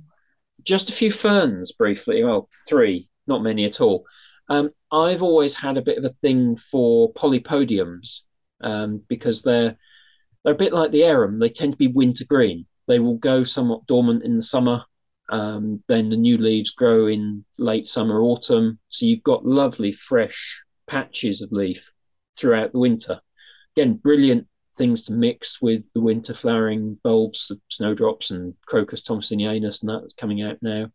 just 0.63 0.89
a 0.89 0.93
few 0.93 1.11
ferns 1.11 1.71
briefly. 1.71 2.23
Well, 2.23 2.49
three, 2.67 3.09
not 3.27 3.43
many 3.43 3.65
at 3.65 3.81
all. 3.81 4.05
Um, 4.49 4.71
I've 4.91 5.23
always 5.23 5.53
had 5.53 5.77
a 5.77 5.81
bit 5.81 5.97
of 5.97 6.05
a 6.05 6.13
thing 6.21 6.57
for 6.57 7.11
polypodiums 7.13 8.21
um, 8.61 9.01
because 9.07 9.41
they're 9.41 9.77
they're 10.43 10.53
a 10.53 10.57
bit 10.57 10.73
like 10.73 10.91
the 10.91 11.03
arum. 11.03 11.39
They 11.39 11.49
tend 11.49 11.73
to 11.73 11.77
be 11.77 11.87
winter 11.87 12.25
green. 12.25 12.65
They 12.87 12.99
will 12.99 13.15
go 13.15 13.43
somewhat 13.43 13.87
dormant 13.87 14.23
in 14.23 14.35
the 14.35 14.41
summer. 14.41 14.83
Um, 15.29 15.81
then 15.87 16.09
the 16.09 16.17
new 16.17 16.37
leaves 16.37 16.71
grow 16.71 17.07
in 17.07 17.45
late 17.57 17.87
summer, 17.87 18.21
autumn. 18.21 18.77
So 18.89 19.05
you've 19.05 19.23
got 19.23 19.45
lovely, 19.45 19.93
fresh 19.93 20.61
patches 20.85 21.41
of 21.41 21.53
leaf 21.53 21.91
throughout 22.37 22.73
the 22.73 22.79
winter. 22.79 23.21
Again, 23.75 23.95
brilliant 23.95 24.47
things 24.77 25.05
to 25.05 25.13
mix 25.13 25.61
with 25.61 25.83
the 25.93 26.01
winter 26.01 26.33
flowering 26.33 26.97
bulbs 27.03 27.51
of 27.51 27.59
snowdrops 27.69 28.31
and 28.31 28.55
crocus 28.65 29.01
tommasinianus, 29.01 29.81
and 29.81 29.89
that's 29.89 30.13
coming 30.13 30.41
out 30.41 30.57
now. 30.61 30.87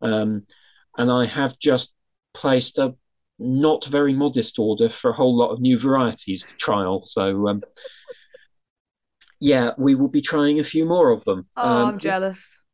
Um, 0.00 0.46
and 0.96 1.10
I 1.10 1.26
have 1.26 1.58
just 1.58 1.92
placed 2.32 2.78
a 2.78 2.94
not 3.38 3.84
very 3.86 4.12
modest 4.12 4.58
order 4.58 4.88
for 4.88 5.10
a 5.10 5.14
whole 5.14 5.36
lot 5.36 5.50
of 5.50 5.60
new 5.60 5.78
varieties 5.78 6.44
to 6.44 6.54
trial. 6.54 7.02
So, 7.02 7.48
um, 7.48 7.62
yeah, 9.40 9.70
we 9.76 9.94
will 9.94 10.08
be 10.08 10.22
trying 10.22 10.60
a 10.60 10.64
few 10.64 10.84
more 10.84 11.10
of 11.10 11.24
them. 11.24 11.46
Oh, 11.56 11.62
um, 11.62 11.88
I'm 11.94 11.98
jealous. 11.98 12.64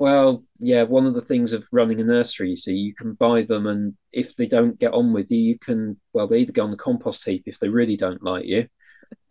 Well, 0.00 0.44
yeah, 0.58 0.82
one 0.82 1.06
of 1.06 1.14
the 1.14 1.20
things 1.20 1.52
of 1.52 1.66
running 1.70 2.00
a 2.00 2.04
nursery, 2.04 2.50
you 2.50 2.56
see, 2.56 2.74
you 2.74 2.94
can 2.94 3.14
buy 3.14 3.42
them, 3.42 3.66
and 3.66 3.94
if 4.12 4.34
they 4.34 4.46
don't 4.46 4.78
get 4.78 4.92
on 4.92 5.12
with 5.12 5.30
you, 5.30 5.38
you 5.38 5.58
can, 5.58 5.98
well, 6.12 6.26
they 6.26 6.38
either 6.38 6.52
go 6.52 6.64
on 6.64 6.72
the 6.72 6.76
compost 6.76 7.24
heap 7.24 7.44
if 7.46 7.60
they 7.60 7.68
really 7.68 7.96
don't 7.96 8.22
like 8.22 8.44
you, 8.44 8.66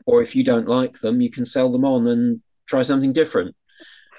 or 0.05 0.21
if 0.21 0.35
you 0.35 0.43
don't 0.43 0.67
like 0.67 0.99
them, 0.99 1.21
you 1.21 1.31
can 1.31 1.45
sell 1.45 1.71
them 1.71 1.85
on 1.85 2.07
and 2.07 2.41
try 2.67 2.81
something 2.81 3.13
different. 3.13 3.55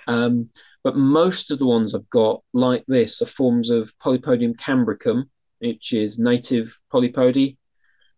Um, 0.06 0.50
but 0.82 0.96
most 0.96 1.50
of 1.50 1.58
the 1.58 1.66
ones 1.66 1.94
I've 1.94 2.10
got, 2.10 2.42
like 2.52 2.84
this, 2.86 3.22
are 3.22 3.26
forms 3.26 3.70
of 3.70 3.96
Polypodium 3.98 4.56
cambricum, 4.56 5.24
which 5.58 5.92
is 5.92 6.18
native 6.18 6.78
polypody. 6.92 7.56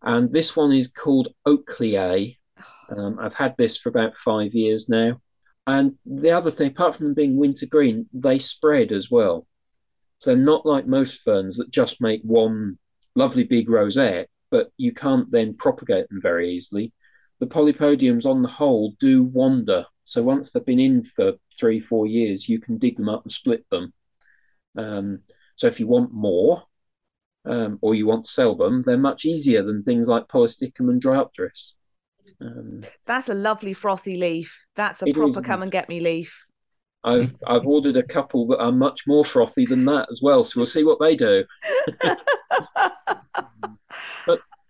And 0.02 0.32
this 0.32 0.56
one 0.56 0.72
is 0.72 0.88
called 0.88 1.28
Oakley 1.44 2.38
um, 2.88 3.18
I've 3.18 3.34
had 3.34 3.54
this 3.56 3.76
for 3.76 3.88
about 3.88 4.16
five 4.16 4.54
years 4.54 4.88
now. 4.88 5.20
And 5.66 5.96
the 6.04 6.30
other 6.30 6.50
thing, 6.50 6.68
apart 6.68 6.96
from 6.96 7.06
them 7.06 7.14
being 7.14 7.36
winter 7.36 7.66
green, 7.66 8.08
they 8.12 8.38
spread 8.38 8.92
as 8.92 9.10
well. 9.10 9.46
So 10.18 10.30
they're 10.30 10.42
not 10.42 10.64
like 10.64 10.86
most 10.86 11.22
ferns 11.22 11.56
that 11.56 11.70
just 11.70 12.00
make 12.00 12.22
one 12.22 12.78
lovely 13.14 13.44
big 13.44 13.68
rosette, 13.68 14.28
but 14.50 14.70
you 14.76 14.92
can't 14.92 15.30
then 15.30 15.54
propagate 15.54 16.08
them 16.08 16.22
very 16.22 16.50
easily. 16.50 16.92
The 17.39 17.47
polypodiums, 17.47 18.24
on 18.24 18.43
the 18.43 18.49
whole, 18.49 18.95
do 18.99 19.24
wander. 19.24 19.87
So 20.05 20.22
once 20.22 20.53
they've 20.53 20.64
been 20.64 20.80
in 20.80 21.03
for 21.03 21.34
three, 21.59 21.80
four 21.80 22.07
years, 22.07 22.49
you 22.49 22.61
can 22.61 22.78
dig 22.78 22.97
them 22.97 23.09
up 23.09 23.24
and 23.24 23.32
split 23.32 23.68
them. 23.70 23.93
Um, 24.76 25.20
so 25.57 25.66
if 25.66 25.80
you 25.80 25.87
want 25.87 26.12
more, 26.12 26.62
um, 27.45 27.78
or 27.80 27.95
you 27.95 28.07
want 28.07 28.24
to 28.24 28.30
sell 28.30 28.55
them, 28.55 28.82
they're 28.84 28.99
much 28.99 29.24
easier 29.24 29.62
than 29.62 29.82
things 29.82 30.09
like 30.09 30.28
Polystichum 30.28 30.91
and 30.91 31.03
Dryopteris. 31.03 31.74
Um, 32.41 32.82
That's 33.07 33.28
a 33.28 33.34
lovely 33.34 33.72
frothy 33.72 34.16
leaf. 34.16 34.64
That's 34.74 35.03
a 35.03 35.12
proper 35.12 35.41
is, 35.41 35.47
come 35.47 35.62
and 35.62 35.70
get 35.70 35.89
me 35.89 36.01
leaf. 36.01 36.45
I've 37.05 37.34
I've 37.47 37.66
ordered 37.66 37.97
a 37.97 38.03
couple 38.03 38.49
that 38.49 38.61
are 38.61 38.72
much 38.72 39.07
more 39.07 39.24
frothy 39.24 39.64
than 39.64 39.84
that 39.84 40.09
as 40.11 40.20
well, 40.20 40.43
so 40.43 40.59
we'll 40.59 40.66
see 40.66 40.82
what 40.82 40.99
they 40.99 41.14
do. 41.14 41.45
but 42.03 42.18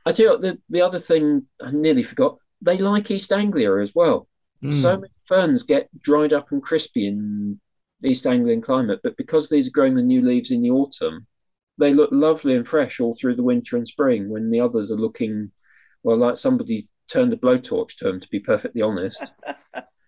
I 0.05 0.13
tell 0.13 0.27
you 0.27 0.31
what, 0.33 0.43
the, 0.43 0.59
the 0.69 0.83
other 0.83 1.01
thing 1.01 1.47
I 1.63 1.71
nearly 1.71 2.03
forgot, 2.03 2.37
they 2.67 2.77
like 2.77 3.11
East 3.11 3.33
Anglia 3.33 3.77
as 3.79 3.95
well. 3.95 4.29
Mm. 4.63 4.73
So 4.73 4.97
many 4.97 5.13
ferns 5.27 5.63
get 5.63 5.89
dried 6.03 6.35
up 6.35 6.53
and 6.53 6.63
crispy 6.63 7.07
in 7.07 7.59
East 8.05 8.27
Anglian 8.27 8.61
climate, 8.61 9.01
but 9.03 9.17
because 9.17 9.49
these 9.49 9.69
are 9.69 9.73
growing 9.73 9.95
the 9.95 10.03
new 10.03 10.21
leaves 10.21 10.51
in 10.51 10.61
the 10.61 10.71
autumn, 10.71 11.27
they 11.79 11.93
look 11.93 12.11
lovely 12.13 12.55
and 12.55 12.67
fresh 12.67 13.01
all 13.01 13.15
through 13.15 13.37
the 13.37 13.43
winter 13.43 13.77
and 13.77 13.87
spring 13.87 14.29
when 14.29 14.51
the 14.51 14.61
others 14.61 14.91
are 14.91 14.97
looking 14.97 15.51
well 16.03 16.17
like 16.17 16.37
somebody's 16.37 16.89
turned 17.11 17.33
a 17.33 17.37
blowtorch 17.37 17.97
to 17.97 18.05
them 18.05 18.21
to 18.21 18.29
be 18.29 18.41
perfectly 18.41 18.83
honest 18.83 19.33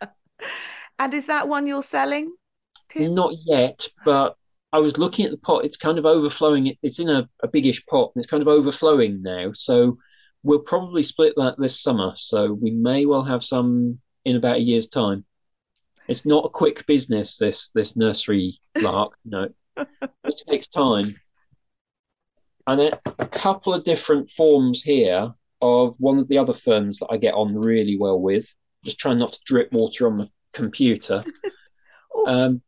and 0.98 1.14
is 1.14 1.26
that 1.26 1.48
one 1.48 1.66
you're 1.66 1.82
selling 1.82 2.32
Tim? 2.88 3.14
not 3.14 3.32
yet 3.44 3.86
but 4.04 4.36
i 4.72 4.78
was 4.78 4.98
looking 4.98 5.24
at 5.24 5.30
the 5.30 5.38
pot 5.38 5.64
it's 5.64 5.76
kind 5.76 5.98
of 5.98 6.06
overflowing 6.06 6.74
it's 6.82 6.98
in 6.98 7.08
a, 7.08 7.28
a 7.42 7.48
biggish 7.48 7.84
pot 7.86 8.12
and 8.14 8.22
it's 8.22 8.30
kind 8.30 8.42
of 8.42 8.48
overflowing 8.48 9.22
now 9.22 9.52
so 9.52 9.98
we'll 10.42 10.60
probably 10.60 11.02
split 11.02 11.34
that 11.36 11.56
this 11.58 11.80
summer 11.80 12.12
so 12.16 12.52
we 12.52 12.70
may 12.70 13.06
well 13.06 13.24
have 13.24 13.44
some 13.44 13.98
in 14.24 14.36
about 14.36 14.56
a 14.56 14.62
year's 14.62 14.88
time 14.88 15.24
it's 16.06 16.24
not 16.24 16.46
a 16.46 16.50
quick 16.50 16.86
business 16.86 17.36
this 17.36 17.70
this 17.74 17.96
nursery 17.96 18.58
lark 18.80 19.12
no 19.24 19.48
it 19.76 20.42
takes 20.48 20.68
time 20.68 21.14
and 22.68 22.78
then 22.78 22.92
a 23.18 23.26
couple 23.26 23.72
of 23.72 23.82
different 23.82 24.30
forms 24.30 24.82
here 24.82 25.32
of 25.62 25.94
one 25.98 26.18
of 26.18 26.28
the 26.28 26.36
other 26.36 26.52
ferns 26.52 26.98
that 26.98 27.08
I 27.10 27.16
get 27.16 27.32
on 27.32 27.56
really 27.56 27.96
well 27.98 28.20
with. 28.20 28.46
Just 28.84 28.98
trying 28.98 29.18
not 29.18 29.32
to 29.32 29.40
drip 29.46 29.72
water 29.72 30.06
on 30.06 30.18
the 30.18 30.30
computer. 30.52 31.24
um, 32.26 32.60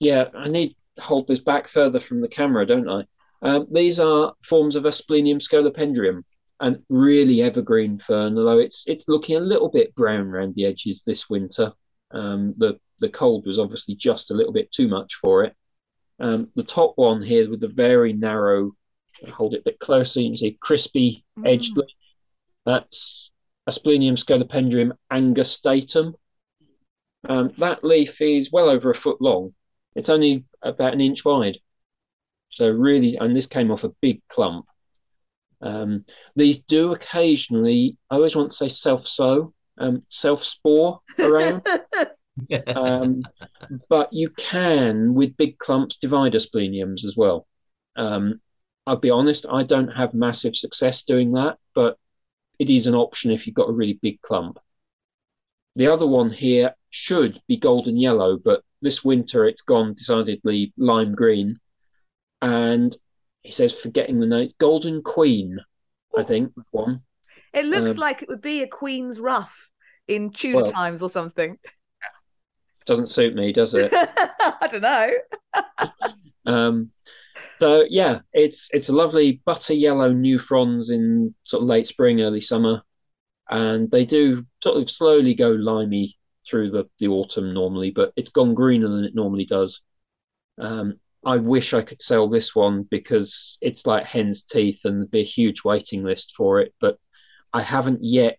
yeah, 0.00 0.28
I 0.34 0.48
need 0.48 0.74
to 0.96 1.02
hold 1.02 1.28
this 1.28 1.38
back 1.38 1.68
further 1.68 2.00
from 2.00 2.22
the 2.22 2.28
camera, 2.28 2.66
don't 2.66 2.88
I? 2.88 3.04
Um, 3.42 3.66
these 3.70 4.00
are 4.00 4.32
forms 4.42 4.74
of 4.74 4.84
Asplenium 4.84 5.38
scolopendrium 5.38 6.22
and 6.60 6.82
really 6.88 7.42
evergreen 7.42 7.98
fern, 7.98 8.36
although 8.36 8.58
it's 8.58 8.84
it's 8.86 9.08
looking 9.08 9.36
a 9.36 9.40
little 9.40 9.68
bit 9.68 9.94
brown 9.94 10.28
around 10.28 10.54
the 10.54 10.66
edges 10.66 11.02
this 11.02 11.30
winter. 11.30 11.72
Um, 12.10 12.54
the 12.56 12.78
the 13.00 13.08
cold 13.08 13.46
was 13.46 13.58
obviously 13.58 13.94
just 13.94 14.30
a 14.30 14.34
little 14.34 14.52
bit 14.52 14.72
too 14.72 14.88
much 14.88 15.14
for 15.16 15.44
it. 15.44 15.54
Um, 16.20 16.48
the 16.56 16.64
top 16.64 16.94
one 16.96 17.22
here 17.22 17.48
with 17.48 17.60
the 17.60 17.68
very 17.68 18.12
narrow, 18.12 18.72
hold 19.32 19.54
it 19.54 19.60
a 19.60 19.64
bit 19.64 19.78
closer, 19.78 20.20
you 20.20 20.30
can 20.30 20.36
see 20.36 20.58
crispy 20.60 21.24
mm. 21.38 21.48
edged 21.48 21.76
leaf. 21.76 21.90
That's 22.66 23.30
Asplenium 23.68 24.16
scolopendrium 24.16 24.92
angustatum. 25.12 26.14
Um, 27.28 27.52
that 27.58 27.84
leaf 27.84 28.20
is 28.20 28.50
well 28.50 28.68
over 28.68 28.90
a 28.90 28.94
foot 28.94 29.20
long. 29.20 29.54
It's 29.94 30.08
only 30.08 30.44
about 30.62 30.94
an 30.94 31.00
inch 31.00 31.24
wide. 31.24 31.58
So 32.50 32.70
really, 32.70 33.16
and 33.16 33.36
this 33.36 33.46
came 33.46 33.70
off 33.70 33.84
a 33.84 33.94
big 34.00 34.22
clump. 34.28 34.66
Um, 35.60 36.04
these 36.36 36.58
do 36.60 36.92
occasionally, 36.92 37.96
I 38.10 38.16
always 38.16 38.36
want 38.36 38.50
to 38.50 38.56
say 38.56 38.68
self-sow, 38.68 39.52
um, 39.78 40.02
self-spore 40.08 41.00
around. 41.18 41.66
um, 42.68 43.22
but 43.88 44.12
you 44.12 44.30
can, 44.30 45.14
with 45.14 45.36
big 45.36 45.58
clumps, 45.58 45.98
divide 45.98 46.34
aspleniums 46.34 47.04
as 47.04 47.14
well. 47.16 47.46
Um, 47.96 48.40
I'll 48.86 48.96
be 48.96 49.10
honest, 49.10 49.46
I 49.50 49.64
don't 49.64 49.88
have 49.88 50.14
massive 50.14 50.56
success 50.56 51.04
doing 51.04 51.32
that, 51.32 51.58
but 51.74 51.98
it 52.58 52.70
is 52.70 52.86
an 52.86 52.94
option 52.94 53.30
if 53.30 53.46
you've 53.46 53.56
got 53.56 53.68
a 53.68 53.74
really 53.74 53.98
big 54.00 54.20
clump. 54.22 54.58
The 55.76 55.88
other 55.88 56.06
one 56.06 56.30
here 56.30 56.74
should 56.90 57.40
be 57.46 57.56
golden 57.56 57.96
yellow, 57.96 58.36
but 58.36 58.62
this 58.80 59.04
winter 59.04 59.46
it's 59.46 59.60
gone 59.62 59.94
decidedly 59.94 60.72
lime 60.76 61.14
green. 61.14 61.58
And 62.40 62.96
he 63.42 63.52
says, 63.52 63.72
forgetting 63.72 64.20
the 64.20 64.26
name, 64.26 64.50
Golden 64.58 65.02
Queen, 65.02 65.58
I 66.16 66.22
think, 66.22 66.52
one. 66.70 67.02
It 67.52 67.66
looks 67.66 67.92
um, 67.92 67.96
like 67.96 68.22
it 68.22 68.28
would 68.28 68.42
be 68.42 68.62
a 68.62 68.68
Queen's 68.68 69.20
Ruff 69.20 69.70
in 70.06 70.30
Tudor 70.30 70.62
well, 70.62 70.72
times 70.72 71.02
or 71.02 71.08
something. 71.08 71.58
Doesn't 72.86 73.08
suit 73.08 73.34
me, 73.34 73.52
does 73.52 73.74
it? 73.74 73.92
I 73.94 74.68
don't 74.70 74.82
know. 74.82 75.10
um, 76.46 76.90
so 77.58 77.84
yeah, 77.88 78.20
it's 78.32 78.68
it's 78.72 78.88
a 78.88 78.94
lovely 78.94 79.42
butter 79.44 79.74
yellow 79.74 80.12
new 80.12 80.38
fronds 80.38 80.90
in 80.90 81.34
sort 81.44 81.62
of 81.62 81.68
late 81.68 81.86
spring, 81.86 82.20
early 82.20 82.40
summer, 82.40 82.82
and 83.50 83.90
they 83.90 84.04
do 84.04 84.46
sort 84.62 84.76
of 84.76 84.90
slowly 84.90 85.34
go 85.34 85.50
limey 85.50 86.16
through 86.48 86.70
the, 86.70 86.84
the 86.98 87.08
autumn 87.08 87.52
normally, 87.52 87.90
but 87.90 88.12
it's 88.16 88.30
gone 88.30 88.54
greener 88.54 88.88
than 88.88 89.04
it 89.04 89.14
normally 89.14 89.44
does. 89.44 89.82
Um, 90.58 90.98
I 91.28 91.36
wish 91.36 91.74
I 91.74 91.82
could 91.82 92.00
sell 92.00 92.26
this 92.26 92.54
one 92.54 92.84
because 92.90 93.58
it's 93.60 93.84
like 93.86 94.06
hen's 94.06 94.44
teeth 94.44 94.86
and 94.86 95.00
there'd 95.00 95.10
be 95.10 95.20
a 95.20 95.24
huge 95.24 95.62
waiting 95.62 96.02
list 96.02 96.32
for 96.34 96.58
it, 96.58 96.72
but 96.80 96.96
I 97.52 97.60
haven't 97.60 98.02
yet 98.02 98.38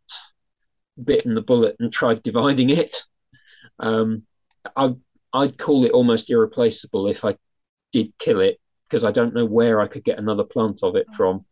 bitten 1.02 1.36
the 1.36 1.42
bullet 1.42 1.76
and 1.80 1.94
tried 1.94 2.24
dividing 2.24 2.72
it. 2.72 2.96
Um, 3.78 4.24
I, 4.76 4.96
I'd 5.32 5.60
call 5.60 5.86
it 5.86 5.92
almost 5.92 6.32
irreplaceable 6.32 7.08
if 7.08 7.24
I 7.24 7.38
did 7.92 8.12
kill 8.18 8.40
it 8.40 8.60
because 8.90 9.06
I 9.06 9.12
don't 9.12 9.36
know 9.36 9.46
where 9.46 9.80
I 9.82 9.88
could 9.88 10.04
get 10.04 10.18
another 10.18 10.44
plant 10.44 10.80
of 10.82 10.96
it 10.96 11.06
from. 11.16 11.46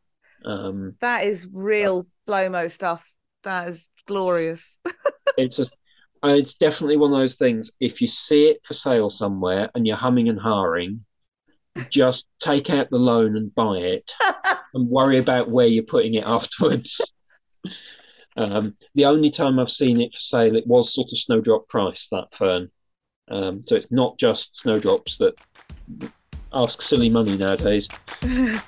Um, 0.44 0.96
that 1.02 1.24
is 1.24 1.48
real 1.54 2.08
Flomo 2.28 2.72
stuff. 2.72 3.08
That 3.44 3.68
is 3.68 3.88
glorious. 4.08 4.80
it's 5.38 5.60
a, 5.60 5.66
it's 6.24 6.56
definitely 6.56 6.98
one 6.98 7.14
of 7.14 7.20
those 7.20 7.36
things. 7.36 7.70
If 7.80 8.02
you 8.02 8.08
see 8.08 8.48
it 8.48 8.62
for 8.64 8.74
sale 8.74 9.12
somewhere 9.12 9.70
and 9.76 9.86
you're 9.86 9.98
humming 9.98 10.30
and 10.30 10.40
hawing, 10.40 11.06
just 11.90 12.28
take 12.40 12.70
out 12.70 12.90
the 12.90 12.98
loan 12.98 13.36
and 13.38 13.54
buy 13.54 13.78
it, 13.78 14.12
and 14.74 14.90
worry 14.90 15.18
about 15.18 15.50
where 15.50 15.68
you're 15.68 15.84
putting 15.84 16.16
it 16.16 16.26
afterwards. 16.26 17.00
Um, 18.38 18.76
the 18.94 19.06
only 19.06 19.32
time 19.32 19.58
I've 19.58 19.72
seen 19.72 20.00
it 20.00 20.14
for 20.14 20.20
sale, 20.20 20.56
it 20.56 20.68
was 20.68 20.94
sort 20.94 21.12
of 21.12 21.18
snowdrop 21.18 21.68
price 21.70 22.08
that 22.12 22.28
fern. 22.34 22.70
Um, 23.30 23.64
so 23.68 23.76
it's 23.76 23.92
not 23.92 24.18
just 24.20 24.56
snowdrops 24.56 25.18
that 25.18 25.34
ask 26.54 26.82
silly 26.82 27.10
money 27.10 27.36
nowadays. 27.36 27.88
hey, 28.22 28.62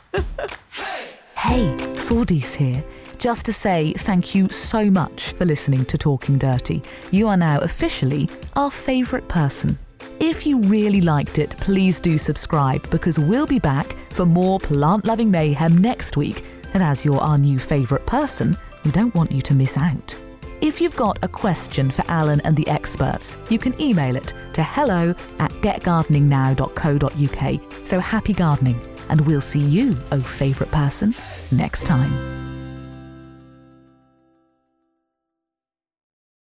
Thordis 1.35 2.55
here. 2.55 2.83
Just 3.17 3.45
to 3.45 3.53
say 3.53 3.93
thank 3.93 4.33
you 4.33 4.49
so 4.49 4.89
much 4.89 5.33
for 5.33 5.45
listening 5.45 5.85
to 5.85 5.97
Talking 5.97 6.37
Dirty. 6.37 6.81
You 7.11 7.27
are 7.27 7.37
now 7.37 7.59
officially 7.59 8.29
our 8.55 8.71
favourite 8.71 9.27
person. 9.27 9.77
If 10.19 10.45
you 10.45 10.59
really 10.61 11.01
liked 11.01 11.39
it, 11.39 11.51
please 11.57 11.99
do 11.99 12.17
subscribe 12.17 12.89
because 12.89 13.19
we'll 13.19 13.47
be 13.47 13.59
back 13.59 13.87
for 14.11 14.25
more 14.25 14.59
plant 14.59 15.05
loving 15.05 15.31
mayhem 15.31 15.77
next 15.77 16.17
week. 16.17 16.43
And 16.73 16.83
as 16.83 17.05
you're 17.05 17.19
our 17.19 17.37
new 17.37 17.59
favourite 17.59 18.05
person, 18.05 18.57
we 18.85 18.91
don't 18.91 19.15
want 19.15 19.31
you 19.31 19.41
to 19.41 19.53
miss 19.53 19.77
out. 19.77 20.15
If 20.61 20.81
you've 20.81 20.95
got 20.95 21.17
a 21.23 21.27
question 21.27 21.89
for 21.89 22.03
Alan 22.09 22.41
and 22.41 22.55
the 22.55 22.67
experts, 22.67 23.37
you 23.49 23.57
can 23.57 23.79
email 23.81 24.15
it 24.15 24.33
to 24.53 24.63
hello 24.63 25.15
at 25.39 25.51
getgardeningnow.co.uk. 25.61 27.87
So 27.87 27.99
happy 27.99 28.33
gardening, 28.33 28.79
and 29.09 29.25
we'll 29.25 29.41
see 29.41 29.61
you, 29.61 29.97
oh 30.11 30.21
favourite 30.21 30.71
person, 30.71 31.15
next 31.51 31.83
time. 31.83 32.48